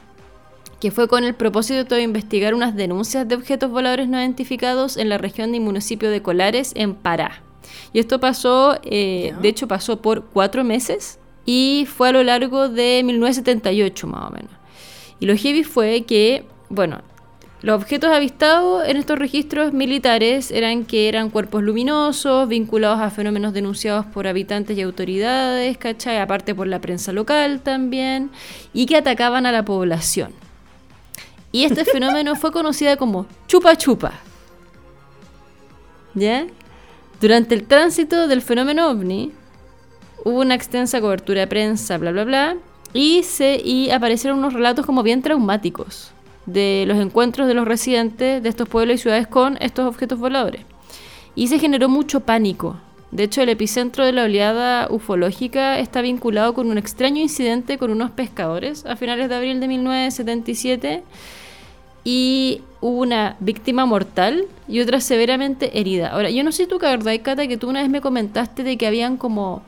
que 0.80 0.90
fue 0.90 1.08
con 1.08 1.24
el 1.24 1.34
propósito 1.34 1.94
de 1.94 2.02
investigar 2.02 2.52
unas 2.52 2.76
denuncias 2.76 3.26
de 3.26 3.36
objetos 3.36 3.70
voladores 3.70 4.06
no 4.06 4.20
identificados 4.20 4.98
en 4.98 5.08
la 5.08 5.16
región 5.16 5.52
del 5.52 5.62
municipio 5.62 6.10
de 6.10 6.20
Colares, 6.20 6.72
en 6.74 6.94
Pará. 6.94 7.40
Y 7.92 7.98
esto 7.98 8.20
pasó, 8.20 8.78
eh, 8.82 9.34
de 9.40 9.48
hecho 9.48 9.68
pasó 9.68 10.00
por 10.00 10.24
cuatro 10.26 10.64
meses 10.64 11.18
y 11.46 11.86
fue 11.94 12.08
a 12.08 12.12
lo 12.12 12.22
largo 12.22 12.68
de 12.68 13.02
1978 13.04 14.06
más 14.06 14.30
o 14.30 14.32
menos. 14.32 14.50
Y 15.20 15.26
lo 15.26 15.36
heavy 15.36 15.64
fue 15.64 16.02
que, 16.02 16.44
bueno, 16.68 17.02
los 17.64 17.76
objetos 17.80 18.10
avistados 18.10 18.86
en 18.86 18.98
estos 18.98 19.18
registros 19.18 19.72
militares 19.72 20.50
eran 20.50 20.84
que 20.84 21.08
eran 21.08 21.30
cuerpos 21.30 21.62
luminosos, 21.62 22.46
vinculados 22.46 23.00
a 23.00 23.08
fenómenos 23.08 23.54
denunciados 23.54 24.04
por 24.04 24.26
habitantes 24.26 24.76
y 24.76 24.82
autoridades, 24.82 25.78
¿cachai? 25.78 26.18
Aparte 26.18 26.54
por 26.54 26.66
la 26.66 26.82
prensa 26.82 27.12
local 27.12 27.62
también, 27.62 28.30
y 28.74 28.84
que 28.84 28.96
atacaban 28.96 29.46
a 29.46 29.52
la 29.52 29.64
población. 29.64 30.32
Y 31.52 31.64
este 31.64 31.84
fenómeno 31.90 32.36
fue 32.36 32.52
conocido 32.52 32.98
como 32.98 33.26
chupa 33.46 33.76
chupa. 33.76 34.12
¿Ya? 36.12 36.46
Durante 37.20 37.54
el 37.54 37.64
tránsito 37.64 38.28
del 38.28 38.42
fenómeno 38.42 38.90
ovni, 38.90 39.32
hubo 40.24 40.40
una 40.40 40.54
extensa 40.54 41.00
cobertura 41.00 41.40
de 41.40 41.46
prensa, 41.46 41.98
bla, 41.98 42.12
bla, 42.12 42.24
bla, 42.24 42.56
y, 42.92 43.22
se, 43.22 43.60
y 43.62 43.90
aparecieron 43.90 44.38
unos 44.38 44.52
relatos 44.52 44.86
como 44.86 45.02
bien 45.02 45.22
traumáticos 45.22 46.12
de 46.46 46.84
los 46.86 46.98
encuentros 46.98 47.48
de 47.48 47.54
los 47.54 47.66
residentes 47.66 48.42
de 48.42 48.48
estos 48.48 48.68
pueblos 48.68 48.96
y 48.96 48.98
ciudades 48.98 49.26
con 49.26 49.56
estos 49.60 49.86
objetos 49.86 50.18
voladores. 50.18 50.62
Y 51.34 51.48
se 51.48 51.58
generó 51.58 51.88
mucho 51.88 52.20
pánico. 52.20 52.76
De 53.10 53.24
hecho, 53.24 53.42
el 53.42 53.48
epicentro 53.48 54.04
de 54.04 54.12
la 54.12 54.24
oleada 54.24 54.88
ufológica 54.90 55.78
está 55.78 56.00
vinculado 56.00 56.52
con 56.52 56.70
un 56.70 56.78
extraño 56.78 57.20
incidente 57.20 57.78
con 57.78 57.90
unos 57.90 58.10
pescadores 58.10 58.84
a 58.86 58.96
finales 58.96 59.28
de 59.28 59.34
abril 59.36 59.60
de 59.60 59.68
1977 59.68 61.04
y 62.04 62.60
hubo 62.84 63.00
una 63.00 63.36
víctima 63.40 63.86
mortal 63.86 64.44
y 64.68 64.80
otra 64.80 65.00
severamente 65.00 65.80
herida. 65.80 66.08
Ahora, 66.08 66.28
yo 66.28 66.44
no 66.44 66.52
sé 66.52 66.66
tú, 66.66 66.78
Cata, 66.78 67.46
que 67.48 67.56
tú 67.56 67.70
una 67.70 67.80
vez 67.80 67.88
me 67.88 68.02
comentaste 68.02 68.62
de 68.62 68.76
que 68.76 68.86
habían 68.86 69.16
como 69.16 69.62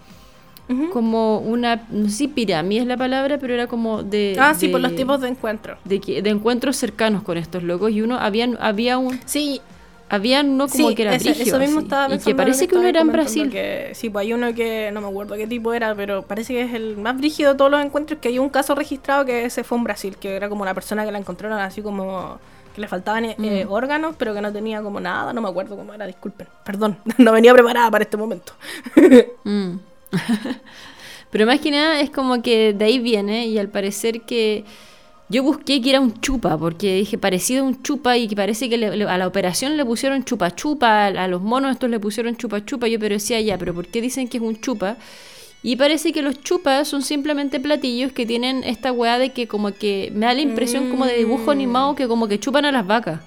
como 0.93 1.39
una, 1.39 1.87
no 1.91 2.09
sé 2.09 2.17
si 2.17 2.29
pirámide 2.29 2.81
es 2.81 2.87
la 2.89 2.97
palabra, 2.97 3.39
pero 3.39 3.55
era 3.55 3.69
como 3.69 4.03
de... 4.03 4.37
Ah, 4.39 4.53
sí, 4.53 4.67
por 4.67 4.81
los 4.81 4.97
tipos 4.97 5.21
de 5.21 5.29
encuentros. 5.29 5.79
De, 5.85 6.01
de 6.01 6.29
encuentros 6.29 6.77
cercanos 6.77 7.23
con 7.23 7.39
estos 7.39 7.63
locos 7.63 7.93
y 7.93 8.03
uno, 8.03 8.19
había, 8.19 8.49
había 8.59 8.99
un... 8.99 9.19
Sí. 9.25 9.63
Había 10.09 10.43
uno 10.43 10.67
como 10.69 10.95
que 10.95 11.03
era 11.03 11.15
ese, 11.15 11.31
eso 11.31 11.59
mismo 11.59 11.81
estaba 11.81 12.15
y 12.15 12.19
que 12.19 12.35
parece 12.35 12.69
que 12.69 12.77
uno 12.77 12.87
era 12.87 13.01
en 13.01 13.13
Brasil. 13.13 13.51
sí, 13.93 14.11
pues 14.11 14.27
hay 14.27 14.33
uno 14.35 14.55
que 14.55 14.91
no 14.93 15.01
me 15.01 15.09
acuerdo 15.09 15.37
qué 15.37 15.47
tipo 15.47 15.73
era, 15.73 15.95
pero 15.95 16.23
parece 16.23 16.53
que 16.53 16.63
es 16.63 16.75
el 16.75 16.97
más 16.97 17.17
brígido 17.17 17.53
de 17.53 17.59
todos 17.59 17.71
los 17.71 17.85
encuentros, 17.85 18.21
que 18.21 18.29
hay 18.29 18.39
un 18.39 18.49
caso 18.49 18.75
registrado 18.75 19.25
que 19.25 19.47
ese 19.47 19.65
fue 19.65 19.79
en 19.79 19.85
Brasil, 19.85 20.17
que 20.21 20.37
era 20.37 20.49
como 20.49 20.63
una 20.63 20.75
persona 20.75 21.05
que 21.05 21.13
la 21.13 21.19
encontraron 21.19 21.59
así 21.59 21.81
como 21.81 22.39
que 22.77 22.83
le 22.83 22.89
faltaban 22.89 23.25
eh, 23.25 23.65
mm. 23.65 23.73
órganos, 23.73 24.15
pero 24.17 24.35
que 24.35 24.41
no 24.43 24.53
tenía 24.53 24.83
como 24.83 25.01
nada, 25.01 25.33
no 25.33 25.41
me 25.41 25.49
acuerdo 25.49 25.77
cómo 25.77 25.95
era, 25.95 26.07
disculpen, 26.07 26.47
perdón, 26.63 26.99
no 27.19 27.33
venía 27.33 27.53
preparada 27.53 27.91
para 27.91 28.05
este 28.05 28.17
momento. 28.17 28.53
mm. 29.45 29.71
Pero 31.31 31.45
más 31.45 31.59
que 31.61 31.71
nada 31.73 32.01
es 32.01 32.11
como 32.11 32.41
que 32.41 32.73
de 32.73 32.85
ahí 32.85 32.99
viene 33.01 33.47
y 33.47 33.59
al 33.59 33.69
parecer 33.69 34.23
que 34.23 34.65
yo 35.29 35.43
busqué 35.43 35.83
que 35.83 35.91
era 35.91 36.01
un 36.01 36.21
chupa, 36.21 36.57
porque 36.57 36.95
dije 36.95 37.19
parecido 37.19 37.65
a 37.65 37.67
un 37.67 37.83
chupa 37.83 38.17
y 38.17 38.29
que 38.29 38.37
parece 38.37 38.69
que 38.69 38.77
a 38.77 39.19
la 39.19 39.27
operación 39.27 39.77
le 39.77 39.85
pusieron 39.85 40.25
chupa 40.25 40.55
chupa, 40.55 41.07
a, 41.07 41.29
los 41.29 41.43
monos 41.43 41.73
estos 41.73 41.91
le 41.91 41.99
pusieron 41.99 42.37
chupa 42.37 42.65
chupa, 42.65 42.87
yo 42.87 43.01
pero 43.01 43.15
decía 43.15 43.41
ya, 43.41 43.59
pero 43.59 43.75
¿por 43.75 43.89
qué 43.89 44.01
dicen 44.01 44.29
que 44.29 44.37
es 44.37 44.43
un 44.43 44.61
chupa? 44.61 44.97
Y 45.67 45.75
parece 45.75 46.13
que 46.13 46.23
los 46.23 46.41
chupas 46.43 46.87
son 46.87 47.03
simplemente 47.03 47.59
platillos 47.59 48.13
que 48.13 48.25
tienen 48.25 48.63
esta 48.63 48.93
weá 48.93 49.19
de 49.19 49.31
que 49.31 49.49
como 49.49 49.73
que 49.73 50.13
me 50.15 50.25
da 50.25 50.33
la 50.33 50.41
impresión 50.41 50.91
como 50.91 51.07
de 51.07 51.17
dibujo 51.17 51.51
animado 51.51 51.97
que 51.97 52.07
como 52.07 52.29
que 52.29 52.39
chupan 52.39 52.67
a 52.67 52.71
las 52.71 52.87
vacas. 52.87 53.21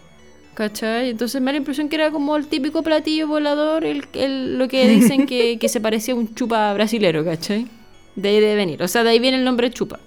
¿Cachai? 0.53 1.09
Entonces 1.09 1.41
me 1.41 1.47
da 1.47 1.51
la 1.51 1.57
impresión 1.57 1.89
que 1.89 1.97
era 1.97 2.11
como 2.11 2.37
el 2.37 2.47
típico 2.47 2.81
platillo 2.81 3.27
volador, 3.27 3.83
el, 3.83 4.57
lo 4.57 4.69
que 4.69 4.87
dicen 4.87 5.25
que, 5.25 5.59
se 5.67 5.81
parecía 5.81 6.13
a 6.13 6.17
un 6.17 6.33
chupa 6.33 6.73
brasilero, 6.73 7.25
¿cachai? 7.25 7.67
De 8.15 8.29
ahí 8.29 8.39
debe 8.39 8.55
venir. 8.55 8.81
O 8.83 8.87
sea, 8.87 9.03
de 9.03 9.09
ahí 9.09 9.19
viene 9.19 9.35
el 9.35 9.43
nombre 9.43 9.69
chupa. 9.69 9.99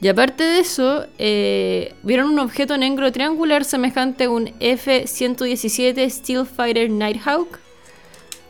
Y 0.00 0.06
aparte 0.06 0.44
de 0.44 0.60
eso, 0.60 1.06
eh, 1.18 1.92
vieron 2.04 2.30
un 2.30 2.38
objeto 2.38 2.78
negro 2.78 3.10
triangular 3.10 3.64
semejante 3.64 4.24
a 4.24 4.30
un 4.30 4.52
F-117 4.60 6.08
Steelfighter 6.08 6.88
Nighthawk. 6.88 7.58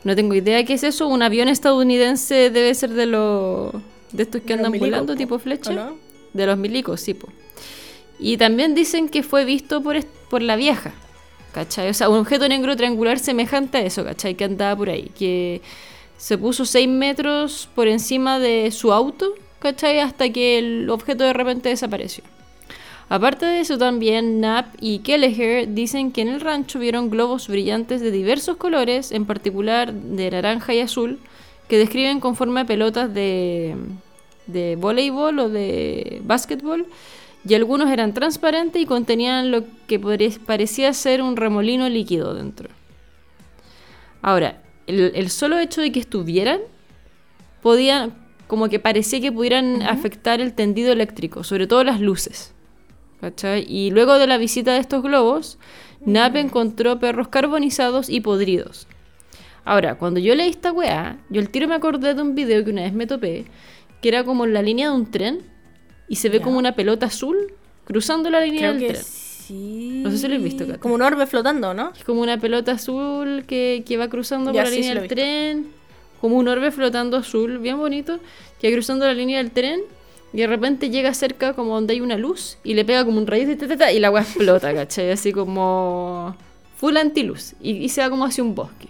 No 0.04 0.16
tengo 0.16 0.34
idea 0.34 0.64
qué 0.64 0.74
es 0.74 0.82
eso. 0.82 1.08
Un 1.08 1.22
avión 1.22 1.48
estadounidense 1.48 2.50
debe 2.50 2.74
ser 2.74 2.90
de 2.90 3.06
los 3.06 3.72
de 4.12 4.22
estos 4.22 4.42
que 4.42 4.54
andan 4.54 4.72
volando, 4.72 5.14
tipo 5.16 5.38
flecha. 5.38 5.92
De 6.32 6.46
los 6.46 6.56
milicos, 6.56 7.00
sí, 7.00 7.14
po. 7.14 7.28
Y 8.18 8.36
también 8.36 8.74
dicen 8.74 9.08
que 9.08 9.22
fue 9.22 9.44
visto 9.44 9.82
por, 9.82 10.04
por 10.28 10.42
la 10.42 10.56
vieja, 10.56 10.92
¿cachai? 11.52 11.88
O 11.88 11.94
sea, 11.94 12.08
un 12.08 12.18
objeto 12.18 12.48
negro 12.48 12.76
triangular 12.76 13.18
semejante 13.18 13.78
a 13.78 13.80
eso, 13.82 14.04
¿cachai? 14.04 14.34
Que 14.34 14.44
andaba 14.44 14.76
por 14.76 14.90
ahí, 14.90 15.10
que 15.18 15.60
se 16.16 16.36
puso 16.36 16.64
6 16.64 16.88
metros 16.88 17.68
por 17.74 17.88
encima 17.88 18.38
de 18.38 18.70
su 18.70 18.92
auto 18.92 19.34
¿cachai? 19.60 20.00
Hasta 20.00 20.30
que 20.30 20.58
el 20.58 20.90
objeto 20.90 21.22
de 21.22 21.32
repente 21.32 21.68
desapareció. 21.68 22.24
Aparte 23.10 23.44
de 23.44 23.58
eso, 23.58 23.76
también 23.76 24.38
Knapp 24.38 24.76
y 24.80 25.00
Kelleher 25.00 25.74
dicen 25.74 26.12
que 26.12 26.20
en 26.20 26.28
el 26.28 26.40
rancho 26.40 26.78
vieron 26.78 27.10
globos 27.10 27.48
brillantes 27.48 28.00
de 28.00 28.12
diversos 28.12 28.56
colores, 28.56 29.10
en 29.10 29.26
particular 29.26 29.92
de 29.92 30.30
naranja 30.30 30.74
y 30.74 30.80
azul, 30.80 31.18
que 31.66 31.76
describen 31.76 32.20
con 32.20 32.36
forma 32.36 32.60
de 32.60 32.66
pelotas 32.66 33.12
de, 33.12 33.74
de 34.46 34.76
voleibol 34.76 35.40
o 35.40 35.48
de 35.48 36.22
básquetbol, 36.24 36.86
y 37.44 37.54
algunos 37.54 37.90
eran 37.90 38.14
transparentes 38.14 38.80
y 38.80 38.86
contenían 38.86 39.50
lo 39.50 39.64
que 39.88 39.98
parecía 40.46 40.92
ser 40.92 41.20
un 41.20 41.36
remolino 41.36 41.88
líquido 41.88 42.32
dentro. 42.34 42.68
Ahora, 44.22 44.62
el, 44.86 45.30
solo 45.30 45.58
hecho 45.58 45.80
de 45.80 45.90
que 45.90 45.98
estuvieran, 45.98 46.60
podían, 47.60 48.14
como 48.46 48.68
que 48.68 48.78
parecía 48.78 49.20
que 49.20 49.32
pudieran 49.32 49.82
afectar 49.82 50.40
el 50.40 50.52
tendido 50.52 50.92
eléctrico, 50.92 51.42
sobre 51.42 51.66
todo 51.66 51.82
las 51.82 52.00
luces. 52.00 52.54
Y 53.66 53.90
luego 53.90 54.18
de 54.18 54.26
la 54.26 54.38
visita 54.38 54.72
de 54.72 54.80
estos 54.80 55.02
globos, 55.02 55.58
Knapp 56.04 56.36
encontró 56.36 56.98
perros 56.98 57.28
carbonizados 57.28 58.08
y 58.08 58.20
podridos. 58.20 58.86
Ahora, 59.64 59.96
cuando 59.96 60.20
yo 60.20 60.34
leí 60.34 60.48
esta 60.48 60.72
weá, 60.72 61.18
yo 61.28 61.40
el 61.40 61.50
tiro 61.50 61.68
me 61.68 61.74
acordé 61.74 62.14
de 62.14 62.22
un 62.22 62.34
video 62.34 62.64
que 62.64 62.70
una 62.70 62.82
vez 62.82 62.92
me 62.92 63.06
topé, 63.06 63.44
que 64.00 64.08
era 64.08 64.24
como 64.24 64.44
en 64.44 64.54
la 64.54 64.62
línea 64.62 64.88
de 64.88 64.96
un 64.96 65.10
tren, 65.10 65.42
y 66.08 66.16
se 66.16 66.28
ve 66.28 66.40
como 66.40 66.58
una 66.58 66.72
pelota 66.72 67.06
azul 67.06 67.52
cruzando 67.84 68.30
la 68.30 68.40
línea 68.40 68.72
del 68.72 68.86
tren. 68.88 69.02
Sí. 69.02 70.00
No 70.02 70.10
sé 70.10 70.18
si 70.18 70.28
lo 70.28 70.34
he 70.34 70.38
visto, 70.38 70.66
Cata. 70.66 70.78
Como 70.78 70.94
un 70.94 71.02
orbe 71.02 71.26
flotando, 71.26 71.74
¿no? 71.74 71.92
Es 71.96 72.04
como 72.04 72.22
una 72.22 72.38
pelota 72.38 72.72
azul 72.72 73.44
que, 73.46 73.82
que 73.86 73.96
va 73.96 74.08
cruzando 74.08 74.52
por 74.52 74.62
la 74.62 74.70
línea 74.70 74.94
del 74.94 75.08
tren. 75.08 75.68
Como 76.20 76.36
un 76.36 76.48
orbe 76.48 76.70
flotando 76.70 77.16
azul, 77.16 77.58
bien 77.58 77.78
bonito, 77.78 78.18
que 78.60 78.68
va 78.68 78.74
cruzando 78.74 79.06
la 79.06 79.14
línea 79.14 79.38
del 79.38 79.50
tren 79.50 79.82
y 80.32 80.38
de 80.38 80.46
repente 80.46 80.90
llega 80.90 81.12
cerca 81.14 81.54
como 81.54 81.74
donde 81.74 81.94
hay 81.94 82.00
una 82.00 82.16
luz 82.16 82.58
y 82.62 82.74
le 82.74 82.84
pega 82.84 83.04
como 83.04 83.18
un 83.18 83.26
rayo 83.26 83.46
de 83.46 83.92
y 83.92 83.98
la 83.98 84.08
agua 84.08 84.20
explota, 84.20 84.72
¿cachai? 84.74 85.10
Así 85.10 85.32
como 85.32 86.36
full 86.76 86.96
antiluz 86.96 87.54
y, 87.60 87.72
y 87.72 87.88
se 87.88 88.00
va 88.00 88.10
como 88.10 88.24
hacia 88.24 88.44
un 88.44 88.54
bosque. 88.54 88.88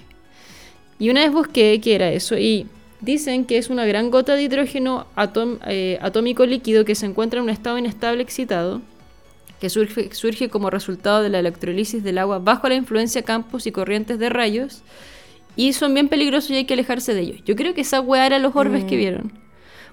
Y 0.99 1.11
una 1.11 1.22
vez 1.22 1.32
busqué 1.32 1.80
qué 1.80 1.95
era 1.95 2.11
eso 2.11 2.36
y 2.36 2.66
dicen 3.01 3.47
que 3.47 3.59
es 3.59 3.70
una 3.70 3.86
gran 3.86 4.11
gota 4.11 4.34
de 4.34 4.43
hidrógeno 4.43 5.07
eh, 5.66 5.99
atómico 6.03 6.45
líquido 6.45 6.84
que 6.84 6.95
se 6.95 7.07
encuentra 7.07 7.38
en 7.38 7.45
un 7.45 7.51
estado 7.51 7.78
inestable 7.78 8.22
excitado 8.22 8.82
que 9.61 9.70
surge, 9.70 10.14
surge 10.14 10.49
como 10.49 10.70
resultado 10.70 11.22
de 11.22 11.28
la 11.28 11.38
electrolisis 11.38 12.03
del 12.03 12.18
agua 12.18 12.38
bajo 12.38 12.68
la 12.68 12.74
influencia 12.74 13.22
de 13.22 13.26
campos 13.26 13.66
y 13.66 13.72
corrientes 13.72 14.18
de 14.18 14.28
rayos 14.28 14.82
y 15.57 15.72
son 15.72 15.95
bien 15.95 16.09
peligrosos 16.09 16.51
y 16.51 16.57
hay 16.57 16.64
que 16.64 16.74
alejarse 16.74 17.14
de 17.14 17.20
ellos. 17.20 17.41
Yo 17.45 17.57
creo 17.57 17.74
que 17.74 17.82
esa 17.82 18.01
weá 18.01 18.26
era 18.26 18.38
los 18.38 18.55
orbes 18.55 18.84
que 18.84 18.97
mm. 18.97 18.99
vieron. 18.99 19.32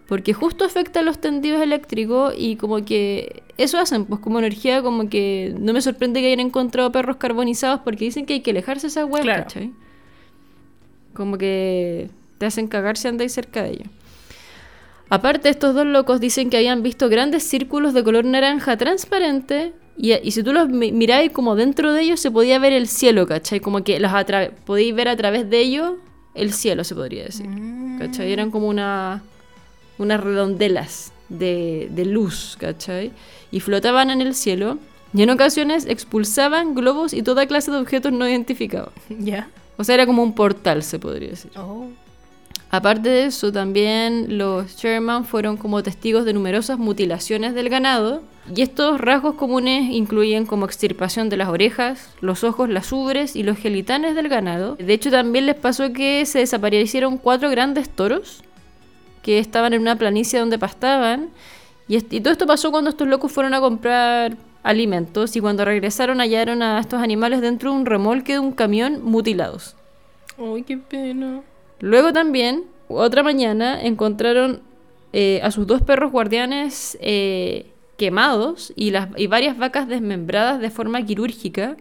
Porque 0.07 0.33
justo 0.33 0.63
afecta 0.63 1.01
a 1.01 1.03
los 1.03 1.19
tendidos 1.19 1.61
eléctricos 1.61 2.33
y 2.37 2.55
como 2.55 2.83
que 2.85 3.43
eso 3.57 3.77
hacen, 3.77 4.05
pues 4.05 4.21
como 4.21 4.39
energía, 4.39 4.81
como 4.81 5.09
que 5.09 5.53
no 5.59 5.73
me 5.73 5.81
sorprende 5.81 6.21
que 6.21 6.27
hayan 6.27 6.39
encontrado 6.39 6.91
perros 6.91 7.17
carbonizados 7.17 7.81
porque 7.81 8.05
dicen 8.05 8.25
que 8.25 8.35
hay 8.35 8.39
que 8.39 8.51
alejarse 8.51 8.87
de 8.87 8.91
esa 8.91 9.05
web, 9.05 9.25
¿cachai? 9.25 9.73
Como 11.13 11.37
que 11.37 12.09
te 12.37 12.45
hacen 12.45 12.67
cagar 12.67 12.95
si 12.95 13.07
andáis 13.09 13.33
cerca 13.33 13.63
de 13.63 13.71
ellos. 13.71 13.87
Aparte, 15.09 15.49
estos 15.49 15.73
dos 15.73 15.85
locos 15.85 16.19
dicen 16.19 16.49
que 16.49 16.57
habían 16.57 16.83
visto 16.83 17.09
grandes 17.09 17.43
círculos 17.43 17.93
de 17.93 18.03
color 18.03 18.25
naranja 18.25 18.77
transparente 18.77 19.73
y, 19.97 20.31
si 20.31 20.43
tú 20.43 20.53
los 20.53 20.69
miráis 20.69 21.31
como 21.31 21.55
dentro 21.55 21.91
de 21.91 22.03
ellos 22.03 22.19
se 22.19 22.29
podía 22.29 22.59
ver 22.59 22.71
el 22.71 22.87
cielo, 22.87 23.25
¿cachai? 23.25 23.59
Como 23.59 23.83
que 23.83 23.99
los 23.99 24.11
podéis 24.65 24.93
ver 24.93 25.07
a 25.07 25.15
través 25.15 25.49
de 25.49 25.59
ellos 25.59 25.93
el 26.35 26.53
cielo, 26.53 26.83
se 26.83 26.93
podría 26.93 27.23
decir. 27.25 27.47
¿Cachai? 27.97 28.31
Eran 28.31 28.51
como 28.51 28.67
una 28.67 29.23
unas 29.97 30.21
redondelas 30.21 31.11
de, 31.29 32.03
luz, 32.05 32.57
¿cachai? 32.59 33.11
Y 33.51 33.59
flotaban 33.59 34.09
en 34.09 34.21
el 34.21 34.33
cielo 34.33 34.77
y 35.13 35.23
en 35.23 35.29
ocasiones 35.29 35.85
expulsaban 35.85 36.75
globos 36.75 37.13
y 37.13 37.23
toda 37.23 37.47
clase 37.47 37.71
de 37.71 37.77
objetos 37.77 38.11
no 38.11 38.27
identificados. 38.27 38.93
Ya. 39.19 39.49
O 39.77 39.83
sea, 39.83 39.95
era 39.95 40.07
como 40.07 40.23
un 40.23 40.33
portal, 40.33 40.81
se 40.81 40.97
podría 40.97 41.29
decir. 41.29 41.51
Oh. 41.55 41.87
Aparte 42.69 43.09
de 43.09 43.25
eso, 43.25 43.51
también 43.51 44.37
los 44.37 44.75
Sherman 44.75 45.23
fueron 45.23 45.55
como 45.55 45.83
testigos 45.83 46.25
de 46.25 46.33
numerosas 46.33 46.77
mutilaciones 46.77 47.53
del 47.53 47.69
ganado, 47.69 48.23
y 48.53 48.61
estos 48.61 48.99
rasgos 48.99 49.35
comunes 49.35 49.91
incluyen 49.91 50.45
como 50.45 50.65
extirpación 50.65 51.29
de 51.29 51.37
las 51.37 51.49
orejas, 51.49 52.09
los 52.21 52.43
ojos, 52.43 52.69
las 52.69 52.91
ubres 52.91 53.35
y 53.35 53.43
los 53.43 53.57
gelitanes 53.57 54.15
del 54.15 54.29
ganado. 54.29 54.75
De 54.75 54.93
hecho, 54.93 55.11
también 55.11 55.45
les 55.45 55.55
pasó 55.55 55.93
que 55.93 56.25
se 56.25 56.39
desaparecieron 56.39 57.17
cuatro 57.17 57.49
grandes 57.49 57.89
toros, 57.89 58.43
que 59.27 59.39
estaban 59.39 59.73
en 59.73 59.81
una 59.81 59.97
planicie 59.97 60.39
donde 60.39 60.57
pastaban. 60.57 61.31
Y, 61.89 61.99
todo 61.99 62.31
esto 62.31 62.47
pasó 62.47 62.71
cuando 62.71 62.89
estos 62.89 63.09
locos 63.09 63.29
fueron 63.29 63.53
a 63.53 63.59
comprar 63.59 64.37
alimentos 64.63 65.35
y 65.35 65.41
cuando 65.41 65.65
regresaron 65.65 66.19
hallaron 66.19 66.61
a 66.61 66.79
estos 66.79 67.01
animales 67.01 67.41
dentro 67.41 67.71
de 67.71 67.77
un 67.77 67.85
remolque 67.85 68.33
de 68.33 68.39
un 68.39 68.53
camión 68.53 69.03
mutilados. 69.03 69.75
¡Ay, 70.37 70.63
qué 70.63 70.77
pena! 70.77 71.41
Luego 71.81 72.13
también, 72.13 72.63
otra 72.87 73.21
mañana, 73.21 73.81
encontraron 73.81 74.61
eh, 75.11 75.41
a 75.43 75.51
sus 75.51 75.67
dos 75.67 75.81
perros 75.81 76.13
guardianes 76.13 76.97
eh, 77.01 77.65
quemados 77.97 78.71
y, 78.77 78.91
las, 78.91 79.09
y 79.17 79.27
varias 79.27 79.57
vacas 79.57 79.89
desmembradas 79.89 80.61
de 80.61 80.69
forma 80.69 81.05
quirúrgica 81.05 81.75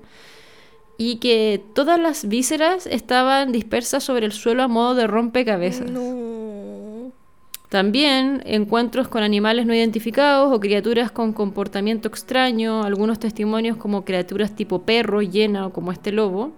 y 0.98 1.18
que 1.18 1.62
todas 1.76 2.00
las 2.00 2.26
vísceras 2.26 2.88
estaban 2.88 3.52
dispersas 3.52 4.02
sobre 4.02 4.26
el 4.26 4.32
suelo 4.32 4.64
a 4.64 4.68
modo 4.68 4.96
de 4.96 5.06
rompecabezas. 5.06 5.88
También 7.68 8.42
encuentros 8.46 9.08
con 9.08 9.22
animales 9.22 9.66
no 9.66 9.74
identificados 9.74 10.54
o 10.54 10.60
criaturas 10.60 11.10
con 11.10 11.32
comportamiento 11.32 12.06
extraño, 12.08 12.84
algunos 12.84 13.18
testimonios 13.18 13.76
como 13.76 14.04
criaturas 14.04 14.54
tipo 14.54 14.82
perro, 14.82 15.20
hiena 15.20 15.66
o 15.66 15.72
como 15.72 15.90
este 15.90 16.12
lobo, 16.12 16.52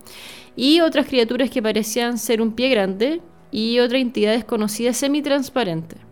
y 0.54 0.80
otras 0.80 1.06
criaturas 1.06 1.50
que 1.50 1.62
parecían 1.62 2.18
ser 2.18 2.42
un 2.42 2.52
pie 2.52 2.68
grande 2.68 3.22
y 3.50 3.78
otra 3.78 3.98
entidad 3.98 4.32
desconocida 4.32 4.92
semitransparente. 4.92 6.07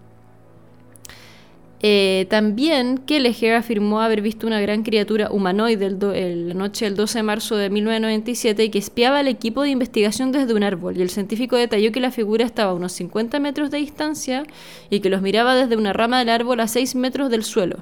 Eh, 1.88 2.26
también 2.30 2.98
Kelleher 2.98 3.54
afirmó 3.54 4.00
haber 4.00 4.20
visto 4.20 4.48
una 4.48 4.60
gran 4.60 4.82
criatura 4.82 5.30
humanoide 5.30 5.88
la 5.88 6.54
noche 6.54 6.86
del 6.86 6.96
12 6.96 7.20
de 7.20 7.22
marzo 7.22 7.54
de 7.54 7.70
1997 7.70 8.64
y 8.64 8.70
que 8.70 8.78
espiaba 8.80 9.20
al 9.20 9.28
equipo 9.28 9.62
de 9.62 9.70
investigación 9.70 10.32
desde 10.32 10.52
un 10.52 10.64
árbol. 10.64 10.96
Y 10.96 11.02
el 11.02 11.10
científico 11.10 11.54
detalló 11.54 11.92
que 11.92 12.00
la 12.00 12.10
figura 12.10 12.44
estaba 12.44 12.72
a 12.72 12.74
unos 12.74 12.90
50 12.90 13.38
metros 13.38 13.70
de 13.70 13.78
distancia 13.78 14.42
y 14.90 14.98
que 14.98 15.10
los 15.10 15.22
miraba 15.22 15.54
desde 15.54 15.76
una 15.76 15.92
rama 15.92 16.18
del 16.18 16.30
árbol 16.30 16.58
a 16.58 16.66
6 16.66 16.96
metros 16.96 17.30
del 17.30 17.44
suelo. 17.44 17.76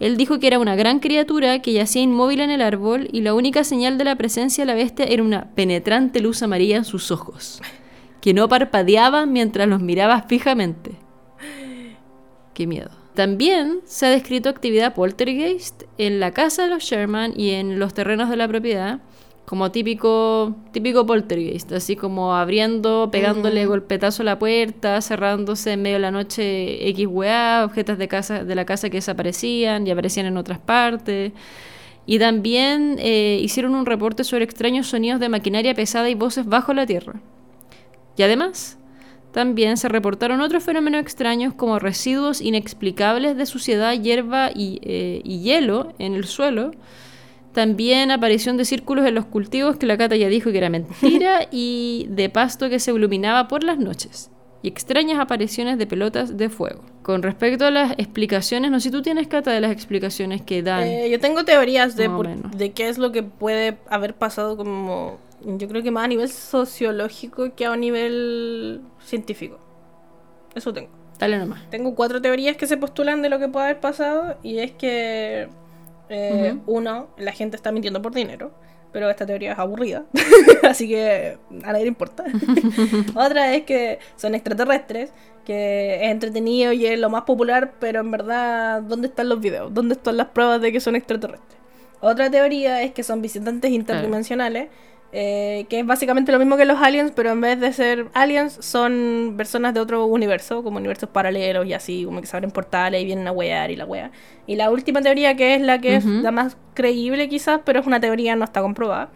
Él 0.00 0.16
dijo 0.16 0.40
que 0.40 0.48
era 0.48 0.58
una 0.58 0.74
gran 0.74 0.98
criatura 0.98 1.62
que 1.62 1.72
yacía 1.72 2.02
inmóvil 2.02 2.40
en 2.40 2.50
el 2.50 2.60
árbol 2.60 3.08
y 3.12 3.20
la 3.20 3.34
única 3.34 3.62
señal 3.62 3.98
de 3.98 4.04
la 4.04 4.16
presencia 4.16 4.62
de 4.62 4.66
la 4.66 4.74
bestia 4.74 5.04
era 5.04 5.22
una 5.22 5.44
penetrante 5.54 6.18
luz 6.18 6.42
amarilla 6.42 6.76
en 6.76 6.84
sus 6.84 7.12
ojos, 7.12 7.62
que 8.20 8.34
no 8.34 8.48
parpadeaban 8.48 9.32
mientras 9.32 9.68
los 9.68 9.80
miraba 9.80 10.22
fijamente. 10.22 10.96
Qué 12.52 12.66
miedo. 12.66 12.97
También 13.18 13.80
se 13.84 14.06
ha 14.06 14.10
descrito 14.10 14.48
actividad 14.48 14.94
poltergeist 14.94 15.82
en 15.98 16.20
la 16.20 16.30
casa 16.30 16.62
de 16.62 16.68
los 16.68 16.84
Sherman 16.84 17.32
y 17.36 17.50
en 17.50 17.80
los 17.80 17.92
terrenos 17.92 18.30
de 18.30 18.36
la 18.36 18.46
propiedad, 18.46 19.00
como 19.44 19.72
típico, 19.72 20.54
típico 20.70 21.04
poltergeist, 21.04 21.72
así 21.72 21.96
como 21.96 22.36
abriendo, 22.36 23.08
pegándole 23.10 23.66
golpetazo 23.66 24.22
a 24.22 24.24
la 24.24 24.38
puerta, 24.38 25.02
cerrándose 25.02 25.72
en 25.72 25.82
medio 25.82 25.96
de 25.96 26.02
la 26.02 26.12
noche 26.12 26.88
X 26.90 27.08
objetos 27.64 27.98
de, 27.98 28.06
casa, 28.06 28.44
de 28.44 28.54
la 28.54 28.64
casa 28.64 28.88
que 28.88 28.98
desaparecían 28.98 29.84
y 29.84 29.90
aparecían 29.90 30.26
en 30.26 30.36
otras 30.36 30.60
partes. 30.60 31.32
Y 32.06 32.20
también 32.20 32.98
eh, 33.00 33.40
hicieron 33.42 33.74
un 33.74 33.84
reporte 33.84 34.22
sobre 34.22 34.44
extraños 34.44 34.86
sonidos 34.86 35.18
de 35.18 35.28
maquinaria 35.28 35.74
pesada 35.74 36.08
y 36.08 36.14
voces 36.14 36.46
bajo 36.46 36.72
la 36.72 36.86
tierra. 36.86 37.20
Y 38.16 38.22
además, 38.22 38.77
también 39.38 39.76
se 39.76 39.88
reportaron 39.88 40.40
otros 40.40 40.64
fenómenos 40.64 41.00
extraños 41.00 41.54
como 41.54 41.78
residuos 41.78 42.40
inexplicables 42.40 43.36
de 43.36 43.46
suciedad, 43.46 43.92
hierba 43.92 44.48
eh, 44.48 45.20
y, 45.22 45.42
hielo 45.42 45.92
en 46.00 46.14
el 46.14 46.24
suelo. 46.24 46.72
También 47.52 48.10
aparición 48.10 48.56
de 48.56 48.64
círculos 48.64 49.06
en 49.06 49.14
los 49.14 49.26
cultivos 49.26 49.76
que 49.76 49.86
la 49.86 49.96
Cata 49.96 50.16
ya 50.16 50.28
dijo 50.28 50.50
que 50.50 50.58
era 50.58 50.70
mentira 50.70 51.46
y 51.52 52.06
de 52.10 52.28
pasto 52.30 52.68
que 52.68 52.80
se 52.80 52.90
iluminaba 52.90 53.46
por 53.46 53.62
las 53.62 53.78
noches. 53.78 54.32
Y 54.60 54.66
extrañas 54.66 55.20
apariciones 55.20 55.78
de 55.78 55.86
pelotas 55.86 56.36
de 56.36 56.48
fuego. 56.48 56.82
Con 57.04 57.22
respecto 57.22 57.64
a 57.66 57.70
las 57.70 57.92
explicaciones, 57.92 58.72
no 58.72 58.80
sé 58.80 58.88
si 58.88 58.90
tú 58.90 59.02
tienes, 59.02 59.28
Cata, 59.28 59.52
de 59.52 59.60
las 59.60 59.70
explicaciones 59.70 60.42
que 60.42 60.64
dan. 60.64 60.82
Eh, 60.82 61.10
yo 61.10 61.20
tengo 61.20 61.44
teorías 61.44 61.94
de, 61.94 62.08
de 62.56 62.72
qué 62.72 62.88
es 62.88 62.98
lo 62.98 63.12
que 63.12 63.22
puede 63.22 63.78
haber 63.88 64.14
pasado 64.14 64.56
como 64.56 65.20
yo 65.42 65.68
creo 65.68 65.82
que 65.82 65.90
más 65.90 66.04
a 66.04 66.08
nivel 66.08 66.28
sociológico 66.28 67.54
que 67.54 67.66
a 67.66 67.76
nivel 67.76 68.82
científico. 69.00 69.58
Eso 70.54 70.72
tengo. 70.72 70.90
Dale 71.18 71.38
nomás. 71.38 71.68
Tengo 71.70 71.94
cuatro 71.94 72.20
teorías 72.20 72.56
que 72.56 72.66
se 72.66 72.76
postulan 72.76 73.22
de 73.22 73.28
lo 73.28 73.38
que 73.38 73.48
puede 73.48 73.66
haber 73.66 73.80
pasado 73.80 74.36
y 74.42 74.58
es 74.58 74.72
que, 74.72 75.48
eh, 76.08 76.58
uno, 76.66 77.08
la 77.18 77.32
gente 77.32 77.56
está 77.56 77.72
mintiendo 77.72 78.00
por 78.02 78.14
dinero. 78.14 78.52
pero 78.90 79.10
esta 79.10 79.26
teoría 79.26 79.52
es 79.52 79.58
aburrida, 79.58 80.04
así 80.62 80.88
que 80.88 81.36
a 81.62 81.72
nadie 81.72 81.82
le 81.84 81.88
importa. 81.88 82.24
Otra 83.14 83.54
es 83.54 83.64
que 83.64 83.98
son 84.16 84.34
extraterrestres, 84.34 85.12
que 85.44 85.96
es 86.06 86.10
entretenido 86.10 86.72
y 86.72 86.86
es 86.86 86.98
lo 86.98 87.10
más 87.10 87.22
popular, 87.24 87.74
pero 87.78 88.00
en 88.00 88.10
verdad, 88.10 88.80
¿dónde 88.82 89.08
están 89.08 89.28
los 89.28 89.40
videos? 89.40 89.72
¿Dónde 89.74 89.94
están 89.94 90.16
las 90.16 90.28
pruebas 90.28 90.62
de 90.62 90.72
que 90.72 90.80
son 90.80 90.96
extraterrestres? 90.96 91.58
Otra 92.00 92.30
teoría 92.30 92.82
es 92.82 92.92
que 92.92 93.02
son 93.02 93.20
visitantes 93.20 93.70
interdimensionales. 93.70 94.68
Eh, 95.10 95.64
que 95.70 95.80
es 95.80 95.86
básicamente 95.86 96.32
lo 96.32 96.38
mismo 96.38 96.58
que 96.58 96.66
los 96.66 96.78
aliens, 96.82 97.12
pero 97.16 97.30
en 97.30 97.40
vez 97.40 97.58
de 97.58 97.72
ser 97.72 98.08
aliens, 98.12 98.58
son 98.60 99.34
personas 99.38 99.72
de 99.72 99.80
otro 99.80 100.04
universo, 100.04 100.62
como 100.62 100.76
universos 100.76 101.08
paralelos 101.08 101.66
y 101.66 101.72
así, 101.72 102.04
como 102.04 102.20
que 102.20 102.26
se 102.26 102.36
abren 102.36 102.50
portales 102.50 103.00
y 103.00 103.06
vienen 103.06 103.26
a 103.26 103.32
wear 103.32 103.70
y 103.70 103.76
la 103.76 103.86
wea. 103.86 104.10
Y 104.46 104.56
la 104.56 104.70
última 104.70 105.00
teoría, 105.00 105.34
que 105.34 105.54
es 105.54 105.62
la 105.62 105.80
que 105.80 105.96
es 105.96 106.04
la 106.04 106.30
más 106.30 106.58
creíble 106.74 107.28
quizás, 107.30 107.60
pero 107.64 107.80
es 107.80 107.86
una 107.86 108.00
teoría, 108.00 108.36
no 108.36 108.44
está 108.44 108.60
comprobada, 108.60 109.10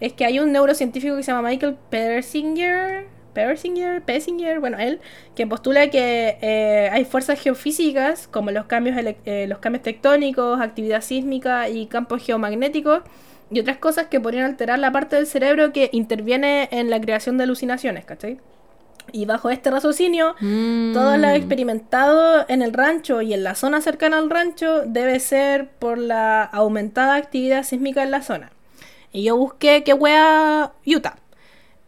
es 0.00 0.12
que 0.12 0.24
hay 0.24 0.40
un 0.40 0.50
neurocientífico 0.50 1.16
que 1.16 1.22
se 1.22 1.30
llama 1.30 1.48
Michael 1.48 1.76
Persinger, 1.90 3.06
Persinger, 3.32 4.02
Persinger, 4.02 4.60
bueno, 4.60 4.78
él, 4.78 5.00
que 5.34 5.46
postula 5.46 5.90
que 5.90 6.38
eh, 6.40 6.88
hay 6.90 7.04
fuerzas 7.04 7.40
geofísicas, 7.40 8.26
como 8.28 8.50
los 8.50 8.64
cambios, 8.64 8.96
eh, 9.26 9.46
los 9.46 9.58
cambios 9.58 9.82
tectónicos, 9.82 10.60
actividad 10.60 11.02
sísmica 11.02 11.68
y 11.68 11.86
campos 11.86 12.24
geomagnéticos, 12.24 13.02
y 13.50 13.60
otras 13.60 13.78
cosas 13.78 14.06
que 14.06 14.20
podrían 14.20 14.44
alterar 14.44 14.78
la 14.78 14.92
parte 14.92 15.16
del 15.16 15.26
cerebro 15.26 15.72
que 15.72 15.90
interviene 15.92 16.68
en 16.72 16.90
la 16.90 17.00
creación 17.00 17.38
de 17.38 17.44
alucinaciones, 17.44 18.04
¿cachai? 18.04 18.38
Y 19.12 19.24
bajo 19.24 19.50
este 19.50 19.70
raciocinio, 19.70 20.34
todo 20.92 21.16
lo 21.16 21.28
mm. 21.28 21.36
experimentado 21.36 22.44
en 22.48 22.60
el 22.60 22.72
rancho 22.72 23.22
y 23.22 23.34
en 23.34 23.44
la 23.44 23.54
zona 23.54 23.80
cercana 23.80 24.18
al 24.18 24.30
rancho 24.30 24.82
debe 24.84 25.20
ser 25.20 25.68
por 25.78 25.96
la 25.96 26.42
aumentada 26.42 27.14
actividad 27.14 27.62
sísmica 27.62 28.02
en 28.02 28.10
la 28.10 28.22
zona. 28.22 28.50
Y 29.12 29.22
yo 29.22 29.36
busqué 29.36 29.84
qué 29.84 29.94
wea 29.94 30.72
Utah. 30.84 31.16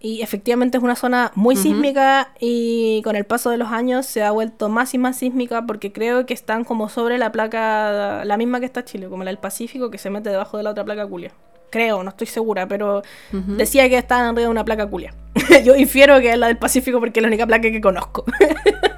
Y 0.00 0.22
efectivamente 0.22 0.78
es 0.78 0.84
una 0.84 0.94
zona 0.94 1.32
muy 1.34 1.56
sísmica 1.56 2.30
y 2.38 3.02
con 3.02 3.16
el 3.16 3.24
paso 3.24 3.50
de 3.50 3.56
los 3.56 3.72
años 3.72 4.06
se 4.06 4.22
ha 4.22 4.30
vuelto 4.30 4.68
más 4.68 4.94
y 4.94 4.98
más 4.98 5.16
sísmica 5.16 5.66
porque 5.66 5.92
creo 5.92 6.24
que 6.24 6.34
están 6.34 6.62
como 6.62 6.88
sobre 6.88 7.18
la 7.18 7.32
placa, 7.32 8.24
la 8.24 8.36
misma 8.36 8.60
que 8.60 8.66
está 8.66 8.84
Chile, 8.84 9.08
como 9.08 9.24
la 9.24 9.30
del 9.30 9.38
Pacífico 9.38 9.90
que 9.90 9.98
se 9.98 10.08
mete 10.08 10.30
debajo 10.30 10.56
de 10.56 10.62
la 10.62 10.70
otra 10.70 10.84
placa 10.84 11.04
culia. 11.04 11.32
Creo, 11.70 12.04
no 12.04 12.10
estoy 12.10 12.28
segura, 12.28 12.68
pero 12.68 13.02
decía 13.32 13.88
que 13.88 13.98
estaban 13.98 14.26
arriba 14.26 14.42
de 14.42 14.48
una 14.48 14.64
placa 14.64 14.86
culia. 14.86 15.12
Yo 15.64 15.74
infiero 15.74 16.20
que 16.20 16.30
es 16.30 16.38
la 16.38 16.46
del 16.46 16.58
Pacífico 16.58 17.00
porque 17.00 17.18
es 17.18 17.22
la 17.22 17.28
única 17.28 17.46
placa 17.46 17.62
que 17.62 17.80
conozco. 17.80 18.24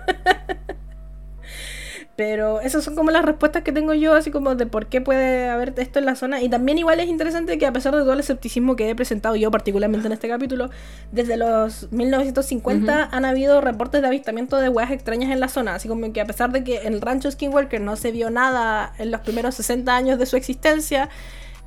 Pero 2.21 2.61
esas 2.61 2.85
son 2.85 2.97
como 2.97 3.11
las 3.11 3.25
respuestas 3.25 3.63
que 3.63 3.73
tengo 3.73 3.95
yo, 3.95 4.13
así 4.13 4.31
como 4.31 4.55
de 4.55 4.67
por 4.67 4.89
qué 4.89 5.01
puede 5.01 5.49
haber 5.49 5.73
esto 5.79 6.01
en 6.01 6.05
la 6.05 6.17
zona. 6.17 6.43
Y 6.43 6.51
también 6.51 6.77
igual 6.77 7.01
es 7.01 7.09
interesante 7.09 7.57
que 7.57 7.65
a 7.65 7.73
pesar 7.73 7.97
de 7.97 8.03
todo 8.03 8.13
el 8.13 8.21
escepticismo 8.21 8.77
que 8.77 8.91
he 8.91 8.95
presentado 8.95 9.37
yo 9.37 9.51
particularmente 9.51 10.07
en 10.07 10.13
este 10.13 10.29
capítulo, 10.29 10.69
desde 11.13 11.39
los 11.39 11.91
1950 11.91 13.09
han 13.11 13.25
habido 13.25 13.63
reportes 13.63 14.03
de 14.03 14.09
avistamiento 14.09 14.59
de 14.59 14.69
hueas 14.69 14.91
extrañas 14.91 15.31
en 15.31 15.41
la 15.41 15.49
zona. 15.49 15.77
Así 15.77 15.89
como 15.89 16.13
que 16.13 16.21
a 16.21 16.27
pesar 16.27 16.53
de 16.53 16.63
que 16.63 16.83
en 16.83 16.93
el 16.93 17.01
rancho 17.01 17.31
Skinwalker 17.31 17.81
no 17.81 17.97
se 17.97 18.13
vio 18.13 18.29
nada 18.29 18.93
en 18.99 19.11
los 19.11 19.23
primeros 19.23 19.55
60 19.55 19.97
años 19.97 20.19
de 20.19 20.27
su 20.27 20.37
existencia, 20.37 21.09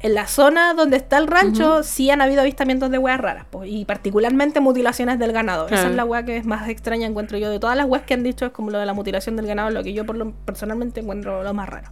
en 0.03 0.13
la 0.13 0.27
zona 0.27 0.73
donde 0.73 0.97
está 0.97 1.17
el 1.17 1.27
rancho 1.27 1.81
sí 1.81 2.09
han 2.09 2.21
habido 2.21 2.41
avistamientos 2.41 2.91
de 2.91 2.97
hueas 2.97 3.19
raras, 3.21 3.45
y 3.65 3.85
particularmente 3.85 4.59
mutilaciones 4.59 5.17
del 5.17 5.31
ganado. 5.31 5.67
Esa 5.67 5.87
es 5.87 5.95
la 5.95 6.03
hueá 6.03 6.23
que 6.23 6.35
es 6.35 6.45
más 6.45 6.67
extraña, 6.67 7.07
encuentro 7.07 7.37
yo. 7.37 7.49
De 7.49 7.57
todas 7.57 7.77
las 7.77 7.87
hueas 7.87 8.03
que 8.03 8.13
han 8.13 8.21
dicho, 8.21 8.45
es 8.45 8.51
como 8.51 8.69
lo 8.69 8.79
de 8.79 8.85
la 8.85 8.93
mutilación 8.93 9.37
del 9.37 9.47
ganado, 9.47 9.69
lo 9.69 9.81
que 9.81 9.93
yo 9.93 10.05
por 10.05 10.17
lo, 10.17 10.31
personalmente 10.31 10.99
encuentro 10.99 11.41
lo 11.41 11.53
más 11.53 11.69
raro. 11.69 11.87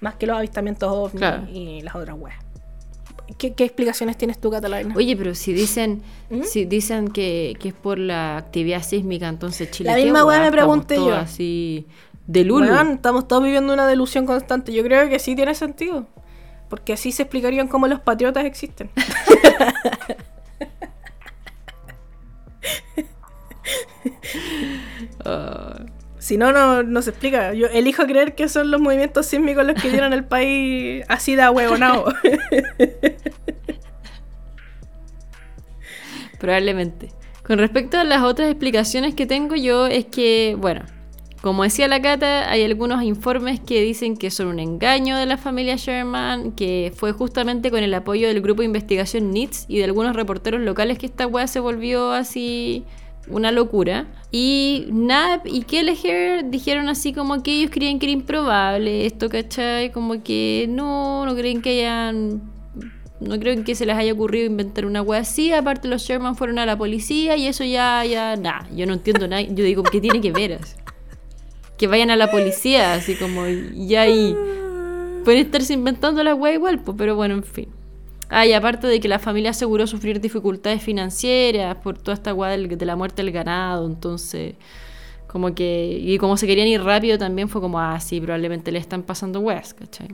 Más 0.00 0.16
que 0.16 0.26
los 0.26 0.36
avistamientos 0.36 0.92
ovni 0.92 1.78
y 1.78 1.80
las 1.80 1.94
otras 1.94 2.14
hueas. 2.18 2.38
¿Qué, 3.38 3.54
explicaciones 3.56 4.18
tienes 4.18 4.38
tú, 4.38 4.50
Catalina? 4.50 4.94
Oye, 4.94 5.16
pero 5.16 5.34
si 5.34 5.54
dicen 5.54 6.02
¿Mm? 6.28 6.42
si 6.42 6.66
dicen 6.66 7.08
que, 7.08 7.56
es 7.62 7.72
por 7.72 7.98
la 7.98 8.36
actividad 8.36 8.82
sísmica, 8.82 9.28
entonces 9.28 9.70
Chile. 9.70 9.90
La 9.90 9.96
misma 9.96 10.26
hueá 10.26 10.40
me 10.40 10.52
pregunté 10.52 10.96
yo. 10.96 11.14
Así 11.14 11.86
de 12.26 12.44
Lulu. 12.44 12.70
estamos 12.92 13.26
todos 13.26 13.42
viviendo 13.42 13.72
una 13.72 13.86
delusión 13.86 14.26
constante. 14.26 14.74
Yo 14.74 14.84
creo 14.84 15.08
que 15.08 15.18
sí 15.18 15.34
tiene 15.34 15.54
sentido. 15.54 16.06
Porque 16.68 16.92
así 16.92 17.12
se 17.12 17.22
explicarían 17.22 17.68
cómo 17.68 17.86
los 17.86 18.00
patriotas 18.00 18.44
existen. 18.44 18.90
Si 26.18 26.36
no, 26.36 26.82
no, 26.82 27.02
se 27.02 27.10
explica. 27.10 27.54
Yo 27.54 27.68
elijo 27.68 28.04
creer 28.04 28.34
que 28.34 28.48
son 28.48 28.70
los 28.70 28.80
movimientos 28.80 29.24
sísmicos 29.24 29.64
los 29.64 29.80
que 29.80 29.88
dieron 29.88 30.12
el 30.12 30.24
país 30.26 31.02
así 31.08 31.36
de 31.36 31.42
ahuevonado. 31.42 32.12
Probablemente. 36.38 37.08
Con 37.46 37.58
respecto 37.58 37.98
a 37.98 38.04
las 38.04 38.22
otras 38.22 38.50
explicaciones 38.50 39.14
que 39.14 39.24
tengo 39.24 39.54
yo, 39.54 39.86
es 39.86 40.04
que, 40.04 40.54
bueno, 40.58 40.82
como 41.40 41.62
decía 41.62 41.86
la 41.86 42.02
Cata, 42.02 42.50
hay 42.50 42.64
algunos 42.64 43.02
informes 43.02 43.60
que 43.60 43.80
dicen 43.82 44.16
que 44.16 44.30
son 44.30 44.48
un 44.48 44.58
engaño 44.58 45.16
de 45.16 45.26
la 45.26 45.36
familia 45.36 45.76
Sherman, 45.76 46.52
que 46.52 46.92
fue 46.96 47.12
justamente 47.12 47.70
con 47.70 47.82
el 47.82 47.94
apoyo 47.94 48.28
del 48.28 48.40
grupo 48.40 48.62
de 48.62 48.66
investigación 48.66 49.30
NITS 49.30 49.66
y 49.68 49.78
de 49.78 49.84
algunos 49.84 50.16
reporteros 50.16 50.60
locales 50.60 50.98
que 50.98 51.06
esta 51.06 51.26
weá 51.26 51.46
se 51.46 51.60
volvió 51.60 52.10
así 52.10 52.84
una 53.28 53.52
locura. 53.52 54.06
Y 54.32 54.86
Knapp 54.90 55.46
y 55.46 55.62
Kelleher 55.62 56.50
dijeron 56.50 56.88
así 56.88 57.12
como 57.12 57.42
que 57.42 57.52
ellos 57.52 57.70
creían 57.70 57.98
que 57.98 58.06
era 58.06 58.12
improbable 58.12 59.06
esto, 59.06 59.28
¿cachai? 59.28 59.92
Como 59.92 60.22
que 60.22 60.66
no, 60.68 61.24
no 61.24 61.34
creen 61.36 61.62
que 61.62 61.70
hayan 61.70 62.42
no 63.20 63.38
creo 63.40 63.64
que 63.64 63.74
se 63.74 63.84
les 63.84 63.96
haya 63.96 64.12
ocurrido 64.12 64.46
inventar 64.46 64.86
una 64.86 65.02
wea 65.02 65.20
así. 65.20 65.52
Aparte, 65.52 65.88
los 65.88 66.02
Sherman 66.02 66.36
fueron 66.36 66.58
a 66.58 66.66
la 66.66 66.78
policía 66.78 67.36
y 67.36 67.46
eso 67.46 67.64
ya, 67.64 68.04
ya, 68.04 68.36
nada. 68.36 68.68
Yo 68.74 68.86
no 68.86 68.94
entiendo 68.94 69.26
nada. 69.26 69.42
Yo 69.42 69.64
digo, 69.64 69.82
¿qué 69.82 70.00
tiene 70.00 70.20
que 70.20 70.30
ver? 70.30 70.60
Que 71.78 71.86
vayan 71.86 72.10
a 72.10 72.16
la 72.16 72.30
policía, 72.30 72.94
así 72.94 73.14
como, 73.14 73.46
y 73.46 73.94
ahí 73.94 74.36
pueden 75.24 75.46
estarse 75.46 75.72
inventando 75.72 76.22
la 76.24 76.34
weá 76.34 76.54
igual, 76.54 76.80
pues, 76.80 76.96
pero 76.98 77.14
bueno, 77.16 77.34
en 77.34 77.44
fin. 77.44 77.68
Ah, 78.28 78.46
y 78.46 78.52
aparte 78.52 78.86
de 78.86 79.00
que 79.00 79.08
la 79.08 79.18
familia 79.18 79.50
aseguró 79.50 79.86
sufrir 79.86 80.20
dificultades 80.20 80.82
financieras 80.82 81.76
por 81.76 81.96
toda 81.96 82.14
esta 82.14 82.34
weá 82.34 82.56
de 82.56 82.86
la 82.86 82.96
muerte 82.96 83.22
del 83.22 83.32
ganado, 83.32 83.86
entonces, 83.86 84.56
como 85.28 85.54
que, 85.54 85.98
y 86.02 86.18
como 86.18 86.36
se 86.36 86.46
querían 86.46 86.68
ir 86.68 86.82
rápido 86.82 87.16
también 87.16 87.48
fue 87.48 87.60
como, 87.60 87.78
ah, 87.78 87.98
sí, 88.00 88.20
probablemente 88.20 88.72
le 88.72 88.78
están 88.78 89.02
pasando 89.02 89.40
weas, 89.40 89.72
¿cachai? 89.72 90.08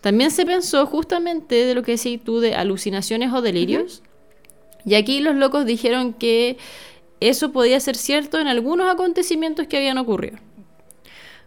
También 0.00 0.30
se 0.30 0.46
pensó 0.46 0.86
justamente 0.86 1.66
de 1.66 1.74
lo 1.74 1.82
que 1.82 1.92
decís 1.92 2.22
tú 2.22 2.40
de 2.40 2.54
alucinaciones 2.54 3.32
o 3.32 3.42
delirios, 3.42 4.02
y 4.84 4.94
aquí 4.94 5.20
los 5.20 5.34
locos 5.34 5.66
dijeron 5.66 6.12
que 6.12 6.56
eso 7.20 7.52
podía 7.52 7.78
ser 7.80 7.96
cierto 7.96 8.40
en 8.40 8.48
algunos 8.48 8.90
acontecimientos 8.90 9.66
que 9.66 9.76
habían 9.76 9.98
ocurrido. 9.98 10.38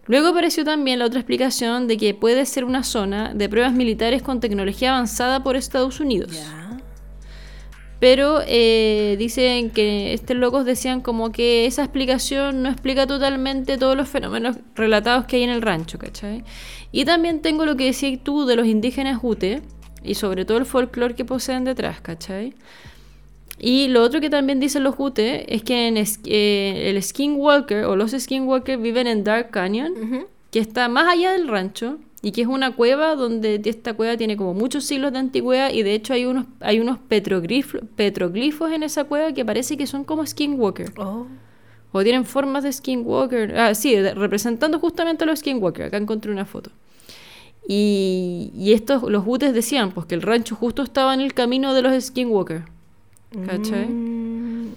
Luego 0.08 0.28
apareció 0.28 0.64
también 0.64 1.00
la 1.00 1.06
otra 1.06 1.20
explicación 1.20 1.88
de 1.88 1.98
que 1.98 2.14
puede 2.14 2.46
ser 2.46 2.64
una 2.64 2.84
zona 2.84 3.34
de 3.34 3.50
pruebas 3.50 3.74
militares 3.74 4.22
con 4.22 4.40
tecnología 4.40 4.92
avanzada 4.92 5.44
por 5.44 5.56
Estados 5.56 6.00
Unidos. 6.00 6.32
Pero 8.00 8.42
eh, 8.46 9.16
dicen 9.18 9.72
que 9.72 10.14
estos 10.14 10.36
locos 10.36 10.66
decían 10.66 11.02
como 11.02 11.32
que 11.32 11.66
esa 11.66 11.82
explicación 11.84 12.62
no 12.62 12.70
explica 12.70 13.08
totalmente 13.08 13.78
todos 13.78 13.96
los 13.96 14.08
fenómenos 14.08 14.58
relatados 14.76 15.26
que 15.26 15.38
hay 15.38 15.44
en 15.44 15.50
el 15.50 15.62
rancho, 15.62 15.98
¿cachai? 15.98 16.44
Y 16.92 17.06
también 17.06 17.42
tengo 17.42 17.66
lo 17.66 17.76
que 17.76 17.86
decías 17.86 18.20
tú 18.22 18.46
de 18.46 18.58
los 18.58 18.68
indígenas 18.68 19.20
Ute 19.24 19.62
y 20.04 20.16
sobre 20.16 20.46
todo 20.46 20.60
el 20.60 20.66
folclore 20.66 21.16
que 21.16 21.26
poseen 21.26 21.64
detrás, 21.64 22.02
¿cachai? 22.02 22.54
Y 23.58 23.88
lo 23.88 24.04
otro 24.04 24.20
que 24.20 24.30
también 24.30 24.60
dicen 24.60 24.84
los 24.84 24.96
Jute 24.96 25.54
es 25.54 25.64
que 25.64 25.88
en 25.88 25.98
eh, 25.98 26.90
el 26.90 27.02
Skinwalker 27.02 27.86
o 27.86 27.96
los 27.96 28.12
Skinwalker 28.12 28.78
viven 28.78 29.08
en 29.08 29.24
Dark 29.24 29.52
Canyon, 29.52 30.28
que 30.52 30.60
está 30.60 30.90
más 30.90 31.08
allá 31.08 31.32
del 31.32 31.48
rancho 31.48 32.00
y 32.22 32.32
que 32.32 32.42
es 32.42 32.48
una 32.48 32.76
cueva 32.76 33.16
donde 33.16 33.62
esta 33.66 33.94
cueva 33.94 34.18
tiene 34.18 34.36
como 34.36 34.54
muchos 34.54 34.84
siglos 34.84 35.14
de 35.14 35.20
antigüedad 35.20 35.72
y 35.72 35.84
de 35.84 35.94
hecho 35.94 36.14
hay 36.14 36.26
unos, 36.26 36.48
hay 36.60 36.80
unos 36.80 36.98
petroglifos, 36.98 38.72
en 38.72 38.84
esa 38.84 39.06
cueva 39.06 39.32
que 39.32 39.46
parece 39.46 39.78
que 39.78 39.88
son 39.88 40.04
como 40.04 40.26
Skinwalker. 40.26 40.92
Oh. 40.98 41.28
O 41.92 42.04
tienen 42.04 42.26
formas 42.26 42.64
de 42.64 42.74
Skinwalker. 42.74 43.58
Ah, 43.58 43.74
sí, 43.74 43.96
representando 44.02 44.80
justamente 44.80 45.24
a 45.24 45.28
los 45.28 45.40
Skinwalker. 45.40 45.86
Acá 45.86 45.98
encontré 45.98 46.30
una 46.30 46.46
foto. 46.46 46.72
Y, 47.70 48.52
y 48.54 48.74
estos, 48.74 49.04
los 49.04 49.24
Jutes 49.24 49.54
decían 49.54 49.92
pues 49.92 50.06
que 50.06 50.16
el 50.16 50.22
rancho 50.22 50.56
justo 50.56 50.84
estaba 50.84 51.14
en 51.14 51.22
el 51.22 51.34
camino 51.34 51.74
de 51.74 51.84
los 51.84 52.04
Skinwalker. 52.04 52.75
¿Cachai? 53.46 53.88
Mm. 53.88 54.74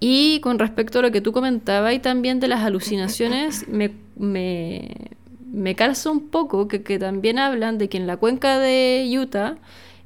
Y 0.00 0.40
con 0.40 0.58
respecto 0.58 0.98
a 0.98 1.02
lo 1.02 1.10
que 1.10 1.20
tú 1.20 1.32
comentabas 1.32 1.94
y 1.94 1.98
también 1.98 2.38
de 2.38 2.48
las 2.48 2.62
alucinaciones, 2.62 3.66
me, 3.68 3.92
me, 4.16 5.74
calza 5.74 6.10
un 6.10 6.28
poco 6.28 6.68
que, 6.68 6.98
también 6.98 7.38
hablan 7.38 7.78
de 7.78 7.88
que 7.88 7.96
en 7.96 8.06
la 8.06 8.18
cuenca 8.18 8.58
de 8.58 9.08
Utah 9.18 9.56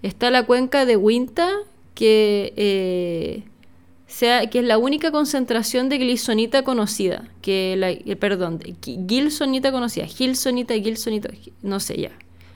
está 0.03 0.30
la 0.30 0.44
cuenca 0.44 0.86
de 0.86 0.96
Winta, 0.96 1.51
que, 1.94 2.53
eh, 2.57 3.42
sea, 4.07 4.46
que 4.48 4.61
es 4.61 4.64
la 4.64 4.78
única 4.78 5.11
concentración 5.11 5.88
de 5.88 5.98
gilsonita 5.98 6.62
conocida. 6.62 7.28
Que 7.42 7.74
la, 7.76 7.90
eh, 7.90 8.16
perdón, 8.16 8.61
gilsonita 8.80 9.72
conocida, 9.72 10.07
gilsonita, 10.07 10.74
gilsonita, 10.74 11.30
no 11.62 11.80
sé 11.80 12.01
ya. 12.01 12.12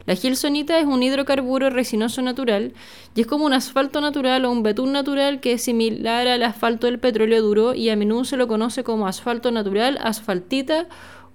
La 0.07 0.15
gilsonita 0.15 0.79
es 0.79 0.87
un 0.87 1.03
hidrocarburo 1.03 1.71
resinoso 1.71 2.21
natural 2.21 2.75
y 3.15 3.23
es 3.23 3.27
como 3.27 3.47
un 3.47 3.55
asfalto 3.55 4.01
natural 4.01 4.45
o 4.45 4.51
un 4.51 4.63
betún 4.63 4.93
natural 4.93 5.41
que 5.41 5.53
es 5.53 5.63
similar 5.63 6.29
al 6.29 6.43
asfalto 6.43 6.87
del 6.87 6.99
petróleo 6.99 7.41
duro 7.43 7.75
y 7.75 7.89
a 7.89 7.97
menudo 7.97 8.25
se 8.25 8.37
lo 8.37 8.47
conoce 8.47 8.85
como 8.85 9.07
asfalto 9.07 9.51
natural, 9.51 9.99
asfaltita, 10.03 10.89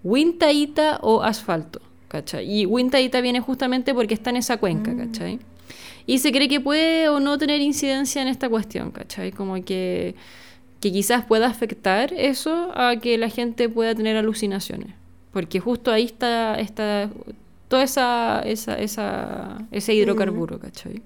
wintaita 0.04 1.00
o 1.02 1.24
asfalto. 1.24 1.82
¿cachai? 2.10 2.52
Y 2.52 2.66
wintaita 2.66 3.22
viene 3.22 3.40
justamente 3.40 3.94
porque 3.94 4.16
está 4.16 4.32
en 4.32 4.38
esa 4.38 4.58
cuenca, 4.58 4.96
¿cachai? 4.98 5.40
Y 6.06 6.18
se 6.18 6.32
cree 6.32 6.50
que 6.50 6.60
puede 6.60 7.08
o 7.08 7.20
no 7.20 7.38
tener 7.38 7.62
incidencia 7.62 8.22
en 8.22 8.28
esta 8.28 8.50
cuestión, 8.50 8.92
¿cachai? 8.92 9.32
Como 9.32 9.64
que, 9.64 10.16
que 10.82 10.92
quizás 10.92 11.24
pueda 11.24 11.48
afectar 11.48 12.12
eso 12.14 12.72
a 12.76 12.98
que 12.98 13.18
la 13.18 13.30
gente 13.30 13.70
pueda 13.70 13.96
tener 13.96 14.18
alucinaciones. 14.18 14.94
Porque 15.32 15.60
justo 15.60 15.92
ahí 15.92 16.06
está, 16.06 16.60
está 16.60 17.10
todo 17.70 17.82
esa, 17.82 18.42
esa, 18.42 18.74
esa, 18.74 19.60
ese 19.72 19.94
hidrocarburo, 19.94 20.60
¿cachai? 20.60 21.02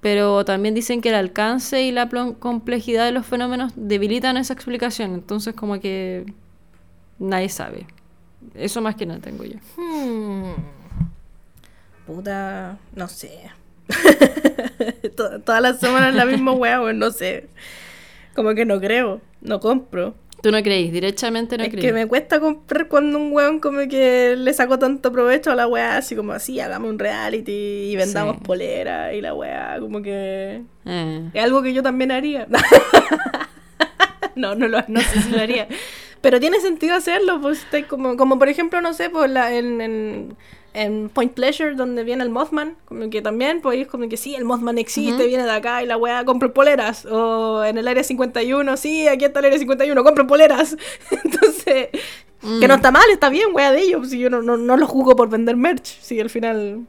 Pero 0.00 0.44
también 0.44 0.74
dicen 0.74 1.00
que 1.00 1.08
el 1.08 1.14
alcance 1.14 1.82
y 1.82 1.92
la 1.92 2.08
complejidad 2.38 3.04
de 3.04 3.12
los 3.12 3.24
fenómenos 3.24 3.72
debilitan 3.74 4.36
esa 4.36 4.52
explicación. 4.52 5.14
Entonces 5.14 5.54
como 5.54 5.80
que 5.80 6.26
nadie 7.18 7.48
sabe. 7.48 7.86
Eso 8.54 8.80
más 8.80 8.96
que 8.96 9.06
nada 9.06 9.20
tengo 9.20 9.44
yo. 9.44 9.58
Hmm. 9.76 10.54
Puta, 12.06 12.78
no 12.94 13.08
sé. 13.08 13.50
Todas 15.16 15.62
las 15.62 15.78
semanas 15.78 16.14
la 16.14 16.26
misma 16.26 16.52
hueá, 16.52 16.92
no 16.92 17.10
sé. 17.10 17.48
Como 18.34 18.54
que 18.54 18.64
no 18.64 18.80
creo, 18.80 19.20
no 19.40 19.60
compro. 19.60 20.14
Tú 20.42 20.52
no 20.52 20.62
creís, 20.62 20.92
directamente 20.92 21.58
no 21.58 21.64
es 21.64 21.74
que 21.74 21.92
me 21.92 22.06
cuesta 22.06 22.38
comprar 22.38 22.86
cuando 22.86 23.18
un 23.18 23.32
weón 23.32 23.58
como 23.58 23.80
que 23.88 24.36
le 24.36 24.54
sacó 24.54 24.78
tanto 24.78 25.10
provecho 25.10 25.50
a 25.50 25.56
la 25.56 25.66
weá, 25.66 25.96
así 25.96 26.14
como 26.14 26.32
así, 26.32 26.60
hagamos 26.60 26.90
un 26.90 26.98
reality 26.98 27.90
y 27.90 27.96
vendamos 27.96 28.36
polera 28.38 29.12
y 29.12 29.20
la 29.20 29.34
weá, 29.34 29.78
como 29.80 30.00
que... 30.00 30.62
Eh. 30.84 31.30
Es 31.34 31.42
algo 31.42 31.62
que 31.62 31.72
yo 31.72 31.82
también 31.82 32.12
haría. 32.12 32.46
no, 34.36 34.54
no, 34.54 34.68
lo, 34.68 34.78
no 34.86 35.00
sé 35.00 35.22
si 35.22 35.30
lo 35.30 35.40
haría. 35.40 35.66
Pero 36.20 36.40
tiene 36.40 36.60
sentido 36.60 36.94
hacerlo, 36.94 37.40
pues 37.40 37.66
como, 37.88 38.16
como 38.16 38.38
por 38.38 38.48
ejemplo, 38.48 38.80
no 38.80 38.92
sé, 38.92 39.10
pues 39.10 39.30
la, 39.30 39.54
en 39.54 39.80
en 39.80 40.36
Point 41.12 41.32
Pleasure, 41.32 41.74
donde 41.74 42.04
viene 42.04 42.22
el 42.22 42.30
Mothman, 42.30 42.76
como 42.84 43.10
que 43.10 43.20
también, 43.22 43.60
pues 43.60 43.86
como 43.88 44.08
que 44.08 44.16
sí, 44.16 44.34
el 44.34 44.44
Mothman 44.44 44.78
existe, 44.78 45.26
viene 45.26 45.44
de 45.44 45.50
acá 45.50 45.82
y 45.82 45.86
la 45.86 45.96
weá 45.96 46.24
compra 46.24 46.52
poleras. 46.52 47.04
O 47.06 47.64
en 47.64 47.78
el 47.78 47.88
Área 47.88 48.04
51, 48.04 48.76
sí, 48.76 49.08
aquí 49.08 49.24
está 49.24 49.40
el 49.40 49.46
Área 49.46 49.58
51, 49.58 50.04
compra 50.04 50.26
poleras. 50.26 50.76
Entonces, 51.24 51.88
que 52.40 52.68
no 52.68 52.74
mm. 52.74 52.76
está 52.76 52.90
mal, 52.90 53.10
está 53.10 53.28
bien, 53.28 53.48
weá 53.52 53.72
de 53.72 53.82
ellos. 53.82 54.10
Si 54.10 54.18
yo 54.18 54.30
no, 54.30 54.42
no, 54.42 54.76
lo 54.76 54.86
juzgo 54.86 55.16
por 55.16 55.28
vender 55.28 55.56
merch, 55.56 56.00
si 56.00 56.20
al 56.20 56.30
final 56.30 56.86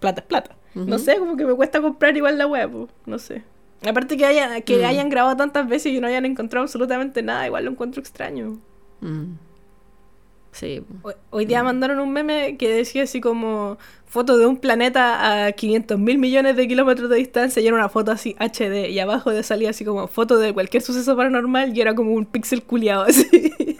plata 0.00 0.20
es 0.20 0.26
plata. 0.26 0.56
No 0.74 0.98
sé, 0.98 1.18
como 1.18 1.36
que 1.36 1.44
me 1.44 1.54
cuesta 1.54 1.82
comprar 1.82 2.16
igual 2.16 2.38
la 2.38 2.46
weá, 2.46 2.68
pues, 2.68 2.88
no 3.06 3.18
sé. 3.18 3.42
Aparte 3.86 4.16
que, 4.16 4.24
haya, 4.24 4.60
que 4.60 4.78
mm. 4.78 4.84
hayan 4.84 5.08
grabado 5.08 5.36
tantas 5.36 5.68
veces 5.68 5.92
y 5.92 6.00
no 6.00 6.06
hayan 6.06 6.24
encontrado 6.24 6.64
absolutamente 6.64 7.22
nada, 7.22 7.46
igual 7.46 7.64
lo 7.64 7.72
encuentro 7.72 8.00
extraño. 8.00 8.58
Mm. 9.00 9.32
Sí. 10.52 10.82
Hoy, 11.30 11.46
día 11.46 11.62
mandaron 11.62 11.98
un 11.98 12.12
meme 12.12 12.58
que 12.58 12.68
decía 12.68 13.04
así 13.04 13.22
como 13.22 13.78
foto 14.04 14.36
de 14.36 14.44
un 14.44 14.58
planeta 14.58 15.46
a 15.46 15.52
500 15.52 15.98
mil 15.98 16.18
millones 16.18 16.56
de 16.56 16.68
kilómetros 16.68 17.08
de 17.08 17.16
distancia 17.16 17.62
y 17.62 17.66
era 17.66 17.74
una 17.74 17.88
foto 17.88 18.12
así 18.12 18.36
HD 18.38 18.90
y 18.90 18.98
abajo 18.98 19.30
de 19.30 19.42
salía 19.42 19.70
así 19.70 19.82
como 19.86 20.06
foto 20.08 20.36
de 20.38 20.52
cualquier 20.52 20.82
suceso 20.82 21.16
paranormal 21.16 21.74
y 21.76 21.80
era 21.80 21.94
como 21.94 22.12
un 22.12 22.26
píxel 22.26 22.62
culiado 22.62 23.04
así. 23.08 23.78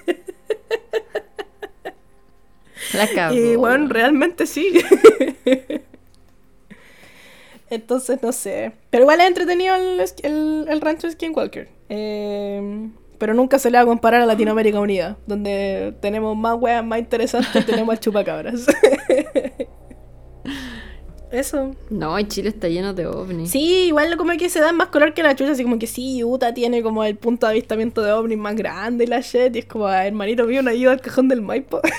La 2.95 3.33
Y 3.33 3.57
bueno, 3.57 3.89
realmente 3.89 4.47
sí. 4.47 4.73
Entonces, 7.71 8.23
no 8.23 8.33
sé. 8.33 8.73
Pero 8.91 9.05
igual 9.05 9.21
es 9.21 9.29
entretenido 9.29 9.75
el, 9.75 10.01
el, 10.23 10.67
el 10.69 10.81
rancho 10.81 11.11
Skinwalker. 11.11 11.71
Eh, 11.89 12.91
pero 13.23 13.35
nunca 13.35 13.61
se 13.61 13.71
le 13.71 13.79
va 13.79 13.85
a 13.85 13.87
comparar 13.87 14.23
a 14.23 14.27
Latinoamérica 14.27 14.81
Unida, 14.81 15.17
donde 15.29 15.95
tenemos 16.01 16.37
más 16.37 16.57
weas 16.59 16.85
más 16.85 16.99
interesantes, 16.99 17.65
tenemos 17.65 17.93
al 17.93 18.01
chupacabras. 18.01 18.67
Eso. 21.31 21.71
No, 21.89 22.19
y 22.19 22.25
Chile 22.25 22.49
está 22.49 22.67
lleno 22.67 22.95
de 22.95 23.07
ovnis. 23.07 23.53
Sí, 23.53 23.85
igual 23.87 24.17
como 24.17 24.33
que 24.33 24.49
se 24.49 24.59
dan 24.59 24.77
más 24.77 24.89
color 24.89 25.15
que 25.15 25.23
la 25.23 25.37
chucha, 25.37 25.53
así 25.53 25.63
como 25.63 25.79
que 25.79 25.87
sí, 25.87 26.25
Utah 26.25 26.53
tiene 26.53 26.83
como 26.83 27.05
el 27.05 27.15
punto 27.15 27.47
de 27.47 27.53
avistamiento 27.53 28.03
de 28.03 28.11
ovnis 28.11 28.39
más 28.39 28.57
grande 28.57 29.05
y 29.05 29.07
la 29.07 29.21
shit, 29.21 29.55
y 29.55 29.61
es 29.61 29.67
como, 29.67 29.89
hermanito 29.89 30.45
mío, 30.45 30.59
una 30.59 30.73
ayuda 30.73 30.91
al 30.91 31.01
cajón 31.01 31.29
del 31.29 31.43
Maipo. 31.43 31.81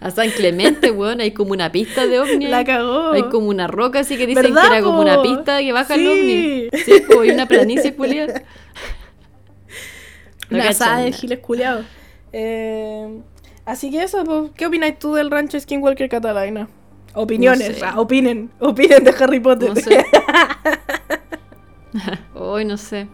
A 0.00 0.10
San 0.10 0.30
Clemente, 0.30 0.90
weón, 0.90 1.20
hay 1.20 1.30
como 1.30 1.52
una 1.52 1.72
pista 1.72 2.06
de 2.06 2.20
ovni. 2.20 2.46
La 2.46 2.64
cagó. 2.64 3.12
Hay 3.12 3.24
como 3.24 3.48
una 3.48 3.66
roca 3.66 4.00
así 4.00 4.16
que 4.16 4.26
dicen 4.26 4.54
que 4.54 4.66
era 4.66 4.82
como 4.82 5.00
una 5.00 5.22
pista 5.22 5.58
que 5.60 5.72
baja 5.72 5.94
el 5.94 6.06
ovni. 6.06 6.68
Sí, 6.84 7.02
y 7.24 7.30
una 7.30 7.46
planicie 7.46 7.94
culiada. 7.94 8.42
una 10.50 10.68
asada 10.68 10.98
de 10.98 11.12
giles 11.12 11.38
culiados. 11.38 11.86
Eh, 12.32 13.20
así 13.64 13.90
que 13.90 14.02
eso, 14.02 14.22
pues, 14.24 14.50
¿qué 14.54 14.66
opináis 14.66 14.98
tú 14.98 15.14
del 15.14 15.30
rancho 15.30 15.58
Skinwalker 15.58 16.08
Catalina? 16.08 16.68
Opiniones, 17.14 17.82
ah, 17.82 17.98
opinen, 17.98 18.50
opinen 18.60 19.02
de 19.02 19.14
Harry 19.18 19.40
Potter. 19.40 19.70
No 19.70 19.76
sé. 19.76 20.04
Hoy 22.34 22.66
no 22.66 22.76
sé. 22.76 23.08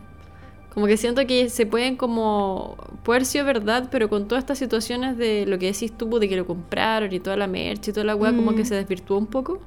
Como 0.73 0.87
que 0.87 0.97
siento 0.97 1.27
que 1.27 1.51
se 1.51 1.67
pueden 1.67 1.97
como... 1.97 2.77
Puede 3.03 3.27
ser 3.27 3.45
verdad, 3.45 3.89
pero 3.91 4.09
con 4.09 4.27
todas 4.27 4.43
estas 4.43 4.59
situaciones 4.59 5.19
de 5.19 5.45
lo 5.47 5.59
que 5.59 5.67
decís 5.67 5.93
tú, 5.97 6.19
de 6.19 6.29
que 6.29 6.37
lo 6.37 6.47
compraron 6.47 7.13
y 7.13 7.21
toda 7.21 7.37
la 7.37 7.47
merch 7.47 7.89
y 7.89 7.93
toda 7.93 8.05
la 8.05 8.17
weá, 8.17 8.35
como 8.35 8.55
que 8.55 8.63
mm. 8.63 8.67
se 8.67 8.75
desvirtuó 8.77 9.19
un 9.19 9.27
poco. 9.27 9.61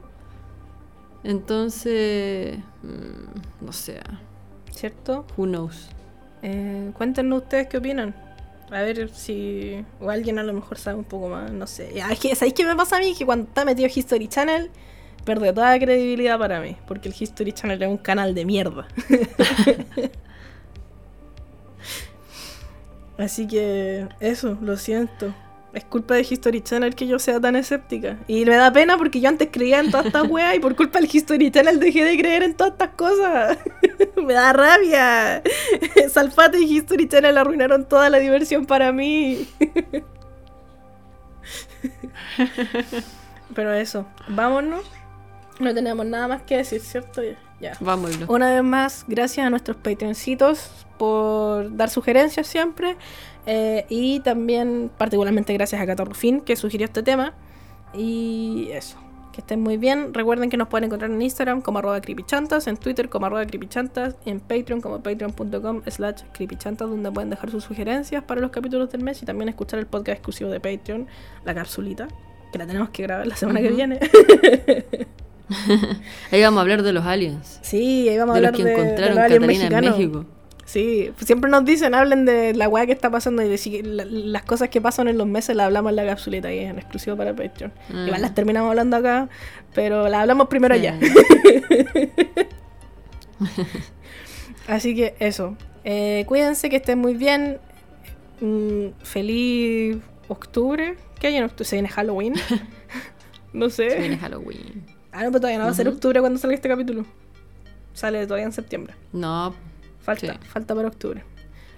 Entonces... 1.23 2.57
Mm, 2.81 3.65
no 3.65 3.71
sé. 3.71 3.99
¿Cierto? 4.71 5.27
Who 5.37 5.45
knows. 5.45 5.89
Eh, 6.41 6.91
cuéntenos 6.97 7.43
ustedes 7.43 7.67
qué 7.67 7.77
opinan. 7.77 8.15
A 8.71 8.81
ver 8.81 9.09
si... 9.09 9.85
O 9.99 10.09
alguien 10.09 10.39
a 10.39 10.43
lo 10.43 10.53
mejor 10.53 10.79
sabe 10.79 10.97
un 10.97 11.03
poco 11.03 11.29
más, 11.29 11.51
no 11.51 11.67
sé. 11.67 11.93
¿Sabéis 12.33 12.53
qué 12.55 12.65
me 12.65 12.75
pasa 12.75 12.97
a 12.97 12.99
mí? 12.99 13.13
Que 13.15 13.27
cuando 13.27 13.45
está 13.45 13.63
metido 13.63 13.87
History 13.93 14.27
Channel 14.27 14.71
pierde 15.23 15.53
toda 15.53 15.77
credibilidad 15.77 16.39
para 16.39 16.61
mí. 16.61 16.77
Porque 16.87 17.09
el 17.09 17.15
History 17.17 17.51
Channel 17.51 17.83
es 17.83 17.89
un 17.89 17.97
canal 17.97 18.33
de 18.33 18.43
mierda. 18.43 18.87
Así 23.17 23.47
que 23.47 24.07
eso, 24.19 24.57
lo 24.61 24.77
siento. 24.77 25.33
Es 25.73 25.83
culpa 25.83 26.13
de 26.15 26.21
History 26.21 26.61
Channel 26.61 26.95
que 26.95 27.05
yo 27.05 27.19
sea 27.19 27.39
tan 27.39 27.57
escéptica. 27.57 28.17
Y 28.27 28.45
me 28.45 28.55
da 28.55 28.71
pena 28.71 28.97
porque 28.97 29.19
yo 29.19 29.27
antes 29.27 29.49
creía 29.51 29.79
en 29.79 29.91
todas 29.91 30.05
estas 30.05 30.23
weas 30.29 30.55
y 30.55 30.59
por 30.59 30.75
culpa 30.75 30.99
del 30.99 31.09
History 31.11 31.51
Channel 31.51 31.79
dejé 31.79 32.05
de 32.05 32.17
creer 32.17 32.43
en 32.43 32.55
todas 32.55 32.73
estas 32.73 32.91
cosas. 32.91 33.57
me 34.25 34.33
da 34.33 34.53
rabia. 34.53 35.43
Salfate 36.09 36.59
y 36.59 36.77
History 36.77 37.09
Channel 37.09 37.37
arruinaron 37.37 37.85
toda 37.85 38.09
la 38.09 38.19
diversión 38.19 38.65
para 38.65 38.91
mí. 38.93 39.47
Pero 43.53 43.73
eso, 43.73 44.07
vámonos. 44.29 44.85
No 45.59 45.73
tenemos 45.73 46.05
nada 46.05 46.27
más 46.27 46.41
que 46.43 46.57
decir, 46.57 46.81
¿cierto? 46.81 47.21
Ya. 47.65 47.77
Vámonos. 47.79 48.29
Una 48.29 48.53
vez 48.53 48.63
más, 48.63 49.05
gracias 49.07 49.47
a 49.47 49.49
nuestros 49.49 49.75
patroncitos 49.77 50.69
por 50.99 51.75
dar 51.75 51.89
sugerencias 51.89 52.45
siempre. 52.45 52.95
Eh, 53.47 53.85
y 53.89 54.19
también, 54.19 54.91
particularmente, 54.95 55.51
gracias 55.53 55.81
a 55.81 55.95
Rufín, 55.95 56.41
que 56.41 56.55
sugirió 56.55 56.85
este 56.85 57.01
tema. 57.01 57.33
Y 57.95 58.69
eso. 58.71 58.97
Que 59.33 59.41
estén 59.41 59.61
muy 59.61 59.77
bien. 59.77 60.13
Recuerden 60.13 60.51
que 60.51 60.57
nos 60.57 60.67
pueden 60.67 60.85
encontrar 60.85 61.09
en 61.09 61.19
Instagram 61.19 61.61
como 61.61 61.79
arroba 61.79 61.99
creepychantas, 62.01 62.67
en 62.67 62.77
Twitter 62.77 63.09
como 63.09 63.25
arroba 63.25 63.47
creepychantas, 63.47 64.15
en 64.27 64.39
Patreon 64.39 64.79
como 64.79 65.01
patreon.com 65.01 65.81
slash 65.87 66.21
creepychantas, 66.33 66.87
donde 66.87 67.11
pueden 67.11 67.31
dejar 67.31 67.49
sus 67.49 67.63
sugerencias 67.63 68.23
para 68.23 68.41
los 68.41 68.51
capítulos 68.51 68.91
del 68.91 69.01
mes 69.01 69.23
y 69.23 69.25
también 69.25 69.49
escuchar 69.49 69.79
el 69.79 69.87
podcast 69.87 70.17
exclusivo 70.17 70.51
de 70.51 70.59
Patreon, 70.59 71.07
La 71.43 71.55
Capsulita, 71.55 72.07
que 72.51 72.59
la 72.59 72.67
tenemos 72.67 72.91
que 72.91 73.01
grabar 73.01 73.25
la 73.25 73.35
semana 73.35 73.59
que 73.59 73.69
viene. 73.69 73.99
ahí 76.31 76.41
vamos 76.41 76.57
a 76.59 76.61
hablar 76.61 76.83
de 76.83 76.93
los 76.93 77.05
aliens. 77.05 77.59
Sí, 77.61 78.09
ahí 78.09 78.17
vamos 78.17 78.33
a 78.33 78.37
hablar 78.37 78.53
de 78.53 78.63
los 78.63 78.67
que 78.67 78.73
encontraron 78.73 79.17
Catalina 79.17 79.79
en 79.79 79.85
México. 79.85 80.25
Sí, 80.65 81.11
siempre 81.23 81.51
nos 81.51 81.63
dicen, 81.63 81.93
hablen 81.93 82.25
de 82.25 82.55
la 82.55 82.67
weá 82.67 82.87
que 82.87 82.91
está 82.91 83.11
pasando 83.11 83.43
y 83.43 83.49
de 83.49 83.83
las 83.83 84.41
cosas 84.43 84.69
que 84.69 84.81
pasan 84.81 85.07
en 85.07 85.17
los 85.17 85.27
meses 85.27 85.55
las 85.55 85.67
hablamos 85.67 85.91
en 85.91 85.95
la 85.97 86.05
capsulita 86.07 86.51
y 86.51 86.57
es 86.57 86.71
en 86.71 86.79
exclusivo 86.79 87.15
para 87.15 87.35
Patreon. 87.35 87.71
Mm. 87.89 88.07
Igual 88.07 88.21
las 88.21 88.33
terminamos 88.33 88.71
hablando 88.71 88.97
acá, 88.97 89.29
pero 89.75 90.09
las 90.09 90.21
hablamos 90.21 90.47
primero 90.47 90.73
allá. 90.73 90.99
Así 94.67 94.95
que 94.95 95.15
eso. 95.19 95.55
Eh, 95.83 96.23
cuídense, 96.27 96.69
que 96.71 96.77
estén 96.77 96.97
muy 96.97 97.13
bien. 97.13 97.59
Mm, 98.41 98.87
feliz 99.03 99.97
octubre. 100.27 100.97
¿Qué 101.19 101.27
hay 101.27 101.35
en 101.35 101.43
octubre? 101.43 101.65
¿Se 101.65 101.75
viene 101.75 101.89
Halloween? 101.89 102.33
no 103.53 103.69
sé. 103.69 103.91
Se 103.91 103.99
viene 103.99 104.17
Halloween. 104.17 104.94
Ah, 105.15 105.23
no, 105.23 105.29
pero 105.31 105.39
todavía 105.39 105.59
no 105.59 105.65
va 105.65 105.71
a 105.71 105.73
ser 105.73 105.87
octubre 105.87 106.19
cuando 106.19 106.37
salga 106.37 106.55
este 106.55 106.67
capítulo. 106.67 107.05
Sale 107.93 108.25
todavía 108.25 108.45
en 108.45 108.51
septiembre. 108.51 108.93
No, 109.13 109.55
Falta, 110.01 110.37
falta 110.49 110.75
para 110.75 110.89
octubre. 110.89 111.23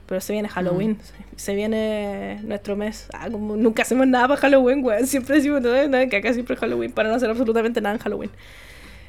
Pero 0.07 0.21
se 0.21 0.33
viene 0.33 0.49
Halloween. 0.49 0.91
Mm. 0.91 1.35
Se 1.35 1.53
viene 1.53 2.39
nuestro 2.43 2.75
mes. 2.75 3.07
Ah, 3.13 3.29
como 3.29 3.55
nunca 3.55 3.83
hacemos 3.83 4.07
nada 4.07 4.27
para 4.27 4.41
Halloween, 4.41 4.83
weón. 4.83 5.05
Siempre 5.05 5.35
decimos 5.35 5.61
no, 5.61 5.69
que 6.09 6.17
acá 6.17 6.33
siempre 6.33 6.55
es 6.55 6.59
Halloween 6.59 6.91
para 6.91 7.09
no 7.09 7.15
hacer 7.15 7.29
absolutamente 7.29 7.79
nada 7.79 7.95
en 7.95 8.01
Halloween. 8.01 8.31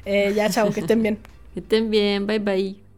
Eh, 0.05 0.33
ya, 0.35 0.49
chao, 0.49 0.71
que 0.71 0.81
estén 0.81 1.01
bien. 1.01 1.17
Que 1.55 1.61
estén 1.61 1.89
bien, 1.89 2.27
bye 2.27 2.37
bye. 2.37 2.88